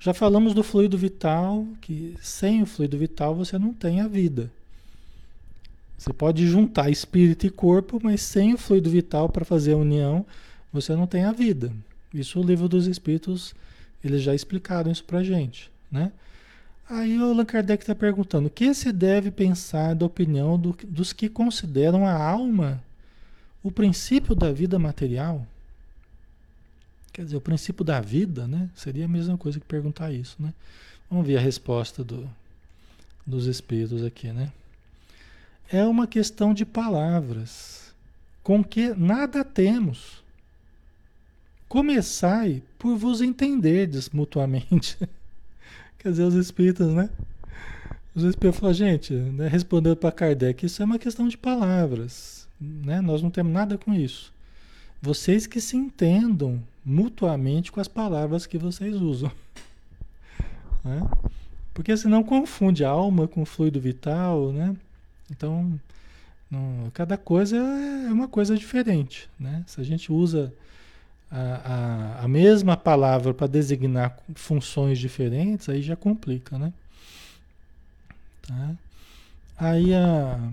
Já 0.00 0.12
falamos 0.12 0.52
do 0.52 0.64
fluido 0.64 0.98
vital, 0.98 1.64
que 1.80 2.16
sem 2.20 2.60
o 2.60 2.66
fluido 2.66 2.98
vital 2.98 3.32
você 3.32 3.56
não 3.60 3.72
tem 3.72 4.00
a 4.00 4.08
vida. 4.08 4.50
Você 5.96 6.12
pode 6.12 6.48
juntar 6.48 6.90
espírito 6.90 7.46
e 7.46 7.50
corpo, 7.50 8.00
mas 8.02 8.22
sem 8.22 8.52
o 8.52 8.58
fluido 8.58 8.90
vital 8.90 9.28
para 9.28 9.44
fazer 9.44 9.74
a 9.74 9.76
união, 9.76 10.26
você 10.72 10.96
não 10.96 11.06
tem 11.06 11.22
a 11.22 11.30
vida. 11.30 11.72
Isso 12.12 12.40
o 12.40 12.42
livro 12.42 12.68
dos 12.68 12.88
espíritos, 12.88 13.54
eles 14.02 14.20
já 14.20 14.34
explicaram 14.34 14.90
isso 14.90 15.04
para 15.04 15.22
gente, 15.22 15.70
né? 15.90 16.10
Aí 16.90 17.16
o 17.16 17.24
Allan 17.24 17.44
Kardec 17.44 17.84
está 17.84 17.94
perguntando: 17.94 18.48
o 18.48 18.50
que 18.50 18.74
se 18.74 18.90
deve 18.90 19.30
pensar 19.30 19.94
da 19.94 20.04
opinião 20.04 20.58
do, 20.58 20.76
dos 20.88 21.12
que 21.12 21.28
consideram 21.28 22.04
a 22.04 22.20
alma 22.20 22.82
o 23.62 23.70
princípio 23.70 24.34
da 24.34 24.52
vida 24.52 24.76
material? 24.76 25.46
Quer 27.16 27.24
dizer, 27.24 27.36
o 27.38 27.40
princípio 27.40 27.82
da 27.82 27.98
vida, 27.98 28.46
né? 28.46 28.68
Seria 28.74 29.06
a 29.06 29.08
mesma 29.08 29.38
coisa 29.38 29.58
que 29.58 29.64
perguntar 29.64 30.12
isso, 30.12 30.36
né? 30.38 30.52
Vamos 31.10 31.26
ver 31.26 31.38
a 31.38 31.40
resposta 31.40 32.04
do, 32.04 32.28
dos 33.26 33.46
espíritos 33.46 34.04
aqui, 34.04 34.30
né? 34.30 34.52
É 35.72 35.82
uma 35.86 36.06
questão 36.06 36.52
de 36.52 36.66
palavras, 36.66 37.94
com 38.42 38.62
que 38.62 38.90
nada 38.90 39.42
temos. 39.42 40.22
Começai 41.70 42.62
por 42.78 42.98
vos 42.98 43.22
entenderdes 43.22 44.10
mutuamente. 44.10 44.98
Quer 45.98 46.10
dizer, 46.10 46.24
os 46.24 46.34
espíritas, 46.34 46.92
né? 46.92 47.08
Os 48.14 48.24
espíritos 48.24 48.60
falam, 48.60 48.74
gente, 48.74 49.14
né, 49.14 49.48
respondendo 49.48 49.96
para 49.96 50.12
Kardec, 50.12 50.66
isso 50.66 50.82
é 50.82 50.84
uma 50.84 50.98
questão 50.98 51.28
de 51.28 51.38
palavras, 51.38 52.46
né? 52.60 53.00
Nós 53.00 53.22
não 53.22 53.30
temos 53.30 53.54
nada 53.54 53.78
com 53.78 53.94
isso. 53.94 54.30
Vocês 55.00 55.46
que 55.46 55.62
se 55.62 55.78
entendam 55.78 56.62
mutuamente 56.86 57.72
com 57.72 57.80
as 57.80 57.88
palavras 57.88 58.46
que 58.46 58.56
vocês 58.56 58.94
usam. 58.94 59.30
Né? 60.84 61.00
Porque 61.74 61.96
senão 61.96 62.22
confunde 62.22 62.84
a 62.84 62.88
alma 62.88 63.26
com 63.26 63.42
o 63.42 63.44
fluido 63.44 63.80
vital, 63.80 64.52
né? 64.52 64.76
Então, 65.28 65.80
não, 66.48 66.92
cada 66.94 67.16
coisa 67.18 67.56
é 67.56 68.12
uma 68.12 68.28
coisa 68.28 68.56
diferente, 68.56 69.28
né? 69.36 69.64
Se 69.66 69.80
a 69.80 69.84
gente 69.84 70.12
usa 70.12 70.54
a, 71.28 72.20
a, 72.20 72.24
a 72.24 72.28
mesma 72.28 72.76
palavra 72.76 73.34
para 73.34 73.48
designar 73.48 74.16
funções 74.36 75.00
diferentes, 75.00 75.68
aí 75.68 75.82
já 75.82 75.96
complica, 75.96 76.56
né? 76.56 76.72
Tá? 78.46 78.76
Aí 79.58 79.92
a, 79.92 80.52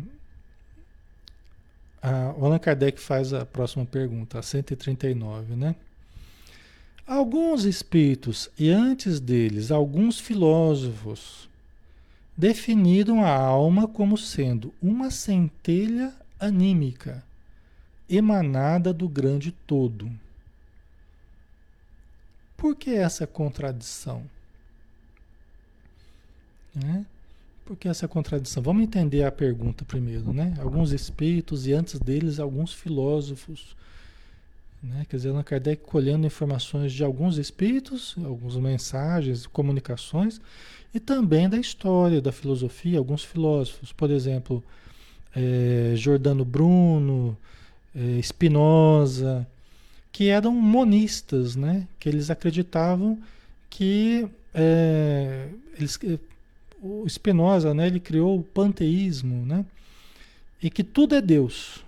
a, 2.01 2.33
o 2.35 2.45
Allan 2.45 2.57
Kardec 2.57 2.99
faz 2.99 3.33
a 3.33 3.45
próxima 3.45 3.85
pergunta, 3.85 4.39
a 4.39 4.41
139, 4.41 5.55
né? 5.55 5.75
Alguns 7.05 7.65
espíritos, 7.65 8.49
e 8.57 8.69
antes 8.69 9.19
deles, 9.19 9.71
alguns 9.71 10.19
filósofos, 10.19 11.49
definiram 12.35 13.23
a 13.23 13.29
alma 13.29 13.87
como 13.87 14.17
sendo 14.17 14.73
uma 14.81 15.11
centelha 15.11 16.13
anímica 16.39 17.23
emanada 18.09 18.93
do 18.93 19.07
grande 19.07 19.51
todo. 19.51 20.09
Por 22.55 22.75
que 22.75 22.91
essa 22.91 23.27
contradição? 23.27 24.23
Né? 26.73 27.05
Por 27.65 27.77
que 27.77 27.87
essa 27.87 28.07
contradição? 28.07 28.63
Vamos 28.63 28.83
entender 28.83 29.23
a 29.23 29.31
pergunta 29.31 29.85
primeiro, 29.85 30.33
né? 30.33 30.53
Alguns 30.59 30.91
espíritos 30.91 31.65
e 31.67 31.73
antes 31.73 31.99
deles 31.99 32.39
alguns 32.39 32.73
filósofos, 32.73 33.75
né? 34.83 35.05
Quer 35.07 35.15
dizer, 35.15 35.29
Allan 35.29 35.43
Kardec 35.43 35.81
colhendo 35.83 36.27
informações 36.27 36.91
de 36.91 37.03
alguns 37.03 37.37
espíritos, 37.37 38.15
algumas 38.23 38.55
mensagens, 38.57 39.47
comunicações 39.47 40.41
e 40.93 40.99
também 40.99 41.47
da 41.47 41.57
história, 41.57 42.21
da 42.21 42.31
filosofia, 42.31 42.99
alguns 42.99 43.23
filósofos, 43.23 43.93
por 43.93 44.11
exemplo, 44.11 44.63
é, 45.35 45.93
Giordano 45.95 46.43
Bruno, 46.43 47.37
é, 47.95 48.21
Spinoza, 48.21 49.47
que 50.11 50.27
eram 50.27 50.51
monistas, 50.51 51.55
né? 51.55 51.87
que 51.99 52.09
eles 52.09 52.29
acreditavam 52.29 53.17
que 53.69 54.27
é, 54.53 55.47
eles, 55.75 55.97
o 56.81 57.09
Spinoza 57.09 57.73
né? 57.73 57.87
ele 57.87 57.99
criou 57.99 58.37
o 58.37 58.43
panteísmo 58.43 59.43
né? 59.45 59.65
e 60.61 60.69
que 60.69 60.83
tudo 60.83 61.15
é 61.15 61.21
Deus, 61.21 61.83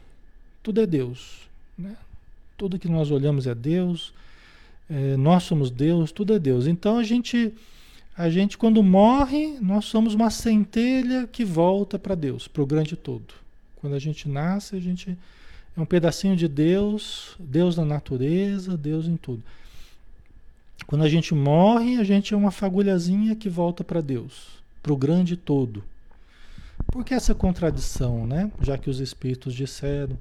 tudo 0.64 0.82
é 0.82 0.88
Deus. 0.88 1.45
Tudo 2.58 2.80
que 2.80 2.88
nós 2.88 3.12
olhamos 3.12 3.48
é 3.48 3.56
Deus, 3.56 4.14
é, 4.90 5.18
nós 5.18 5.44
somos 5.44 5.70
Deus, 5.70 6.12
tudo 6.12 6.34
é 6.34 6.40
Deus. 6.40 6.68
Então 6.68 6.98
a 6.98 7.04
gente, 7.04 7.54
a 8.18 8.30
gente 8.30 8.58
quando 8.58 8.82
morre, 8.82 9.58
nós 9.62 9.86
somos 9.86 10.14
uma 10.14 10.30
centelha 10.30 11.28
que 11.28 11.44
volta 11.44 12.00
para 12.00 12.16
Deus, 12.16 12.48
para 12.48 12.64
o 12.64 12.66
grande 12.66 12.96
todo. 12.96 13.34
Quando 13.76 13.94
a 13.94 14.00
gente 14.00 14.28
nasce, 14.30 14.76
a 14.76 14.80
gente 14.80 15.18
é 15.76 15.82
um 15.82 15.86
pedacinho 15.86 16.36
de 16.36 16.48
Deus, 16.48 17.36
Deus 17.40 17.76
na 17.76 17.84
natureza, 17.84 18.78
Deus 18.78 19.08
em 19.08 19.18
tudo. 19.18 19.44
Quando 20.88 21.04
a 21.04 21.10
gente 21.10 21.34
morre, 21.34 21.98
a 21.98 22.04
gente 22.04 22.34
é 22.34 22.38
uma 22.38 22.52
fagulhazinha 22.52 23.36
que 23.36 23.50
volta 23.50 23.84
para 23.84 24.02
Deus, 24.02 24.48
para 24.82 24.94
o 24.94 24.98
grande 24.98 25.36
todo. 25.36 25.84
Por 26.92 27.04
que 27.04 27.14
essa 27.14 27.34
contradição, 27.34 28.26
né? 28.28 28.52
Já 28.62 28.78
que 28.78 28.90
os 28.90 29.00
espíritos 29.00 29.54
disseram, 29.54 30.18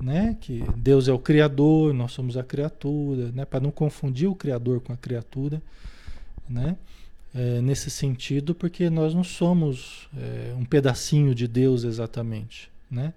né, 0.00 0.36
que 0.40 0.64
Deus 0.76 1.08
é 1.08 1.12
o 1.12 1.18
criador, 1.18 1.92
nós 1.92 2.12
somos 2.12 2.36
a 2.36 2.42
criatura, 2.42 3.32
né, 3.32 3.44
para 3.44 3.60
não 3.60 3.70
confundir 3.70 4.28
o 4.28 4.34
criador 4.34 4.80
com 4.80 4.92
a 4.92 4.96
criatura, 4.96 5.60
né? 6.48 6.76
É, 7.34 7.60
nesse 7.60 7.90
sentido, 7.90 8.54
porque 8.54 8.88
nós 8.88 9.14
não 9.14 9.22
somos 9.22 10.08
é, 10.16 10.54
um 10.56 10.64
pedacinho 10.64 11.34
de 11.34 11.46
Deus 11.46 11.84
exatamente, 11.84 12.70
né? 12.90 13.12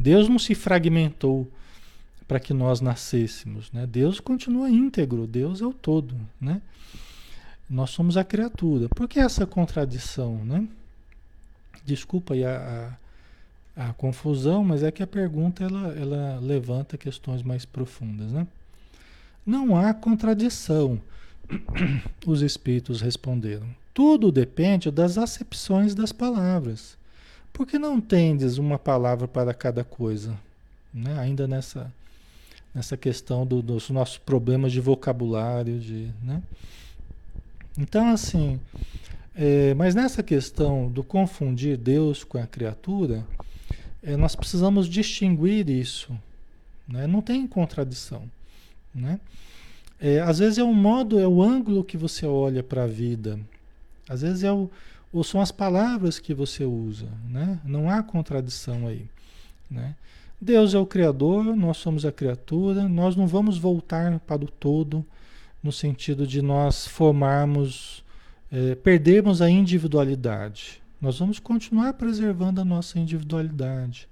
Deus 0.00 0.30
não 0.30 0.38
se 0.38 0.54
fragmentou 0.54 1.46
para 2.26 2.40
que 2.40 2.54
nós 2.54 2.80
nascêssemos, 2.80 3.70
né? 3.70 3.86
Deus 3.86 4.18
continua 4.18 4.70
íntegro, 4.70 5.26
Deus 5.26 5.60
é 5.60 5.66
o 5.66 5.74
todo, 5.74 6.16
né? 6.40 6.62
Nós 7.68 7.90
somos 7.90 8.16
a 8.16 8.24
criatura. 8.24 8.88
Por 8.88 9.06
que 9.06 9.20
essa 9.20 9.46
contradição, 9.46 10.42
né? 10.44 10.66
Desculpa 11.84 12.34
aí 12.34 12.44
a, 12.44 12.56
a, 12.56 12.96
a 13.88 13.94
confusão, 13.94 14.62
mas 14.62 14.82
é 14.82 14.90
que 14.90 15.02
a 15.02 15.06
pergunta 15.06 15.64
ela, 15.64 15.94
ela 15.94 16.38
levanta 16.38 16.98
questões 16.98 17.42
mais 17.42 17.64
profundas, 17.64 18.30
né? 18.30 18.46
Não 19.44 19.74
há 19.74 19.94
contradição, 19.94 21.00
os 22.26 22.42
espíritos 22.42 23.00
responderam. 23.00 23.66
Tudo 23.94 24.30
depende 24.30 24.90
das 24.90 25.16
acepções 25.16 25.94
das 25.94 26.12
palavras. 26.12 26.98
Por 27.54 27.66
que 27.66 27.78
não 27.78 28.00
tendes 28.00 28.58
uma 28.58 28.78
palavra 28.78 29.26
para 29.26 29.54
cada 29.54 29.82
coisa? 29.82 30.38
Né? 30.92 31.18
Ainda 31.18 31.48
nessa, 31.48 31.90
nessa 32.74 32.98
questão 32.98 33.46
do, 33.46 33.62
dos 33.62 33.88
nossos 33.88 34.18
problemas 34.18 34.72
de 34.72 34.80
vocabulário, 34.80 35.78
de, 35.80 36.10
né? 36.22 36.42
Então, 37.78 38.10
assim, 38.10 38.60
é, 39.34 39.72
mas 39.74 39.94
nessa 39.94 40.22
questão 40.22 40.90
do 40.90 41.02
confundir 41.02 41.78
Deus 41.78 42.22
com 42.24 42.36
a 42.36 42.46
criatura, 42.46 43.24
é, 44.02 44.16
nós 44.16 44.34
precisamos 44.34 44.88
distinguir 44.88 45.68
isso. 45.68 46.12
Né? 46.86 47.06
Não 47.06 47.20
tem 47.20 47.46
contradição. 47.46 48.30
Né? 48.94 49.20
É, 50.00 50.20
às 50.20 50.38
vezes 50.38 50.58
é 50.58 50.64
o 50.64 50.74
modo, 50.74 51.18
é 51.18 51.28
o 51.28 51.42
ângulo 51.42 51.84
que 51.84 51.96
você 51.96 52.26
olha 52.26 52.62
para 52.62 52.84
a 52.84 52.86
vida. 52.86 53.38
Às 54.08 54.22
vezes 54.22 54.42
é 54.42 54.52
o, 54.52 54.70
ou 55.12 55.22
são 55.24 55.40
as 55.40 55.52
palavras 55.52 56.18
que 56.18 56.32
você 56.32 56.64
usa, 56.64 57.08
né? 57.28 57.60
Não 57.64 57.90
há 57.90 58.02
contradição 58.02 58.86
aí, 58.86 59.06
né? 59.70 59.94
Deus 60.40 60.72
é 60.72 60.78
o 60.78 60.86
Criador, 60.86 61.44
nós 61.54 61.76
somos 61.76 62.06
a 62.06 62.12
criatura, 62.12 62.88
nós 62.88 63.14
não 63.14 63.26
vamos 63.26 63.58
voltar 63.58 64.18
para 64.20 64.42
o 64.42 64.48
todo 64.48 65.04
no 65.62 65.70
sentido 65.70 66.26
de 66.26 66.40
nós 66.40 66.86
formarmos, 66.86 68.02
é, 68.50 68.74
perdermos 68.74 69.42
a 69.42 69.50
individualidade. 69.50 70.80
Nós 71.00 71.18
vamos 71.18 71.38
continuar 71.38 71.94
preservando 71.94 72.60
a 72.60 72.64
nossa 72.64 72.98
individualidade. 72.98 74.06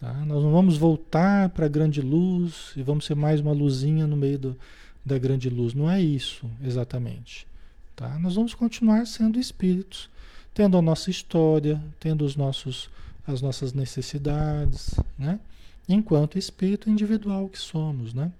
Tá? 0.00 0.12
Nós 0.24 0.42
não 0.42 0.50
vamos 0.50 0.78
voltar 0.78 1.50
para 1.50 1.66
a 1.66 1.68
grande 1.68 2.00
luz 2.00 2.72
e 2.74 2.82
vamos 2.82 3.04
ser 3.04 3.14
mais 3.14 3.40
uma 3.40 3.52
luzinha 3.52 4.06
no 4.06 4.16
meio 4.16 4.38
do, 4.38 4.58
da 5.04 5.18
grande 5.18 5.50
luz. 5.50 5.74
Não 5.74 5.90
é 5.90 6.00
isso 6.00 6.50
exatamente. 6.62 7.46
Tá? 7.94 8.18
Nós 8.18 8.34
vamos 8.34 8.54
continuar 8.54 9.06
sendo 9.06 9.38
espíritos, 9.38 10.08
tendo 10.54 10.78
a 10.78 10.82
nossa 10.82 11.10
história, 11.10 11.80
tendo 12.00 12.24
os 12.24 12.34
nossos, 12.34 12.88
as 13.26 13.42
nossas 13.42 13.74
necessidades, 13.74 14.94
né? 15.18 15.38
enquanto 15.86 16.38
espírito 16.38 16.88
individual 16.88 17.48
que 17.48 17.58
somos. 17.58 18.14
Né? 18.14 18.32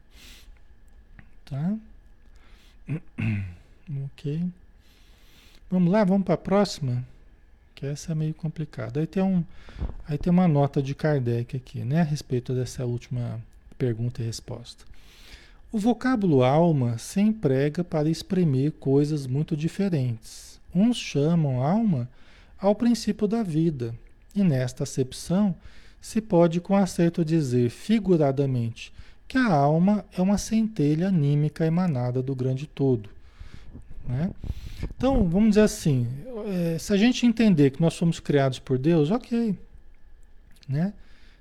Tá? 1.44 1.76
Ok. 4.04 4.48
Vamos 5.72 5.90
lá, 5.90 6.04
vamos 6.04 6.26
para 6.26 6.34
a 6.34 6.36
próxima. 6.36 7.02
Que 7.74 7.86
essa 7.86 8.12
é 8.12 8.14
meio 8.14 8.34
complicada. 8.34 9.00
Aí 9.00 9.06
tem, 9.06 9.22
um, 9.22 9.42
aí 10.06 10.18
tem 10.18 10.30
uma 10.30 10.46
nota 10.46 10.82
de 10.82 10.94
Kardec 10.94 11.56
aqui, 11.56 11.78
né? 11.78 12.02
A 12.02 12.04
respeito 12.04 12.52
dessa 12.52 12.84
última 12.84 13.40
pergunta 13.78 14.20
e 14.20 14.26
resposta. 14.26 14.84
O 15.72 15.78
vocábulo 15.78 16.44
alma 16.44 16.98
se 16.98 17.22
emprega 17.22 17.82
para 17.82 18.10
exprimir 18.10 18.72
coisas 18.72 19.26
muito 19.26 19.56
diferentes. 19.56 20.60
Uns 20.74 20.98
chamam 20.98 21.62
alma 21.62 22.06
ao 22.60 22.74
princípio 22.74 23.26
da 23.26 23.42
vida, 23.42 23.94
e 24.36 24.44
nesta 24.44 24.82
acepção 24.82 25.54
se 26.02 26.20
pode 26.20 26.60
com 26.60 26.76
acerto 26.76 27.24
dizer 27.24 27.70
figuradamente 27.70 28.92
que 29.26 29.38
a 29.38 29.50
alma 29.50 30.04
é 30.12 30.20
uma 30.20 30.36
centelha 30.36 31.08
anímica 31.08 31.64
emanada 31.64 32.22
do 32.22 32.34
grande 32.34 32.66
todo. 32.66 33.08
Né? 34.06 34.30
Então, 34.96 35.28
vamos 35.28 35.50
dizer 35.50 35.62
assim, 35.62 36.06
é, 36.46 36.78
se 36.78 36.92
a 36.92 36.96
gente 36.96 37.26
entender 37.26 37.70
que 37.70 37.80
nós 37.80 37.94
somos 37.94 38.20
criados 38.20 38.58
por 38.58 38.78
Deus, 38.78 39.10
ok. 39.10 39.56
Né? 40.68 40.92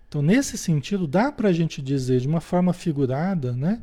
Então, 0.07 0.21
nesse 0.21 0.57
sentido, 0.57 1.07
dá 1.07 1.31
para 1.31 1.49
a 1.49 1.53
gente 1.53 1.81
dizer 1.81 2.19
de 2.19 2.27
uma 2.27 2.41
forma 2.41 2.73
figurada, 2.73 3.53
né? 3.53 3.81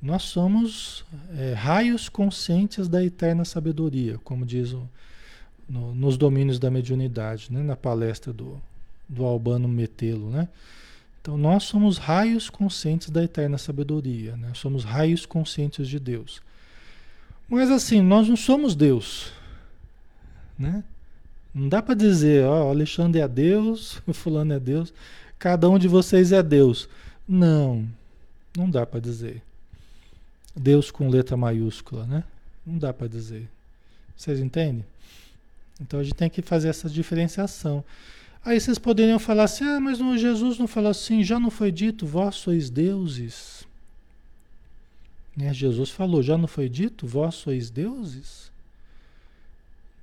nós 0.00 0.22
somos 0.22 1.04
é, 1.36 1.52
raios 1.52 2.08
conscientes 2.08 2.88
da 2.88 3.04
eterna 3.04 3.44
sabedoria, 3.44 4.18
como 4.24 4.44
diz 4.44 4.72
o, 4.72 4.88
no, 5.68 5.94
nos 5.94 6.16
domínios 6.16 6.58
da 6.58 6.70
mediunidade, 6.70 7.52
né? 7.52 7.62
na 7.62 7.76
palestra 7.76 8.32
do, 8.32 8.60
do 9.08 9.24
Albano 9.24 9.68
Metelo, 9.68 10.30
né? 10.30 10.48
Então, 11.20 11.38
nós 11.38 11.62
somos 11.62 11.98
raios 11.98 12.50
conscientes 12.50 13.08
da 13.08 13.22
eterna 13.22 13.56
sabedoria, 13.56 14.36
né? 14.36 14.50
somos 14.54 14.82
raios 14.82 15.24
conscientes 15.24 15.86
de 15.86 16.00
Deus. 16.00 16.42
Mas 17.52 17.70
assim, 17.70 18.00
nós 18.00 18.26
não 18.26 18.34
somos 18.34 18.74
Deus. 18.74 19.30
Né? 20.58 20.82
Não 21.54 21.68
dá 21.68 21.82
para 21.82 21.94
dizer, 21.94 22.46
ó, 22.46 22.70
Alexandre 22.70 23.20
é 23.20 23.28
Deus, 23.28 24.00
o 24.08 24.14
fulano 24.14 24.54
é 24.54 24.58
Deus, 24.58 24.90
cada 25.38 25.68
um 25.68 25.78
de 25.78 25.86
vocês 25.86 26.32
é 26.32 26.42
Deus. 26.42 26.88
Não, 27.28 27.86
não 28.56 28.70
dá 28.70 28.86
para 28.86 29.00
dizer. 29.00 29.42
Deus 30.56 30.90
com 30.90 31.10
letra 31.10 31.36
maiúscula, 31.36 32.06
né? 32.06 32.24
Não 32.64 32.78
dá 32.78 32.90
para 32.90 33.06
dizer. 33.06 33.46
Vocês 34.16 34.40
entendem? 34.40 34.86
Então 35.78 36.00
a 36.00 36.02
gente 36.02 36.14
tem 36.14 36.30
que 36.30 36.40
fazer 36.40 36.70
essa 36.70 36.88
diferenciação. 36.88 37.84
Aí 38.42 38.58
vocês 38.58 38.78
poderiam 38.78 39.18
falar 39.18 39.44
assim: 39.44 39.64
ah, 39.64 39.78
mas 39.78 39.98
não, 39.98 40.16
Jesus 40.16 40.58
não 40.58 40.66
falou 40.66 40.90
assim, 40.90 41.22
já 41.22 41.38
não 41.38 41.50
foi 41.50 41.70
dito, 41.70 42.06
vós 42.06 42.36
sois 42.36 42.70
deuses. 42.70 43.66
Né? 45.36 45.52
Jesus 45.52 45.90
falou: 45.90 46.22
já 46.22 46.36
não 46.36 46.46
foi 46.46 46.68
dito, 46.68 47.06
vós 47.06 47.34
sois 47.34 47.70
deuses? 47.70 48.50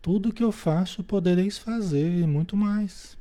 Tudo 0.01 0.31
que 0.31 0.43
eu 0.43 0.51
faço 0.51 1.03
podereis 1.03 1.57
fazer 1.57 2.19
e 2.19 2.25
muito 2.25 2.55
mais. 2.55 3.17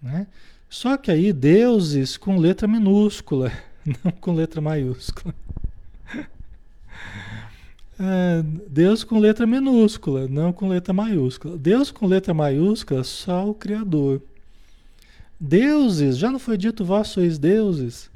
Né? 0.00 0.26
Só 0.68 0.96
que 0.96 1.10
aí, 1.10 1.32
deuses 1.32 2.16
com 2.16 2.36
letra 2.36 2.68
minúscula, 2.68 3.50
não 4.04 4.12
com 4.12 4.32
letra 4.32 4.60
maiúscula. 4.60 5.34
É, 7.96 8.42
Deus 8.68 9.04
com 9.04 9.20
letra 9.20 9.46
minúscula, 9.46 10.26
não 10.26 10.52
com 10.52 10.66
letra 10.66 10.92
maiúscula. 10.92 11.56
Deus 11.56 11.92
com 11.92 12.08
letra 12.08 12.34
maiúscula, 12.34 13.04
só 13.04 13.48
o 13.48 13.54
Criador. 13.54 14.20
Deuses, 15.38 16.18
já 16.18 16.28
não 16.28 16.40
foi 16.40 16.56
dito 16.56 16.84
vós 16.84 17.06
sois 17.06 17.38
deuses? 17.38 18.10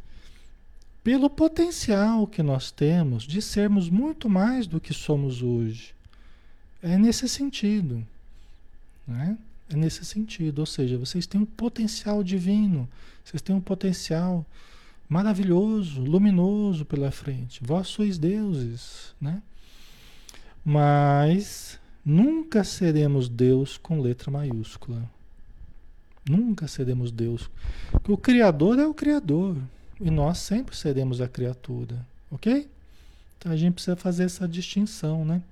Pelo 1.02 1.30
potencial 1.30 2.26
que 2.26 2.42
nós 2.42 2.70
temos 2.70 3.24
de 3.24 3.40
sermos 3.40 3.88
muito 3.88 4.28
mais 4.28 4.66
do 4.66 4.80
que 4.80 4.92
somos 4.92 5.42
hoje. 5.42 5.94
É 6.82 6.98
nesse 6.98 7.28
sentido. 7.28 8.06
Né? 9.06 9.38
É 9.70 9.76
nesse 9.76 10.04
sentido. 10.04 10.60
Ou 10.60 10.66
seja, 10.66 10.98
vocês 10.98 11.26
têm 11.26 11.40
um 11.40 11.46
potencial 11.46 12.22
divino, 12.22 12.88
vocês 13.24 13.40
têm 13.40 13.54
um 13.54 13.60
potencial 13.60 14.44
maravilhoso, 15.08 16.02
luminoso 16.02 16.84
pela 16.84 17.10
frente. 17.10 17.60
Vós 17.64 17.88
sois 17.88 18.18
deuses, 18.18 19.14
né? 19.20 19.42
Mas 20.64 21.80
nunca 22.04 22.62
seremos 22.62 23.28
Deus 23.28 23.78
com 23.78 24.00
letra 24.00 24.30
maiúscula. 24.30 25.10
Nunca 26.28 26.68
seremos 26.68 27.10
Deus. 27.10 27.50
Porque 27.90 28.12
o 28.12 28.18
Criador 28.18 28.78
é 28.78 28.86
o 28.86 28.92
Criador. 28.92 29.56
E 30.00 30.10
nós 30.10 30.38
sempre 30.38 30.76
seremos 30.76 31.20
a 31.20 31.28
criatura. 31.28 31.96
Ok? 32.30 32.68
Então 33.38 33.52
a 33.52 33.56
gente 33.56 33.74
precisa 33.74 33.96
fazer 33.96 34.24
essa 34.24 34.46
distinção, 34.46 35.24
né? 35.24 35.42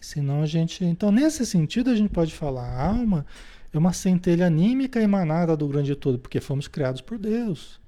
Senão 0.00 0.42
a 0.42 0.46
gente. 0.46 0.84
Então, 0.84 1.12
nesse 1.12 1.46
sentido, 1.46 1.90
a 1.90 1.94
gente 1.94 2.10
pode 2.10 2.32
falar: 2.34 2.64
a 2.64 2.86
alma 2.86 3.24
é 3.72 3.78
uma 3.78 3.92
centelha 3.92 4.46
anímica 4.46 5.00
emanada 5.00 5.56
do 5.56 5.68
grande 5.68 5.94
todo, 5.94 6.18
porque 6.18 6.40
fomos 6.40 6.66
criados 6.66 7.00
por 7.00 7.18
Deus. 7.18 7.80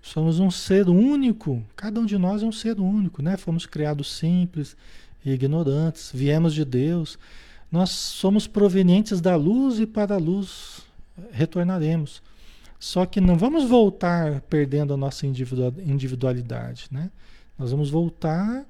Somos 0.00 0.38
um 0.38 0.50
ser 0.50 0.88
único. 0.88 1.62
Cada 1.76 2.00
um 2.00 2.06
de 2.06 2.18
nós 2.18 2.42
é 2.42 2.46
um 2.46 2.52
ser 2.52 2.78
único, 2.78 3.22
né? 3.22 3.36
Fomos 3.36 3.66
criados 3.66 4.16
simples, 4.16 4.76
e 5.24 5.32
ignorantes, 5.32 6.10
viemos 6.12 6.52
de 6.52 6.64
Deus, 6.64 7.18
nós 7.72 7.90
somos 7.90 8.46
provenientes 8.46 9.20
da 9.20 9.34
luz 9.34 9.80
e 9.80 9.86
para 9.86 10.14
a 10.14 10.18
luz 10.18 10.82
retornaremos. 11.32 12.22
Só 12.84 13.06
que 13.06 13.18
não 13.18 13.34
vamos 13.38 13.64
voltar 13.64 14.42
perdendo 14.42 14.92
a 14.92 14.96
nossa 14.96 15.26
individualidade, 15.26 16.86
né? 16.90 17.10
Nós 17.58 17.70
vamos 17.70 17.88
voltar, 17.88 18.62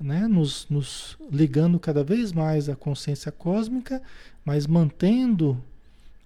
né, 0.00 0.26
nos, 0.26 0.66
nos 0.68 1.16
ligando 1.30 1.78
cada 1.78 2.02
vez 2.02 2.32
mais 2.32 2.68
à 2.68 2.74
consciência 2.74 3.30
cósmica, 3.30 4.02
mas 4.44 4.66
mantendo 4.66 5.56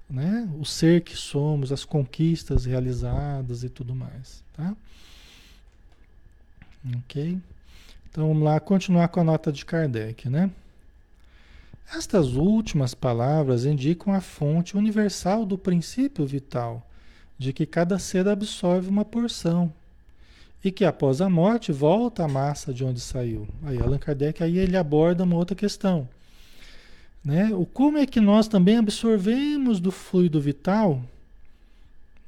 né, 0.08 0.48
o 0.58 0.64
ser 0.64 1.02
que 1.02 1.14
somos, 1.14 1.70
as 1.70 1.84
conquistas 1.84 2.64
realizadas 2.64 3.62
e 3.62 3.68
tudo 3.68 3.94
mais, 3.94 4.42
tá? 4.56 4.74
Ok? 6.96 7.38
Então 8.10 8.28
vamos 8.28 8.42
lá 8.42 8.58
continuar 8.58 9.08
com 9.08 9.20
a 9.20 9.24
nota 9.24 9.52
de 9.52 9.66
Kardec, 9.66 10.30
né? 10.30 10.50
Estas 11.94 12.36
últimas 12.36 12.94
palavras 12.94 13.66
indicam 13.66 14.14
a 14.14 14.20
fonte 14.22 14.78
universal 14.78 15.44
do 15.44 15.58
princípio 15.58 16.26
vital, 16.26 16.87
de 17.38 17.52
que 17.52 17.64
cada 17.64 17.98
ser 17.98 18.28
absorve 18.28 18.88
uma 18.88 19.04
porção 19.04 19.72
e 20.62 20.72
que 20.72 20.84
após 20.84 21.20
a 21.20 21.30
morte 21.30 21.70
volta 21.70 22.24
à 22.24 22.28
massa 22.28 22.74
de 22.74 22.84
onde 22.84 23.00
saiu. 23.00 23.46
Aí 23.62 23.78
Allan 23.78 23.98
Kardec 23.98 24.42
aí 24.42 24.58
ele 24.58 24.76
aborda 24.76 25.22
uma 25.22 25.36
outra 25.36 25.54
questão, 25.54 26.08
né? 27.24 27.50
O 27.54 27.64
como 27.64 27.98
é 27.98 28.06
que 28.06 28.20
nós 28.20 28.48
também 28.48 28.76
absorvemos 28.76 29.78
do 29.78 29.92
fluido 29.92 30.40
vital? 30.40 31.00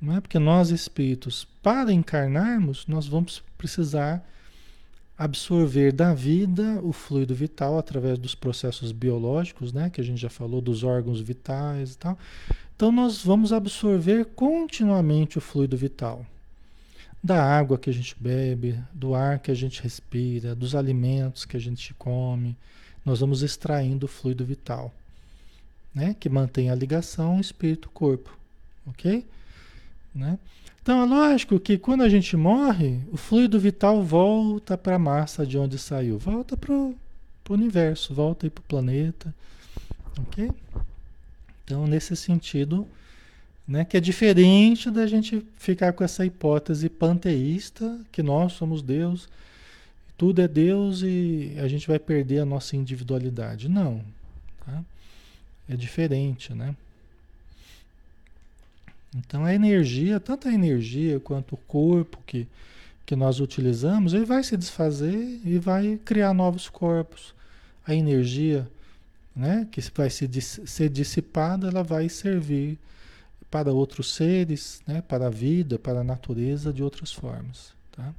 Não 0.00 0.16
é 0.16 0.20
porque 0.20 0.38
nós 0.38 0.70
espíritos 0.70 1.46
para 1.62 1.92
encarnarmos 1.92 2.86
nós 2.86 3.06
vamos 3.06 3.42
precisar 3.58 4.24
absorver 5.20 5.92
da 5.92 6.14
vida 6.14 6.80
o 6.82 6.94
fluido 6.94 7.34
vital 7.34 7.78
através 7.78 8.18
dos 8.18 8.34
processos 8.34 8.90
biológicos, 8.90 9.70
né, 9.70 9.90
que 9.90 10.00
a 10.00 10.04
gente 10.04 10.18
já 10.18 10.30
falou 10.30 10.62
dos 10.62 10.82
órgãos 10.82 11.20
vitais 11.20 11.92
e 11.92 11.98
tal. 11.98 12.18
Então 12.74 12.90
nós 12.90 13.22
vamos 13.22 13.52
absorver 13.52 14.24
continuamente 14.34 15.36
o 15.36 15.40
fluido 15.42 15.76
vital. 15.76 16.24
Da 17.22 17.44
água 17.44 17.76
que 17.76 17.90
a 17.90 17.92
gente 17.92 18.16
bebe, 18.18 18.80
do 18.94 19.14
ar 19.14 19.38
que 19.38 19.50
a 19.50 19.54
gente 19.54 19.82
respira, 19.82 20.54
dos 20.54 20.74
alimentos 20.74 21.44
que 21.44 21.58
a 21.58 21.60
gente 21.60 21.92
come, 21.98 22.56
nós 23.04 23.20
vamos 23.20 23.42
extraindo 23.42 24.06
o 24.06 24.08
fluido 24.08 24.42
vital, 24.42 24.90
né, 25.94 26.16
que 26.18 26.30
mantém 26.30 26.70
a 26.70 26.74
ligação 26.74 27.38
espírito-corpo, 27.38 28.34
OK? 28.86 29.26
Né? 30.14 30.38
Então 30.82 31.02
é 31.02 31.06
lógico 31.06 31.60
que 31.60 31.76
quando 31.76 32.02
a 32.02 32.08
gente 32.08 32.36
morre, 32.36 33.00
o 33.12 33.16
fluido 33.16 33.60
vital 33.60 34.02
volta 34.02 34.78
para 34.78 34.96
a 34.96 34.98
massa 34.98 35.46
de 35.46 35.58
onde 35.58 35.78
saiu, 35.78 36.18
volta 36.18 36.56
para 36.56 36.72
o 36.72 36.96
universo, 37.50 38.14
volta 38.14 38.48
para 38.48 38.60
o 38.60 38.64
planeta. 38.64 39.34
Ok? 40.18 40.50
Então, 41.64 41.86
nesse 41.86 42.16
sentido, 42.16 42.86
né, 43.66 43.84
que 43.84 43.96
é 43.96 44.00
diferente 44.00 44.90
da 44.90 45.06
gente 45.06 45.46
ficar 45.56 45.92
com 45.92 46.02
essa 46.02 46.26
hipótese 46.26 46.88
panteísta, 46.88 48.00
que 48.10 48.22
nós 48.22 48.54
somos 48.54 48.82
Deus, 48.82 49.28
tudo 50.16 50.42
é 50.42 50.48
Deus 50.48 51.02
e 51.02 51.54
a 51.58 51.68
gente 51.68 51.86
vai 51.86 51.98
perder 51.98 52.40
a 52.40 52.44
nossa 52.44 52.74
individualidade. 52.74 53.68
Não. 53.68 54.02
Tá? 54.66 54.82
É 55.68 55.76
diferente, 55.76 56.52
né? 56.52 56.74
Então 59.14 59.44
a 59.44 59.54
energia, 59.54 60.20
tanto 60.20 60.48
a 60.48 60.52
energia 60.52 61.18
quanto 61.18 61.54
o 61.54 61.58
corpo 61.58 62.18
que, 62.26 62.46
que 63.04 63.16
nós 63.16 63.40
utilizamos, 63.40 64.14
ele 64.14 64.24
vai 64.24 64.42
se 64.42 64.56
desfazer 64.56 65.40
e 65.44 65.58
vai 65.58 65.98
criar 66.04 66.32
novos 66.32 66.68
corpos. 66.68 67.34
A 67.86 67.94
energia 67.94 68.68
né, 69.34 69.66
que 69.70 69.80
vai 69.94 70.10
se, 70.10 70.28
ser 70.40 70.88
dissipada, 70.88 71.68
ela 71.68 71.82
vai 71.82 72.08
servir 72.08 72.78
para 73.50 73.72
outros 73.72 74.14
seres, 74.14 74.80
né, 74.86 75.02
para 75.02 75.26
a 75.26 75.30
vida, 75.30 75.78
para 75.78 76.00
a 76.00 76.04
natureza 76.04 76.72
de 76.72 76.82
outras 76.82 77.12
formas. 77.12 77.72
Tá? 77.90 78.14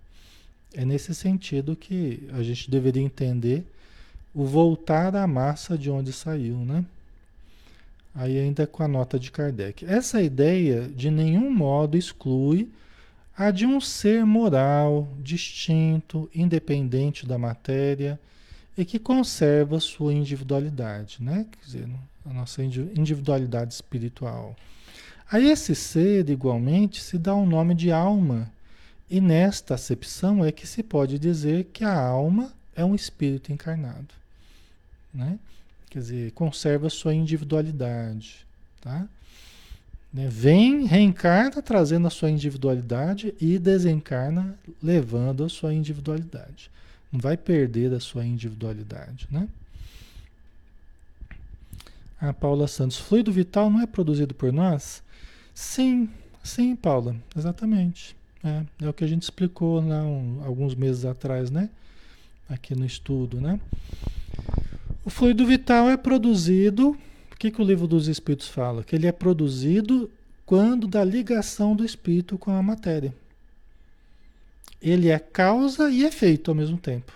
É 0.73 0.83
nesse 0.83 1.15
sentido 1.15 1.75
que 1.75 2.27
a 2.33 2.43
gente 2.43 2.69
deveria 2.69 3.01
entender 3.01 3.65
o 4.33 4.45
voltar 4.45 5.15
à 5.15 5.25
massa 5.25 5.77
de 5.77 5.89
onde 5.89 6.11
saiu, 6.11 6.57
né? 6.57 6.85
Aí 8.13 8.37
ainda 8.37 8.67
com 8.67 8.83
a 8.83 8.87
nota 8.87 9.17
de 9.17 9.31
Kardec. 9.31 9.85
Essa 9.85 10.21
ideia 10.21 10.87
de 10.87 11.09
nenhum 11.09 11.51
modo 11.51 11.97
exclui 11.97 12.69
a 13.37 13.51
de 13.51 13.65
um 13.65 13.79
ser 13.79 14.25
moral, 14.25 15.07
distinto, 15.19 16.29
independente 16.35 17.25
da 17.25 17.37
matéria 17.37 18.19
e 18.77 18.83
que 18.83 18.99
conserva 18.99 19.79
sua 19.79 20.13
individualidade, 20.13 21.17
né? 21.21 21.45
Quer 21.51 21.65
dizer, 21.65 21.89
a 22.25 22.33
nossa 22.33 22.63
individualidade 22.63 23.73
espiritual. 23.73 24.55
A 25.31 25.39
esse 25.39 25.73
ser, 25.73 26.29
igualmente, 26.29 27.01
se 27.01 27.17
dá 27.17 27.33
o 27.33 27.43
um 27.43 27.45
nome 27.45 27.73
de 27.73 27.91
alma, 27.91 28.51
e 29.09 29.19
nesta 29.19 29.75
acepção 29.75 30.43
é 30.43 30.51
que 30.51 30.67
se 30.67 30.83
pode 30.83 31.17
dizer 31.17 31.65
que 31.73 31.83
a 31.83 31.99
alma 31.99 32.53
é 32.75 32.83
um 32.83 32.95
espírito 32.95 33.51
encarnado, 33.51 34.13
né? 35.13 35.37
Quer 35.91 35.99
dizer, 35.99 36.31
conserva 36.31 36.89
sua 36.89 37.13
individualidade, 37.13 38.47
tá? 38.79 39.05
Né? 40.13 40.25
Vem, 40.29 40.85
reencarna 40.85 41.61
trazendo 41.61 42.07
a 42.07 42.09
sua 42.09 42.31
individualidade 42.31 43.35
e 43.41 43.59
desencarna 43.59 44.57
levando 44.81 45.43
a 45.43 45.49
sua 45.49 45.73
individualidade. 45.73 46.71
Não 47.11 47.19
vai 47.19 47.35
perder 47.35 47.93
a 47.93 47.99
sua 47.99 48.25
individualidade, 48.25 49.27
né? 49.29 49.49
A 52.21 52.31
Paula 52.31 52.69
Santos, 52.69 52.97
fluido 52.97 53.29
vital 53.29 53.69
não 53.69 53.81
é 53.81 53.85
produzido 53.85 54.33
por 54.33 54.53
nós? 54.53 55.03
Sim, 55.53 56.09
sim, 56.41 56.73
Paula, 56.73 57.17
exatamente. 57.35 58.15
É, 58.41 58.63
é 58.85 58.87
o 58.87 58.93
que 58.93 59.03
a 59.03 59.07
gente 59.07 59.23
explicou 59.23 59.85
lá 59.85 60.03
um, 60.03 60.41
alguns 60.45 60.73
meses 60.73 61.03
atrás, 61.03 61.51
né? 61.51 61.69
Aqui 62.47 62.75
no 62.75 62.85
estudo, 62.85 63.41
né? 63.41 63.59
O 65.03 65.09
fluido 65.09 65.45
vital 65.45 65.89
é 65.89 65.97
produzido 65.97 66.97
que, 67.41 67.49
que 67.49 67.59
o 67.59 67.65
livro 67.65 67.87
dos 67.87 68.07
Espíritos 68.07 68.47
fala? 68.47 68.83
Que 68.83 68.95
ele 68.95 69.07
é 69.07 69.11
produzido 69.11 70.11
quando 70.45 70.87
da 70.87 71.03
ligação 71.03 71.75
do 71.75 71.83
espírito 71.83 72.37
com 72.37 72.51
a 72.51 72.61
matéria. 72.61 73.11
Ele 74.79 75.09
é 75.09 75.17
causa 75.17 75.89
e 75.89 76.03
efeito 76.03 76.51
ao 76.51 76.55
mesmo 76.55 76.77
tempo. 76.77 77.11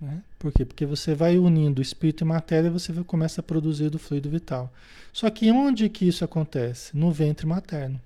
Né? 0.00 0.20
Por 0.36 0.50
quê? 0.52 0.64
Porque 0.64 0.84
você 0.84 1.14
vai 1.14 1.38
unindo 1.38 1.80
espírito 1.80 2.24
e 2.24 2.26
matéria 2.26 2.66
e 2.66 2.72
você 2.72 2.92
começa 3.04 3.40
a 3.40 3.44
produzir 3.44 3.88
do 3.88 4.00
fluido 4.00 4.28
vital. 4.28 4.72
Só 5.12 5.30
que 5.30 5.52
onde 5.52 5.88
que 5.88 6.08
isso 6.08 6.24
acontece? 6.24 6.96
No 6.96 7.12
ventre 7.12 7.46
materno. 7.46 8.00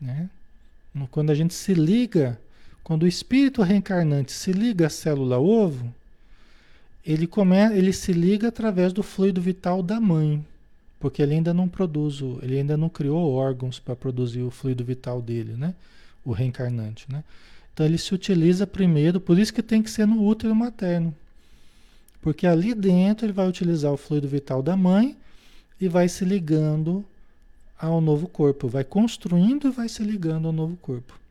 Né? 0.00 0.30
Quando 1.10 1.30
a 1.30 1.34
gente 1.34 1.54
se 1.54 1.74
liga, 1.74 2.38
quando 2.84 3.04
o 3.04 3.08
espírito 3.08 3.62
reencarnante 3.62 4.32
se 4.32 4.52
liga 4.52 4.86
à 4.86 4.90
célula 4.90 5.38
ovo, 5.38 5.92
ele, 7.04 7.26
come, 7.26 7.56
ele 7.76 7.92
se 7.92 8.12
liga 8.12 8.48
através 8.48 8.92
do 8.92 9.02
fluido 9.02 9.40
vital 9.40 9.82
da 9.82 10.00
mãe, 10.00 10.44
porque 10.98 11.22
ele 11.22 11.34
ainda 11.34 11.52
não 11.52 11.68
produz, 11.68 12.20
ele 12.42 12.58
ainda 12.58 12.76
não 12.76 12.88
criou 12.88 13.32
órgãos 13.32 13.78
para 13.78 13.96
produzir 13.96 14.42
o 14.42 14.50
fluido 14.50 14.84
vital 14.84 15.20
dele, 15.20 15.54
né? 15.54 15.74
O 16.24 16.32
reencarnante, 16.32 17.06
né? 17.10 17.24
Então 17.72 17.86
ele 17.86 17.98
se 17.98 18.14
utiliza 18.14 18.66
primeiro, 18.66 19.20
por 19.20 19.38
isso 19.38 19.52
que 19.52 19.62
tem 19.62 19.82
que 19.82 19.90
ser 19.90 20.06
no 20.06 20.24
útero 20.24 20.54
materno. 20.54 21.14
Porque 22.20 22.46
ali 22.46 22.74
dentro 22.74 23.26
ele 23.26 23.32
vai 23.32 23.48
utilizar 23.48 23.92
o 23.92 23.96
fluido 23.96 24.28
vital 24.28 24.62
da 24.62 24.76
mãe 24.76 25.16
e 25.80 25.88
vai 25.88 26.08
se 26.08 26.24
ligando 26.24 27.04
ao 27.76 28.00
novo 28.00 28.28
corpo, 28.28 28.68
vai 28.68 28.84
construindo 28.84 29.68
e 29.68 29.72
vai 29.72 29.88
se 29.88 30.04
ligando 30.04 30.46
ao 30.46 30.52
novo 30.52 30.76
corpo. 30.76 31.21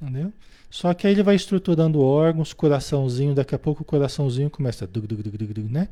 Entendeu? 0.00 0.32
Só 0.70 0.92
que 0.94 1.06
aí 1.06 1.12
ele 1.12 1.22
vai 1.22 1.34
estruturando 1.34 2.00
órgãos, 2.00 2.52
coraçãozinho, 2.52 3.34
daqui 3.34 3.54
a 3.54 3.58
pouco 3.58 3.82
o 3.82 3.84
coraçãozinho 3.84 4.50
começa 4.50 4.84
a 4.84 5.68
né? 5.70 5.88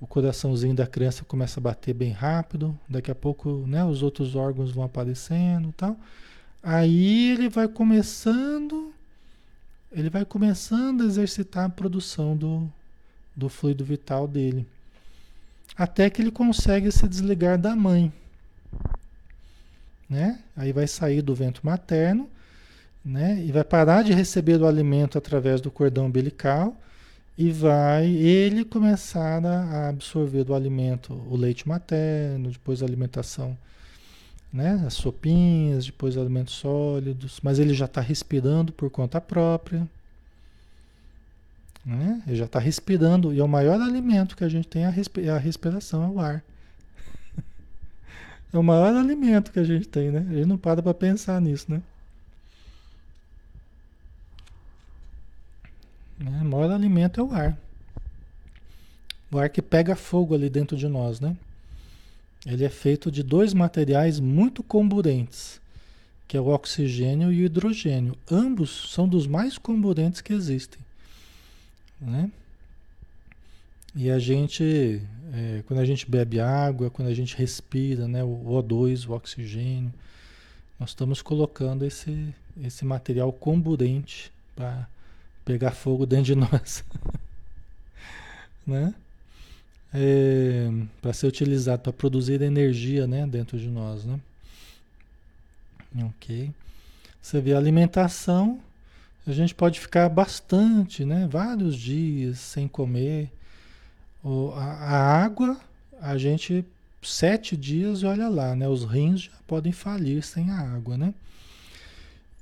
O 0.00 0.06
coraçãozinho 0.06 0.74
da 0.74 0.86
criança 0.86 1.24
começa 1.24 1.58
a 1.58 1.62
bater 1.62 1.94
bem 1.94 2.10
rápido, 2.10 2.78
daqui 2.88 3.10
a 3.10 3.14
pouco, 3.14 3.64
né, 3.66 3.84
os 3.84 4.02
outros 4.02 4.36
órgãos 4.36 4.70
vão 4.70 4.84
aparecendo, 4.84 5.72
tal. 5.76 5.96
Aí 6.62 7.30
ele 7.30 7.48
vai 7.48 7.66
começando 7.66 8.92
ele 9.94 10.10
vai 10.10 10.24
começando 10.24 11.02
a 11.02 11.06
exercitar 11.06 11.66
a 11.66 11.68
produção 11.68 12.36
do, 12.36 12.68
do 13.34 13.48
fluido 13.48 13.84
vital 13.84 14.26
dele. 14.26 14.66
Até 15.76 16.10
que 16.10 16.20
ele 16.20 16.32
consegue 16.32 16.90
se 16.90 17.06
desligar 17.08 17.56
da 17.56 17.76
mãe. 17.76 18.12
Né? 20.10 20.40
Aí 20.56 20.72
vai 20.72 20.88
sair 20.88 21.22
do 21.22 21.32
vento 21.32 21.64
materno 21.64 22.28
né? 23.04 23.42
E 23.44 23.52
vai 23.52 23.64
parar 23.64 24.02
de 24.02 24.12
receber 24.12 24.60
o 24.60 24.66
alimento 24.66 25.18
através 25.18 25.60
do 25.60 25.70
cordão 25.70 26.06
umbilical 26.06 26.76
e 27.36 27.50
vai 27.50 28.06
ele 28.06 28.64
começar 28.64 29.44
a 29.44 29.88
absorver 29.88 30.44
do 30.44 30.54
alimento 30.54 31.12
o 31.28 31.36
leite 31.36 31.68
materno, 31.68 32.50
depois 32.50 32.82
a 32.82 32.86
alimentação, 32.86 33.58
né? 34.52 34.82
As 34.86 34.94
sopinhas, 34.94 35.86
depois 35.86 36.16
alimentos 36.16 36.54
sólidos, 36.54 37.40
mas 37.42 37.58
ele 37.58 37.74
já 37.74 37.86
está 37.86 38.00
respirando 38.00 38.72
por 38.72 38.88
conta 38.88 39.20
própria. 39.20 39.86
Né? 41.84 42.22
Ele 42.26 42.36
já 42.36 42.46
está 42.46 42.58
respirando, 42.58 43.34
e 43.34 43.40
é 43.40 43.44
o 43.44 43.48
maior 43.48 43.78
alimento 43.78 44.36
que 44.36 44.44
a 44.44 44.48
gente 44.48 44.66
tem 44.66 44.86
a, 44.86 44.88
a 44.88 45.38
respiração, 45.38 46.02
é 46.04 46.08
o 46.08 46.18
ar. 46.18 46.42
é 48.54 48.56
o 48.56 48.62
maior 48.62 48.94
alimento 48.94 49.52
que 49.52 49.58
a 49.58 49.64
gente 49.64 49.86
tem, 49.86 50.10
né? 50.10 50.24
A 50.30 50.34
gente 50.34 50.46
não 50.46 50.56
para 50.56 50.82
para 50.82 50.94
pensar 50.94 51.40
nisso, 51.42 51.66
né? 51.68 51.82
Né? 56.18 56.40
O 56.42 56.44
maior 56.44 56.70
alimento 56.70 57.20
é 57.20 57.22
o 57.22 57.32
ar. 57.32 57.58
O 59.30 59.38
ar 59.38 59.48
que 59.48 59.60
pega 59.60 59.96
fogo 59.96 60.34
ali 60.34 60.48
dentro 60.48 60.76
de 60.76 60.86
nós, 60.86 61.20
né? 61.20 61.36
Ele 62.46 62.64
é 62.64 62.68
feito 62.68 63.10
de 63.10 63.22
dois 63.22 63.54
materiais 63.54 64.20
muito 64.20 64.62
comburentes, 64.62 65.60
que 66.28 66.36
é 66.36 66.40
o 66.40 66.48
oxigênio 66.48 67.32
e 67.32 67.42
o 67.42 67.46
hidrogênio. 67.46 68.16
Ambos 68.30 68.92
são 68.92 69.08
dos 69.08 69.26
mais 69.26 69.56
comburentes 69.56 70.20
que 70.20 70.32
existem, 70.32 70.80
né? 72.00 72.30
E 73.96 74.10
a 74.10 74.18
gente, 74.18 75.00
é, 75.32 75.62
quando 75.66 75.78
a 75.78 75.84
gente 75.84 76.10
bebe 76.10 76.40
água, 76.40 76.90
quando 76.90 77.08
a 77.08 77.14
gente 77.14 77.36
respira, 77.36 78.08
né, 78.08 78.24
o 78.24 78.44
O2, 78.44 79.08
o 79.08 79.12
oxigênio, 79.12 79.92
nós 80.78 80.90
estamos 80.90 81.22
colocando 81.22 81.84
esse, 81.84 82.34
esse 82.60 82.84
material 82.84 83.32
comburente 83.32 84.32
para 84.56 84.88
pegar 85.44 85.72
fogo 85.72 86.06
dentro 86.06 86.26
de 86.26 86.34
nós. 86.36 86.84
né? 88.66 88.94
É, 89.92 90.68
para 91.00 91.12
ser 91.12 91.26
utilizado 91.26 91.82
para 91.82 91.92
produzir 91.92 92.42
energia 92.42 93.06
né, 93.06 93.26
dentro 93.26 93.58
de 93.58 93.68
nós. 93.68 94.04
Né? 94.04 94.18
Ok. 96.02 96.50
Você 97.22 97.40
vê 97.40 97.54
a 97.54 97.58
alimentação, 97.58 98.60
a 99.26 99.32
gente 99.32 99.54
pode 99.54 99.80
ficar 99.80 100.08
bastante, 100.08 101.04
né, 101.04 101.28
vários 101.30 101.76
dias 101.76 102.38
sem 102.38 102.66
comer. 102.68 103.30
A, 104.54 104.64
a 104.64 105.24
água, 105.24 105.58
a 106.00 106.18
gente 106.18 106.64
sete 107.02 107.56
dias 107.56 108.00
e 108.02 108.06
olha 108.06 108.28
lá, 108.28 108.54
né? 108.54 108.66
Os 108.68 108.84
rins 108.84 109.22
já 109.22 109.32
podem 109.46 109.72
falir 109.72 110.22
sem 110.22 110.50
a 110.50 110.58
água, 110.58 110.96
né? 110.96 111.14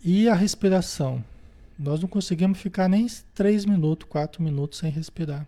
E 0.05 0.29
a 0.29 0.35
respiração? 0.35 1.23
Nós 1.83 2.01
não 2.01 2.09
conseguimos 2.09 2.61
ficar 2.61 2.89
nem 2.89 3.09
três 3.35 3.65
minutos, 3.65 4.09
quatro 4.09 4.41
minutos 4.41 4.79
sem 4.79 4.91
respirar. 4.91 5.47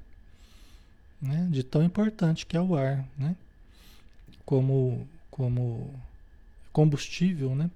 Né? 1.23 1.47
De 1.49 1.63
tão 1.63 1.83
importante 1.83 2.45
que 2.45 2.57
é 2.57 2.61
o 2.61 2.75
ar, 2.75 3.05
né? 3.17 3.37
Como, 4.45 5.07
como 5.31 5.95
combustível, 6.73 7.55
né? 7.55 7.71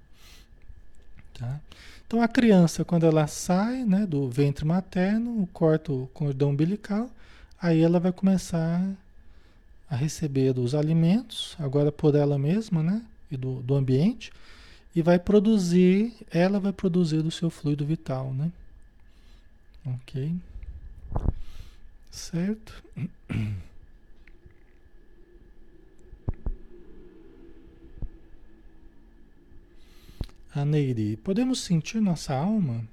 Tá? 1.33 1.59
Então 2.05 2.21
a 2.21 2.27
criança, 2.27 2.83
quando 2.83 3.05
ela 3.05 3.27
sai 3.27 3.85
né, 3.85 4.05
do 4.05 4.29
ventre 4.29 4.65
materno, 4.65 5.47
corta 5.53 5.93
o 5.93 6.07
cordão 6.07 6.49
umbilical, 6.49 7.09
aí 7.61 7.81
ela 7.81 7.99
vai 7.99 8.11
começar 8.11 8.83
a 9.89 9.95
receber 9.95 10.59
os 10.59 10.75
alimentos, 10.75 11.55
agora 11.57 11.91
por 11.91 12.13
ela 12.13 12.37
mesma, 12.37 12.83
né? 12.83 13.01
E 13.31 13.37
do, 13.37 13.61
do 13.61 13.73
ambiente, 13.73 14.31
e 14.95 15.01
vai 15.01 15.19
produzir, 15.19 16.13
ela 16.31 16.59
vai 16.59 16.73
produzir 16.73 17.21
do 17.21 17.31
seu 17.31 17.49
fluido 17.49 17.85
vital, 17.85 18.33
né? 18.33 18.51
Ok? 19.85 20.35
Certo? 22.11 22.83
A 30.53 30.65
Neiri, 30.65 31.15
podemos 31.17 31.61
sentir 31.61 32.01
nossa 32.01 32.33
alma? 32.33 32.83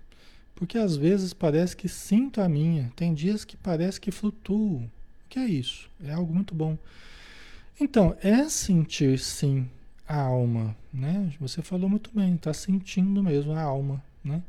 Porque 0.54 0.76
às 0.76 0.94
vezes 0.94 1.32
parece 1.32 1.74
que 1.74 1.88
sinto 1.88 2.40
a 2.40 2.48
minha, 2.48 2.92
tem 2.94 3.14
dias 3.14 3.46
que 3.46 3.56
parece 3.56 3.98
que 4.00 4.10
flutuo. 4.10 4.82
O 4.82 4.90
que 5.28 5.38
é 5.38 5.46
isso? 5.46 5.90
É 6.04 6.12
algo 6.12 6.34
muito 6.34 6.54
bom. 6.54 6.78
Então, 7.80 8.16
é 8.22 8.48
sentir 8.48 9.18
sim 9.18 9.68
a 10.08 10.20
alma, 10.20 10.76
né? 10.92 11.32
Você 11.40 11.62
falou 11.62 11.88
muito 11.88 12.10
bem, 12.14 12.34
está 12.34 12.52
sentindo 12.52 13.22
mesmo 13.22 13.52
a 13.52 13.62
alma, 13.62 14.02
né? 14.24 14.42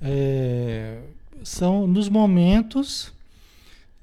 É, 0.00 1.00
são 1.42 1.86
nos 1.86 2.08
momentos 2.08 3.12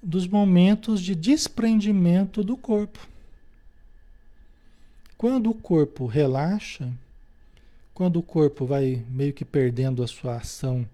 dos 0.02 0.28
momentos 0.28 1.02
de 1.02 1.16
desprendimento 1.16 2.44
do 2.44 2.56
corpo. 2.56 3.00
Quando 5.18 5.50
o 5.50 5.56
corpo 5.56 6.06
relaxa, 6.06 6.92
quando 7.94 8.18
o 8.18 8.24
corpo 8.24 8.66
vai 8.66 9.04
meio 9.10 9.34
que 9.34 9.44
perdendo 9.44 10.04
a 10.04 10.08
sua 10.08 10.36
ação 10.36 10.86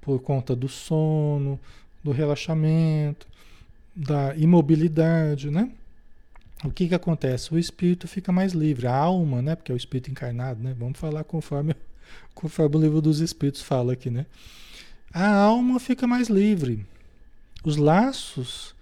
por 0.00 0.20
conta 0.20 0.56
do 0.56 0.68
sono, 0.68 1.60
do 2.02 2.10
relaxamento, 2.10 3.28
da 3.94 4.34
imobilidade, 4.36 5.50
né? 5.50 5.70
O 6.64 6.70
que 6.70 6.88
que 6.88 6.94
acontece? 6.94 7.54
O 7.54 7.58
espírito 7.58 8.08
fica 8.08 8.32
mais 8.32 8.52
livre, 8.52 8.86
a 8.86 8.94
alma, 8.94 9.40
né? 9.40 9.54
Porque 9.54 9.70
é 9.70 9.74
o 9.74 9.76
espírito 9.76 10.10
encarnado, 10.10 10.60
né? 10.60 10.74
Vamos 10.76 10.98
falar 10.98 11.22
conforme, 11.22 11.74
conforme 12.34 12.76
o 12.76 12.80
livro 12.80 13.00
dos 13.00 13.20
espíritos 13.20 13.62
fala 13.62 13.92
aqui, 13.92 14.10
né? 14.10 14.26
A 15.12 15.34
alma 15.34 15.78
fica 15.78 16.06
mais 16.06 16.28
livre. 16.28 16.84
Os 17.62 17.76
laços 17.76 18.74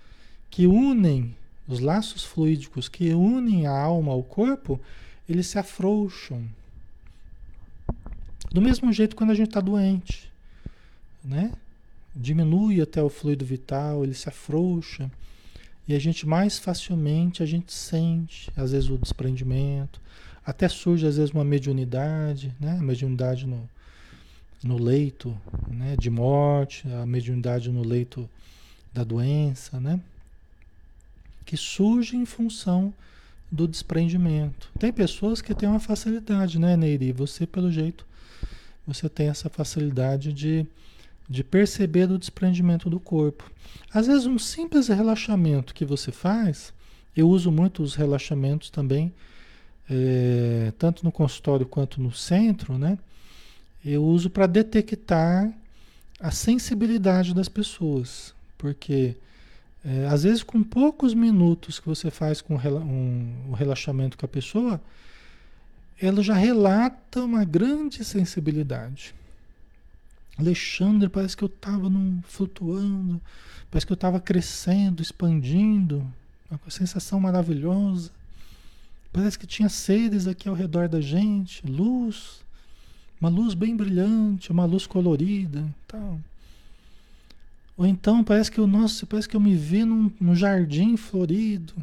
que 0.50 0.66
unem, 0.66 1.36
os 1.68 1.80
laços 1.80 2.24
fluídicos 2.24 2.88
que 2.88 3.12
unem 3.12 3.66
a 3.66 3.78
alma 3.78 4.12
ao 4.12 4.22
corpo, 4.22 4.80
eles 5.28 5.46
se 5.46 5.58
afrouxam. 5.58 6.44
Do 8.50 8.62
mesmo 8.62 8.90
jeito 8.90 9.14
quando 9.14 9.32
a 9.32 9.34
gente 9.34 9.48
está 9.48 9.60
doente, 9.60 10.32
né? 11.22 11.52
Diminui 12.14 12.80
até 12.80 13.02
o 13.02 13.10
fluido 13.10 13.44
vital, 13.44 14.02
ele 14.02 14.14
se 14.14 14.30
afrouxa 14.30 15.10
e 15.88 15.94
a 15.94 15.98
gente 15.98 16.26
mais 16.26 16.58
facilmente 16.58 17.42
a 17.42 17.46
gente 17.46 17.72
sente, 17.72 18.50
às 18.56 18.72
vezes 18.72 18.90
o 18.90 18.98
desprendimento, 18.98 20.00
até 20.44 20.68
surge 20.68 21.06
às 21.06 21.16
vezes 21.16 21.32
uma 21.32 21.44
mediunidade, 21.44 22.54
né? 22.60 22.76
A 22.78 22.82
mediunidade 22.82 23.46
no, 23.46 23.68
no 24.62 24.78
leito, 24.78 25.36
né? 25.68 25.96
De 25.98 26.10
morte, 26.10 26.86
a 26.88 27.06
mediunidade 27.06 27.70
no 27.70 27.82
leito 27.82 28.28
da 28.92 29.04
doença, 29.04 29.80
né? 29.80 30.00
Que 31.44 31.56
surge 31.56 32.16
em 32.16 32.24
função 32.24 32.92
do 33.50 33.68
desprendimento. 33.68 34.70
Tem 34.78 34.92
pessoas 34.92 35.40
que 35.40 35.54
têm 35.54 35.68
uma 35.68 35.80
facilidade, 35.80 36.58
né, 36.58 36.76
Neiri? 36.76 37.12
Você, 37.12 37.46
pelo 37.46 37.70
jeito, 37.70 38.06
você 38.86 39.08
tem 39.08 39.28
essa 39.28 39.48
facilidade 39.48 40.32
de, 40.32 40.66
de 41.28 41.42
perceber 41.42 42.10
o 42.10 42.18
desprendimento 42.18 42.88
do 42.88 43.00
corpo. 43.00 43.50
Às 43.92 44.06
vezes, 44.06 44.26
um 44.26 44.38
simples 44.38 44.88
relaxamento 44.88 45.74
que 45.74 45.84
você 45.84 46.12
faz, 46.12 46.72
eu 47.16 47.28
uso 47.28 47.50
muito 47.50 47.82
os 47.82 47.94
relaxamentos 47.94 48.70
também, 48.70 49.12
é, 49.88 50.72
tanto 50.78 51.04
no 51.04 51.12
consultório 51.12 51.66
quanto 51.66 52.00
no 52.00 52.12
centro, 52.12 52.76
né? 52.76 52.98
Eu 53.84 54.04
uso 54.04 54.28
para 54.28 54.46
detectar 54.46 55.52
a 56.20 56.30
sensibilidade 56.30 57.34
das 57.34 57.48
pessoas. 57.48 58.34
Porque 58.58 59.16
é, 59.84 60.06
às 60.06 60.24
vezes 60.24 60.42
com 60.42 60.62
poucos 60.62 61.14
minutos 61.14 61.78
que 61.78 61.86
você 61.86 62.10
faz 62.10 62.40
com 62.40 62.56
um, 62.56 63.50
um 63.50 63.52
relaxamento 63.52 64.18
com 64.18 64.26
a 64.26 64.28
pessoa, 64.28 64.80
ela 66.00 66.22
já 66.22 66.34
relata 66.34 67.22
uma 67.22 67.44
grande 67.44 68.04
sensibilidade. 68.04 69.14
Alexandre, 70.38 71.08
parece 71.08 71.36
que 71.36 71.42
eu 71.42 71.48
estava 71.48 71.90
flutuando, 72.24 73.20
parece 73.70 73.86
que 73.86 73.92
eu 73.92 73.96
estava 73.96 74.20
crescendo, 74.20 75.02
expandindo, 75.02 76.06
uma 76.50 76.70
sensação 76.70 77.18
maravilhosa. 77.18 78.10
Parece 79.12 79.38
que 79.38 79.46
tinha 79.46 79.68
seres 79.68 80.26
aqui 80.26 80.48
ao 80.48 80.54
redor 80.54 80.88
da 80.88 81.00
gente, 81.00 81.66
luz, 81.66 82.44
uma 83.18 83.30
luz 83.30 83.54
bem 83.54 83.74
brilhante, 83.74 84.52
uma 84.52 84.66
luz 84.66 84.86
colorida, 84.86 85.64
tal. 85.88 86.20
Ou 87.76 87.86
então 87.86 88.22
parece 88.22 88.50
que 88.50 88.58
eu, 88.58 88.66
nossa, 88.66 89.06
parece 89.06 89.28
que 89.28 89.36
eu 89.36 89.40
me 89.40 89.54
vi 89.54 89.84
num, 89.84 90.10
num 90.20 90.34
jardim 90.34 90.96
florido, 90.96 91.74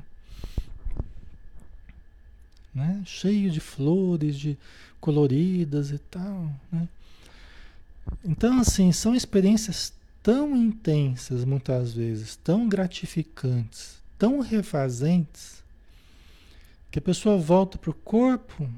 né? 2.73 3.01
cheio 3.05 3.51
de 3.51 3.59
flores, 3.59 4.37
de 4.37 4.57
coloridas 4.99 5.91
e 5.91 5.97
tal. 5.97 6.51
Né? 6.71 6.87
Então, 8.23 8.59
assim, 8.59 8.91
são 8.91 9.15
experiências 9.15 9.93
tão 10.21 10.55
intensas, 10.55 11.43
muitas 11.43 11.93
vezes, 11.93 12.35
tão 12.37 12.67
gratificantes, 12.69 14.01
tão 14.17 14.39
refazentes, 14.39 15.63
que 16.89 16.99
a 16.99 17.01
pessoa 17.01 17.37
volta 17.37 17.77
para 17.77 17.89
o 17.89 17.93
corpo, 17.93 18.69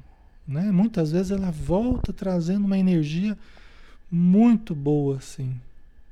né? 0.47 0.71
muitas 0.71 1.11
vezes 1.11 1.31
ela 1.31 1.51
volta 1.51 2.13
trazendo 2.13 2.65
uma 2.65 2.77
energia 2.77 3.37
muito 4.09 4.73
boa, 4.73 5.17
assim, 5.17 5.59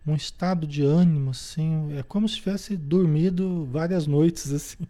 um 0.06 0.16
estado 0.16 0.68
de 0.68 0.84
ânimo, 0.84 1.32
assim, 1.32 1.98
é 1.98 2.04
como 2.04 2.28
se 2.28 2.36
tivesse 2.36 2.76
dormido 2.76 3.66
várias 3.72 4.06
noites, 4.06 4.52
assim. 4.54 4.86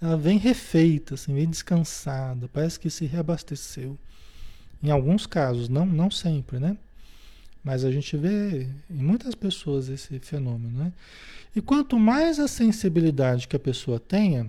Ela 0.00 0.16
vem 0.16 0.36
refeita, 0.36 1.14
assim, 1.14 1.32
vem 1.32 1.48
descansada, 1.48 2.50
parece 2.52 2.78
que 2.80 2.90
se 2.90 3.06
reabasteceu. 3.06 3.96
Em 4.82 4.90
alguns 4.90 5.26
casos, 5.26 5.68
não, 5.68 5.86
não 5.86 6.10
sempre, 6.10 6.58
né? 6.58 6.76
Mas 7.62 7.84
a 7.84 7.90
gente 7.90 8.16
vê 8.16 8.66
em 8.90 9.02
muitas 9.02 9.34
pessoas 9.34 9.88
esse 9.88 10.18
fenômeno, 10.18 10.76
né? 10.76 10.92
E 11.54 11.60
quanto 11.60 11.98
mais 11.98 12.38
a 12.38 12.48
sensibilidade 12.48 13.46
que 13.46 13.54
a 13.54 13.60
pessoa 13.60 14.00
tenha, 14.00 14.46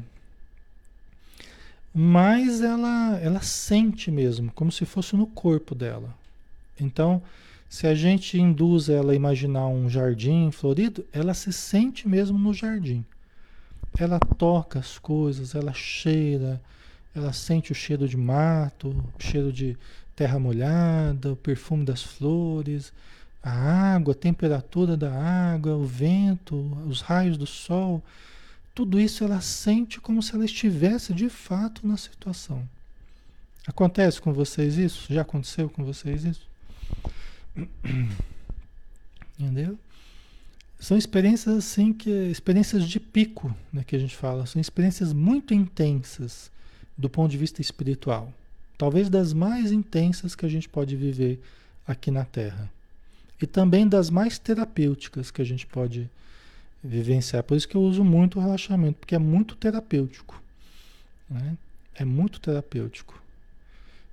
mais 1.94 2.62
ela, 2.62 3.20
ela 3.22 3.42
sente 3.42 4.10
mesmo, 4.10 4.52
como 4.54 4.72
se 4.72 4.86
fosse 4.86 5.16
no 5.16 5.28
corpo 5.28 5.76
dela. 5.76 6.16
Então, 6.80 7.22
se 7.70 7.86
a 7.86 7.94
gente 7.94 8.40
induz 8.40 8.90
ela 8.90 9.14
a 9.14 9.16
imaginar 9.16 9.68
um 9.68 9.90
jardim 9.90 10.50
florido, 10.52 11.06
ela 11.12 11.34
se 11.34 11.54
sente 11.54 12.08
mesmo 12.08 12.38
no 12.38 12.54
jardim. 12.54 13.06
Ela 13.98 14.20
toca 14.20 14.80
as 14.80 14.98
coisas, 14.98 15.54
ela 15.54 15.74
cheira, 15.74 16.60
ela 17.16 17.32
sente 17.32 17.72
o 17.72 17.76
cheiro 17.76 18.08
de 18.08 18.18
mato, 18.18 18.90
o 18.90 19.22
cheiro 19.22 19.52
de 19.52 19.78
terra 20.16 20.40
molhada, 20.40 21.34
o 21.34 21.36
perfume 21.36 21.86
das 21.86 22.04
flores, 22.04 22.94
a 23.42 23.52
água, 23.52 24.14
a 24.14 24.18
temperatura 24.18 24.96
da 24.96 25.12
água, 25.14 25.76
o 25.76 25.86
vento, 25.86 26.56
os 26.88 27.02
raios 27.02 27.38
do 27.38 27.46
sol. 27.46 28.02
Tudo 28.74 29.00
isso 29.00 29.24
ela 29.24 29.42
sente 29.42 30.00
como 30.00 30.24
se 30.24 30.34
ela 30.34 30.46
estivesse 30.46 31.14
de 31.14 31.30
fato 31.30 31.86
na 31.86 31.98
situação. 31.98 32.68
Acontece 33.68 34.22
com 34.22 34.34
vocês 34.34 34.78
isso? 34.78 35.14
Já 35.14 35.22
aconteceu 35.22 35.70
com 35.70 35.84
vocês 35.84 36.24
isso? 36.24 36.48
Entendeu? 39.40 39.78
São 40.80 40.98
experiências 40.98 41.56
assim 41.56 41.94
que 41.94 42.10
experiências 42.10 42.88
de 42.88 43.00
pico, 43.00 43.56
né, 43.72 43.84
que 43.86 43.96
a 43.96 44.00
gente 44.00 44.16
fala, 44.16 44.46
são 44.46 44.60
experiências 44.60 45.14
muito 45.14 45.54
intensas 45.54 46.52
do 46.98 47.10
ponto 47.10 47.32
de 47.32 47.38
vista 47.38 47.62
espiritual. 47.62 48.34
Talvez 48.78 49.10
das 49.10 49.34
mais 49.34 49.72
intensas 49.72 50.36
que 50.36 50.46
a 50.46 50.50
gente 50.50 50.68
pode 50.68 50.96
viver 50.96 51.40
aqui 51.88 52.12
na 52.12 52.26
Terra. 52.26 52.72
E 53.42 53.48
também 53.48 53.88
das 53.88 54.10
mais 54.10 54.40
terapêuticas 54.40 55.32
que 55.32 55.42
a 55.42 55.46
gente 55.46 55.66
pode 55.66 56.10
vivenciar. 56.84 57.44
Por 57.44 57.56
isso 57.56 57.68
que 57.68 57.76
eu 57.76 57.82
uso 57.82 58.04
muito 58.04 58.40
o 58.40 58.42
relaxamento, 58.42 59.00
porque 59.00 59.16
é 59.16 59.20
muito 59.20 59.56
terapêutico. 59.56 60.42
Né? 61.30 61.58
É 61.96 62.04
muito 62.04 62.40
terapêutico. 62.40 63.22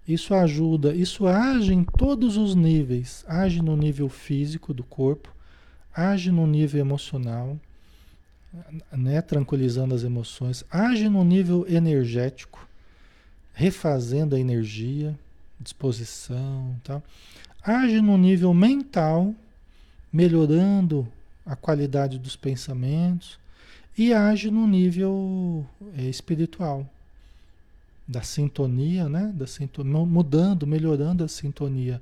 Isso 0.06 0.34
ajuda, 0.34 0.94
isso 0.94 1.26
age 1.26 1.72
em 1.72 1.84
todos 1.84 2.36
os 2.36 2.54
níveis. 2.54 3.24
Age 3.28 3.62
no 3.62 3.76
nível 3.76 4.08
físico 4.08 4.74
do 4.74 4.82
corpo, 4.82 5.32
age 5.94 6.30
no 6.30 6.46
nível 6.46 6.80
emocional, 6.80 7.58
né, 8.90 9.22
tranquilizando 9.22 9.94
as 9.94 10.02
emoções, 10.02 10.64
age 10.70 11.08
no 11.08 11.24
nível 11.24 11.64
energético, 11.68 12.66
refazendo 13.60 14.34
a 14.34 14.40
energia, 14.40 15.14
disposição, 15.60 16.74
tá? 16.82 17.02
Age 17.62 18.00
no 18.00 18.16
nível 18.16 18.54
mental, 18.54 19.34
melhorando 20.10 21.06
a 21.44 21.54
qualidade 21.54 22.18
dos 22.18 22.36
pensamentos 22.36 23.38
e 23.98 24.14
age 24.14 24.50
no 24.50 24.66
nível 24.66 25.66
é, 25.94 26.04
espiritual, 26.04 26.88
da 28.08 28.22
sintonia, 28.22 29.10
né? 29.10 29.30
Da 29.34 29.46
sintonia, 29.46 30.06
mudando, 30.06 30.66
melhorando 30.66 31.22
a 31.22 31.28
sintonia 31.28 32.00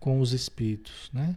com 0.00 0.20
os 0.20 0.32
espíritos, 0.32 1.08
né? 1.12 1.36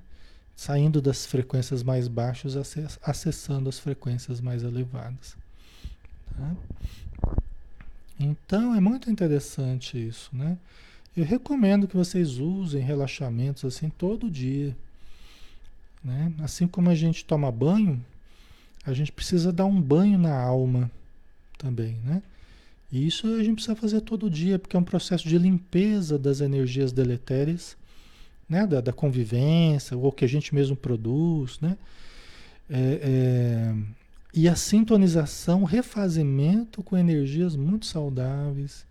Saindo 0.55 0.99
das 0.99 1.27
frequências 1.27 1.83
mais 1.83 2.07
baixas, 2.07 2.55
acessando 3.03 3.69
as 3.69 3.77
frequências 3.77 4.41
mais 4.41 4.63
elevadas. 4.63 5.37
Tá? 6.35 6.55
Então 8.19 8.75
é 8.75 8.79
muito 8.79 9.09
interessante 9.09 9.97
isso, 9.97 10.29
né? 10.33 10.57
Eu 11.15 11.25
recomendo 11.25 11.87
que 11.87 11.95
vocês 11.95 12.37
usem 12.37 12.81
relaxamentos 12.81 13.65
assim 13.65 13.89
todo 13.89 14.29
dia, 14.29 14.75
né? 16.03 16.31
Assim 16.39 16.67
como 16.67 16.89
a 16.89 16.95
gente 16.95 17.23
toma 17.25 17.51
banho, 17.51 18.03
a 18.85 18.93
gente 18.93 19.11
precisa 19.11 19.51
dar 19.51 19.65
um 19.65 19.81
banho 19.81 20.17
na 20.17 20.35
alma 20.35 20.89
também, 21.57 21.97
né? 22.03 22.21
E 22.93 23.07
isso 23.07 23.25
a 23.25 23.43
gente 23.43 23.55
precisa 23.55 23.75
fazer 23.75 24.01
todo 24.01 24.29
dia, 24.29 24.59
porque 24.59 24.75
é 24.75 24.79
um 24.79 24.83
processo 24.83 25.27
de 25.27 25.35
limpeza 25.35 26.15
das 26.19 26.41
energias 26.41 26.91
deletérias, 26.91 27.75
né? 28.47 28.67
da, 28.67 28.81
da 28.81 28.93
convivência, 28.93 29.97
ou 29.97 30.11
que 30.11 30.23
a 30.23 30.27
gente 30.27 30.53
mesmo 30.53 30.75
produz. 30.75 31.59
Né? 31.59 31.75
É, 32.69 32.99
é, 33.01 33.75
e 34.33 34.49
a 34.49 34.55
sintonização, 34.55 35.63
refazimento 35.63 36.81
com 36.81 36.97
energias 36.97 37.55
muito 37.55 37.85
saudáveis. 37.85 38.85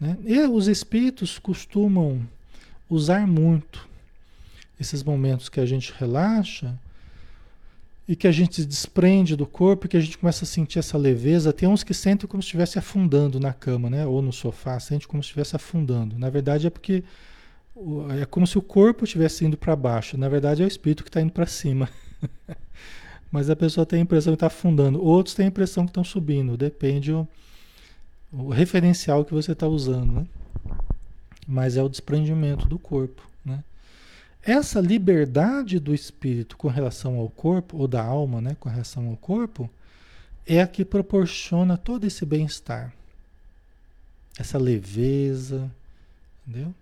Né? 0.00 0.16
E 0.24 0.40
os 0.40 0.66
espíritos 0.66 1.38
costumam 1.38 2.26
usar 2.90 3.26
muito 3.26 3.88
esses 4.80 5.02
momentos 5.02 5.48
que 5.48 5.60
a 5.60 5.66
gente 5.66 5.92
relaxa 5.96 6.78
e 8.08 8.16
que 8.16 8.26
a 8.26 8.32
gente 8.32 8.56
se 8.56 8.66
desprende 8.66 9.36
do 9.36 9.46
corpo 9.46 9.86
e 9.86 9.88
que 9.88 9.96
a 9.96 10.00
gente 10.00 10.16
começa 10.16 10.44
a 10.44 10.48
sentir 10.48 10.78
essa 10.78 10.96
leveza. 10.96 11.52
Tem 11.52 11.68
uns 11.68 11.84
que 11.84 11.92
sentem 11.92 12.26
como 12.26 12.42
se 12.42 12.46
estivesse 12.46 12.78
afundando 12.78 13.38
na 13.38 13.52
cama, 13.52 13.90
né? 13.90 14.06
Ou 14.06 14.22
no 14.22 14.32
sofá, 14.32 14.80
sente 14.80 15.06
como 15.06 15.22
se 15.22 15.26
estivesse 15.26 15.54
afundando. 15.54 16.18
Na 16.18 16.30
verdade 16.30 16.66
é 16.66 16.70
porque 16.70 17.04
é 18.20 18.24
como 18.24 18.46
se 18.46 18.56
o 18.56 18.62
corpo 18.62 19.04
estivesse 19.04 19.44
indo 19.44 19.56
para 19.56 19.76
baixo. 19.76 20.16
Na 20.16 20.28
verdade 20.28 20.62
é 20.62 20.64
o 20.64 20.68
espírito 20.68 21.04
que 21.04 21.10
está 21.10 21.20
indo 21.20 21.32
para 21.32 21.46
cima. 21.46 21.88
Mas 23.30 23.50
a 23.50 23.56
pessoa 23.56 23.84
tem 23.84 24.00
a 24.00 24.02
impressão 24.02 24.32
que 24.32 24.36
está 24.36 24.46
afundando. 24.46 25.02
Outros 25.02 25.34
têm 25.34 25.46
a 25.46 25.48
impressão 25.48 25.84
que 25.84 25.90
estão 25.90 26.04
subindo. 26.04 26.56
Depende 26.56 27.12
o, 27.12 27.28
o 28.32 28.48
referencial 28.48 29.24
que 29.24 29.34
você 29.34 29.52
está 29.52 29.66
usando, 29.66 30.12
né? 30.12 30.26
Mas 31.46 31.76
é 31.76 31.82
o 31.82 31.88
desprendimento 31.88 32.66
do 32.66 32.78
corpo, 32.78 33.22
né? 33.44 33.62
Essa 34.42 34.80
liberdade 34.80 35.78
do 35.78 35.94
espírito 35.94 36.56
com 36.56 36.68
relação 36.68 37.16
ao 37.16 37.28
corpo, 37.28 37.76
ou 37.76 37.88
da 37.88 38.02
alma, 38.02 38.40
né, 38.40 38.56
com 38.58 38.68
relação 38.68 39.08
ao 39.08 39.16
corpo, 39.16 39.68
é 40.46 40.62
a 40.62 40.66
que 40.66 40.84
proporciona 40.84 41.76
todo 41.76 42.06
esse 42.06 42.24
bem-estar. 42.24 42.92
Essa 44.38 44.56
leveza, 44.56 45.70
entendeu? 46.46 46.74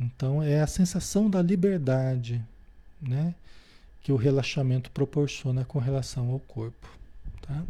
Então 0.00 0.42
é 0.42 0.60
a 0.60 0.66
sensação 0.66 1.30
da 1.30 1.40
liberdade, 1.40 2.42
né? 3.00 3.34
Que 4.04 4.12
o 4.12 4.16
relaxamento 4.16 4.90
proporciona 4.90 5.64
com 5.64 5.78
relação 5.78 6.30
ao 6.30 6.38
corpo. 6.38 6.86
Tá? 7.40 7.64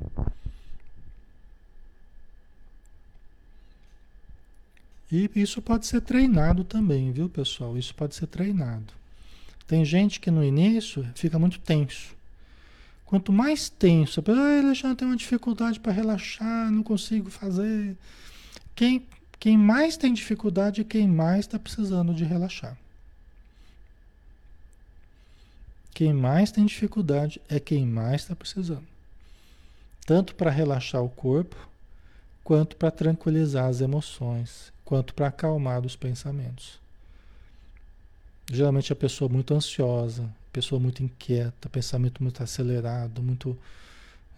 E 5.13 5.31
isso 5.37 5.63
pode 5.63 5.87
ser 5.87 6.01
treinado 6.01 6.65
também, 6.65 7.13
viu, 7.13 7.29
pessoal? 7.29 7.79
Isso 7.79 7.95
pode 7.95 8.17
ser 8.17 8.27
treinado. 8.27 8.93
Tem 9.65 9.85
gente 9.85 10.19
que 10.19 10.29
no 10.29 10.43
início 10.43 11.09
fica 11.15 11.39
muito 11.39 11.61
tenso. 11.61 12.17
Quanto 13.07 13.33
mais 13.33 13.69
tenso, 13.69 14.19
a 14.19 14.23
pessoa, 14.25 14.45
ah, 14.45 14.59
Alexandre, 14.59 14.97
tem 14.97 15.07
uma 15.07 15.17
dificuldade 15.17 15.79
para 15.79 15.93
relaxar, 15.93 16.69
não 16.69 16.83
consigo 16.83 17.31
fazer. 17.31 17.97
Quem, 18.75 19.07
quem 19.39 19.57
mais 19.57 19.97
tem 19.97 20.13
dificuldade 20.13 20.81
é 20.81 20.85
quem 20.85 21.07
mais 21.07 21.41
está 21.41 21.61
precisando 21.61 22.13
de 22.13 22.25
relaxar. 22.25 22.77
Quem 25.95 26.13
mais 26.13 26.51
tem 26.51 26.67
dificuldade 26.67 27.41
é 27.49 27.61
quem 27.61 27.87
mais 27.87 28.23
está 28.23 28.35
precisando. 28.35 28.83
Tanto 30.05 30.35
para 30.35 30.51
relaxar 30.51 31.01
o 31.01 31.09
corpo, 31.09 31.57
quanto 32.43 32.75
para 32.75 32.91
tranquilizar 32.91 33.67
as 33.67 33.81
emoções, 33.81 34.73
quanto 34.85 35.15
para 35.15 35.29
acalmar 35.29 35.87
os 35.87 35.95
pensamentos. 35.95 36.81
Geralmente 38.53 38.93
a 38.93 38.97
pessoa 38.97 39.29
muito 39.29 39.55
ansiosa, 39.55 40.29
pessoa 40.53 40.81
muito 40.81 41.01
inquieta, 41.01 41.69
pensamento 41.69 42.25
muito 42.25 42.43
acelerado, 42.43 43.23
muito, 43.23 43.57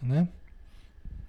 né? 0.00 0.28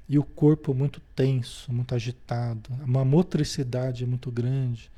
E 0.09 0.19
o 0.19 0.23
corpo 0.23 0.73
muito 0.73 1.01
tenso, 1.15 1.71
muito 1.71 1.95
agitado, 1.95 2.69
uma 2.83 3.05
motricidade 3.05 4.05
muito 4.05 4.29
grande. 4.29 4.91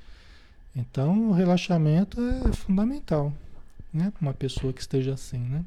Então 0.76 1.30
o 1.30 1.34
relaxamento 1.34 2.20
é 2.20 2.52
fundamental 2.52 3.32
né? 3.94 4.14
Uma 4.22 4.34
pessoa 4.34 4.72
que 4.72 4.82
esteja 4.82 5.14
assim, 5.14 5.40
né? 5.40 5.66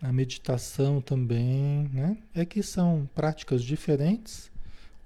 A 0.00 0.12
meditação 0.12 1.00
também, 1.00 1.88
né? 1.92 2.16
É 2.34 2.44
que 2.44 2.62
são 2.62 3.08
práticas 3.14 3.62
diferentes. 3.62 4.50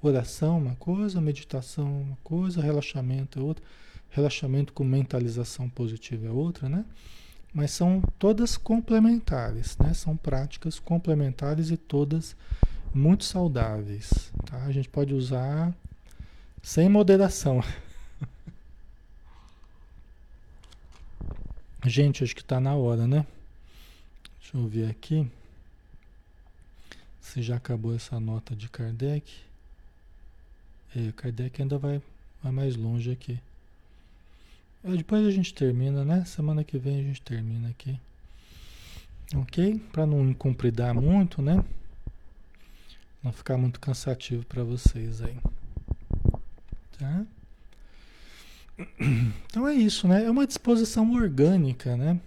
Oração 0.01 0.59
uma 0.59 0.75
coisa, 0.77 1.21
meditação 1.21 2.03
uma 2.03 2.19
coisa, 2.25 2.63
relaxamento 2.63 3.39
é 3.39 3.43
outra. 3.43 3.65
Relaxamento 4.11 4.73
com 4.73 4.85
mentalização 4.85 5.69
positiva 5.69 6.27
é 6.27 6.31
outra, 6.31 6.69
né? 6.69 6.85
Mas 7.53 7.73
são 7.73 8.03
todas 8.19 8.57
complementares, 8.57 9.77
né? 9.79 9.93
São 9.93 10.17
práticas 10.17 10.79
complementares 10.79 11.71
e 11.71 11.77
todas 11.77 12.37
muito 12.95 13.25
saudáveis, 13.25 14.33
tá? 14.47 14.65
A 14.65 14.73
gente 14.73 14.89
pode 14.89 15.13
usar 15.15 15.75
sem 16.63 16.89
moderação. 16.89 17.63
Gente, 21.89 22.25
acho 22.25 22.35
que 22.35 22.43
está 22.43 22.59
na 22.59 22.75
hora, 22.75 23.07
né? 23.07 23.25
Deixa 24.41 24.57
eu 24.57 24.67
ver 24.67 24.91
aqui. 24.91 25.25
Se 27.21 27.41
já 27.41 27.57
acabou 27.57 27.95
essa 27.95 28.19
nota 28.19 28.57
de 28.57 28.69
Kardec. 28.69 29.33
É, 30.97 31.13
Kardec 31.13 31.63
ainda 31.63 31.79
vai, 31.79 32.03
vai 32.43 32.51
mais 32.51 32.75
longe 32.75 33.13
aqui. 33.13 33.39
É, 34.83 34.97
depois 34.97 35.25
a 35.25 35.31
gente 35.31 35.55
termina, 35.55 36.05
né? 36.05 36.25
Semana 36.25 36.65
que 36.65 36.77
vem 36.77 36.99
a 36.99 37.03
gente 37.05 37.23
termina 37.23 37.69
aqui. 37.69 37.97
Ok? 39.37 39.79
Para 39.93 40.07
não 40.07 40.29
incumpridar 40.29 40.93
muito, 40.93 41.41
né? 41.41 41.65
Não 43.23 43.33
ficar 43.33 43.57
muito 43.57 43.79
cansativo 43.79 44.45
para 44.45 44.65
vocês 44.65 45.23
aí. 45.23 45.37
Tá? 46.99 47.25
Então 49.47 49.67
é 49.67 49.75
isso, 49.75 50.07
né? 50.07 50.25
É 50.25 50.31
uma 50.31 50.47
disposição 50.47 51.13
orgânica, 51.13 51.97
né? 51.97 52.21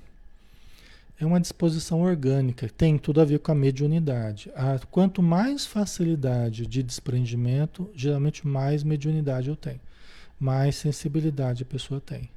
É 1.20 1.26
uma 1.26 1.39
disposição 1.39 2.02
orgânica, 2.02 2.70
tem 2.70 2.97
tudo 2.97 3.20
a 3.20 3.26
ver 3.26 3.39
com 3.39 3.52
a 3.52 3.56
mediunidade. 3.56 4.50
Ah, 4.56 4.80
quanto 4.89 5.22
mais 5.22 5.66
facilidade 5.66 6.66
de 6.66 6.82
desprendimento, 6.82 7.89
geralmente 7.93 8.47
mais 8.47 8.84
mediunidade 8.84 9.50
eu 9.50 9.56
tenho, 9.56 9.82
mais 10.39 10.78
sensibilidade 10.78 11.64
a 11.64 11.66
pessoa 11.66 12.00
tem. 12.00 12.30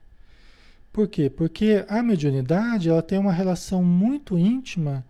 Por 0.92 1.06
quê? 1.06 1.30
Porque 1.30 1.84
a 1.88 2.02
mediunidade 2.02 2.88
ela 2.88 3.02
tem 3.02 3.18
uma 3.18 3.32
relação 3.32 3.84
muito 3.84 4.36
íntima 4.36 5.04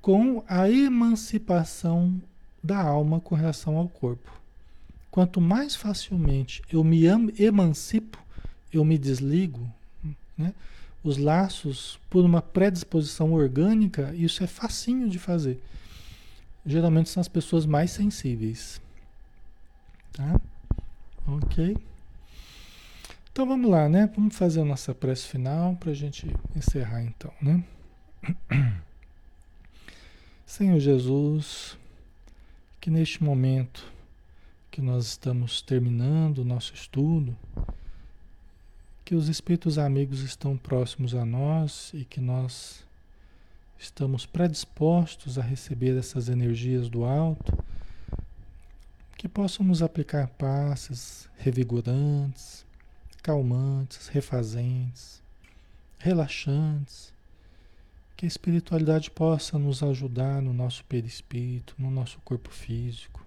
com 0.00 0.44
a 0.48 0.70
emancipação 0.70 2.22
da 2.62 2.80
alma 2.80 3.20
com 3.20 3.34
relação 3.34 3.76
ao 3.76 3.88
corpo. 3.88 4.32
Quanto 5.10 5.40
mais 5.40 5.74
facilmente 5.74 6.62
eu 6.72 6.84
me 6.84 7.04
emancipo 7.38 8.27
eu 8.72 8.84
me 8.84 8.98
desligo, 8.98 9.70
né? 10.36 10.54
os 11.02 11.16
laços, 11.16 11.98
por 12.10 12.24
uma 12.24 12.42
predisposição 12.42 13.32
orgânica, 13.32 14.14
isso 14.14 14.42
é 14.42 14.46
facinho 14.46 15.08
de 15.08 15.18
fazer. 15.18 15.62
Geralmente 16.66 17.08
são 17.08 17.20
as 17.20 17.28
pessoas 17.28 17.64
mais 17.64 17.90
sensíveis. 17.90 18.80
Tá? 20.12 20.40
Ok? 21.26 21.76
Então 23.32 23.46
vamos 23.46 23.70
lá, 23.70 23.88
né? 23.88 24.10
Vamos 24.14 24.36
fazer 24.36 24.60
a 24.60 24.64
nossa 24.64 24.94
prece 24.94 25.28
final 25.28 25.76
para 25.76 25.92
a 25.92 25.94
gente 25.94 26.26
encerrar 26.56 27.02
então, 27.02 27.32
né? 27.40 27.62
Senhor 30.44 30.80
Jesus, 30.80 31.78
que 32.80 32.90
neste 32.90 33.22
momento 33.22 33.92
que 34.70 34.80
nós 34.80 35.06
estamos 35.06 35.62
terminando 35.62 36.38
o 36.38 36.44
nosso 36.44 36.74
estudo, 36.74 37.36
que 39.08 39.14
os 39.14 39.30
espíritos 39.30 39.78
amigos 39.78 40.20
estão 40.20 40.54
próximos 40.54 41.14
a 41.14 41.24
nós 41.24 41.90
e 41.94 42.04
que 42.04 42.20
nós 42.20 42.84
estamos 43.78 44.26
predispostos 44.26 45.38
a 45.38 45.42
receber 45.42 45.96
essas 45.96 46.28
energias 46.28 46.90
do 46.90 47.06
alto, 47.06 47.56
que 49.16 49.26
possam 49.26 49.64
nos 49.64 49.80
aplicar 49.80 50.28
passes 50.28 51.26
revigorantes, 51.38 52.66
calmantes, 53.22 54.08
refazentes, 54.08 55.22
relaxantes, 55.98 57.10
que 58.14 58.26
a 58.26 58.28
espiritualidade 58.28 59.10
possa 59.10 59.58
nos 59.58 59.82
ajudar 59.82 60.42
no 60.42 60.52
nosso 60.52 60.84
perispírito, 60.84 61.74
no 61.78 61.90
nosso 61.90 62.18
corpo 62.26 62.50
físico 62.50 63.24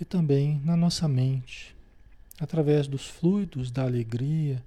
e 0.00 0.06
também 0.06 0.58
na 0.64 0.74
nossa 0.74 1.06
mente 1.06 1.76
através 2.40 2.86
dos 2.86 3.06
fluidos 3.06 3.70
da 3.70 3.84
alegria, 3.84 4.62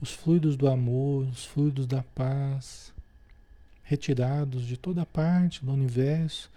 os 0.00 0.12
fluidos 0.12 0.56
do 0.56 0.68
amor, 0.68 1.26
os 1.28 1.44
fluidos 1.44 1.86
da 1.86 2.02
paz, 2.02 2.92
retirados 3.84 4.66
de 4.66 4.76
toda 4.76 5.06
parte 5.06 5.64
do 5.64 5.72
universo, 5.72 6.50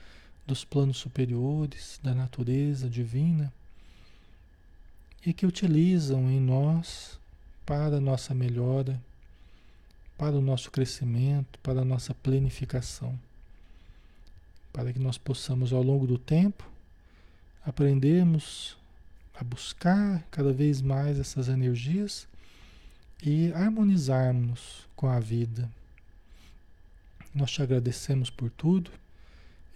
dos 0.46 0.64
planos 0.64 0.98
superiores, 0.98 2.00
da 2.04 2.14
natureza 2.14 2.90
divina, 2.90 3.52
e 5.26 5.34
que 5.34 5.46
utilizam 5.46 6.30
em 6.30 6.40
nós 6.40 7.20
para 7.66 7.98
a 7.98 8.02
nossa 8.02 8.34
melhora, 8.34 9.02
para 10.18 10.36
o 10.36 10.42
nosso 10.42 10.70
crescimento, 10.70 11.58
para 11.60 11.82
a 11.82 11.86
nossa 11.86 12.14
planificação, 12.14 13.20
para 14.72 14.94
que 14.94 15.00
nós 15.00 15.18
possamos 15.18 15.74
ao 15.74 15.82
longo 15.82 16.06
do 16.06 16.18
tempo 16.18 16.70
aprendermos 17.66 18.78
a 19.40 19.44
buscar 19.44 20.24
cada 20.32 20.54
vez 20.54 20.82
mais 20.82 21.20
essas 21.20 21.48
energias 21.48 22.28
e 23.22 23.52
harmonizarmos 23.54 24.88
com 24.96 25.08
a 25.08 25.20
vida. 25.20 25.70
Nós 27.34 27.52
te 27.52 27.62
agradecemos 27.62 28.30
por 28.30 28.50
tudo 28.50 28.92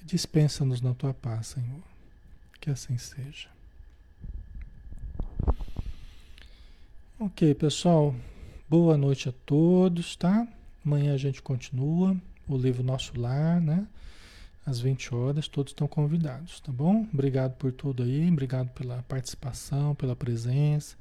e 0.01 0.05
dispensa-nos 0.05 0.81
na 0.81 0.93
tua 0.93 1.13
paz, 1.13 1.47
Senhor. 1.47 1.83
Que 2.59 2.69
assim 2.69 2.97
seja. 2.97 3.49
Ok, 7.19 7.53
pessoal. 7.55 8.15
Boa 8.69 8.97
noite 8.97 9.27
a 9.27 9.33
todos, 9.45 10.15
tá? 10.15 10.47
Amanhã 10.85 11.13
a 11.13 11.17
gente 11.17 11.41
continua 11.41 12.15
o 12.47 12.57
livro 12.57 12.83
Nosso 12.83 13.19
Lar, 13.19 13.59
né? 13.59 13.85
Às 14.65 14.79
20 14.79 15.15
horas, 15.15 15.47
todos 15.47 15.71
estão 15.71 15.87
convidados, 15.87 16.59
tá 16.59 16.71
bom? 16.71 17.07
Obrigado 17.13 17.53
por 17.55 17.71
tudo 17.71 18.03
aí, 18.03 18.29
obrigado 18.29 18.69
pela 18.69 19.01
participação, 19.03 19.95
pela 19.95 20.15
presença. 20.15 20.95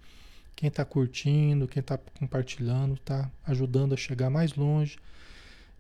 Quem 0.56 0.68
está 0.68 0.84
curtindo, 0.84 1.68
quem 1.68 1.80
está 1.80 1.98
compartilhando, 2.18 2.94
está 2.94 3.30
ajudando 3.46 3.92
a 3.92 3.96
chegar 3.96 4.30
mais 4.30 4.54
longe 4.54 4.98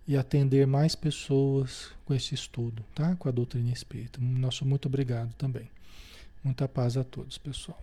e 0.06 0.16
atender 0.16 0.66
mais 0.66 0.94
pessoas 0.94 1.90
com 2.04 2.14
esse 2.14 2.34
estudo, 2.34 2.84
tá? 2.94 3.16
Com 3.16 3.28
a 3.28 3.32
doutrina 3.32 3.72
espírita. 3.72 4.20
Nosso 4.20 4.64
muito 4.64 4.86
obrigado 4.86 5.32
também. 5.34 5.68
Muita 6.42 6.68
paz 6.68 6.96
a 6.96 7.04
todos, 7.04 7.36
pessoal. 7.38 7.82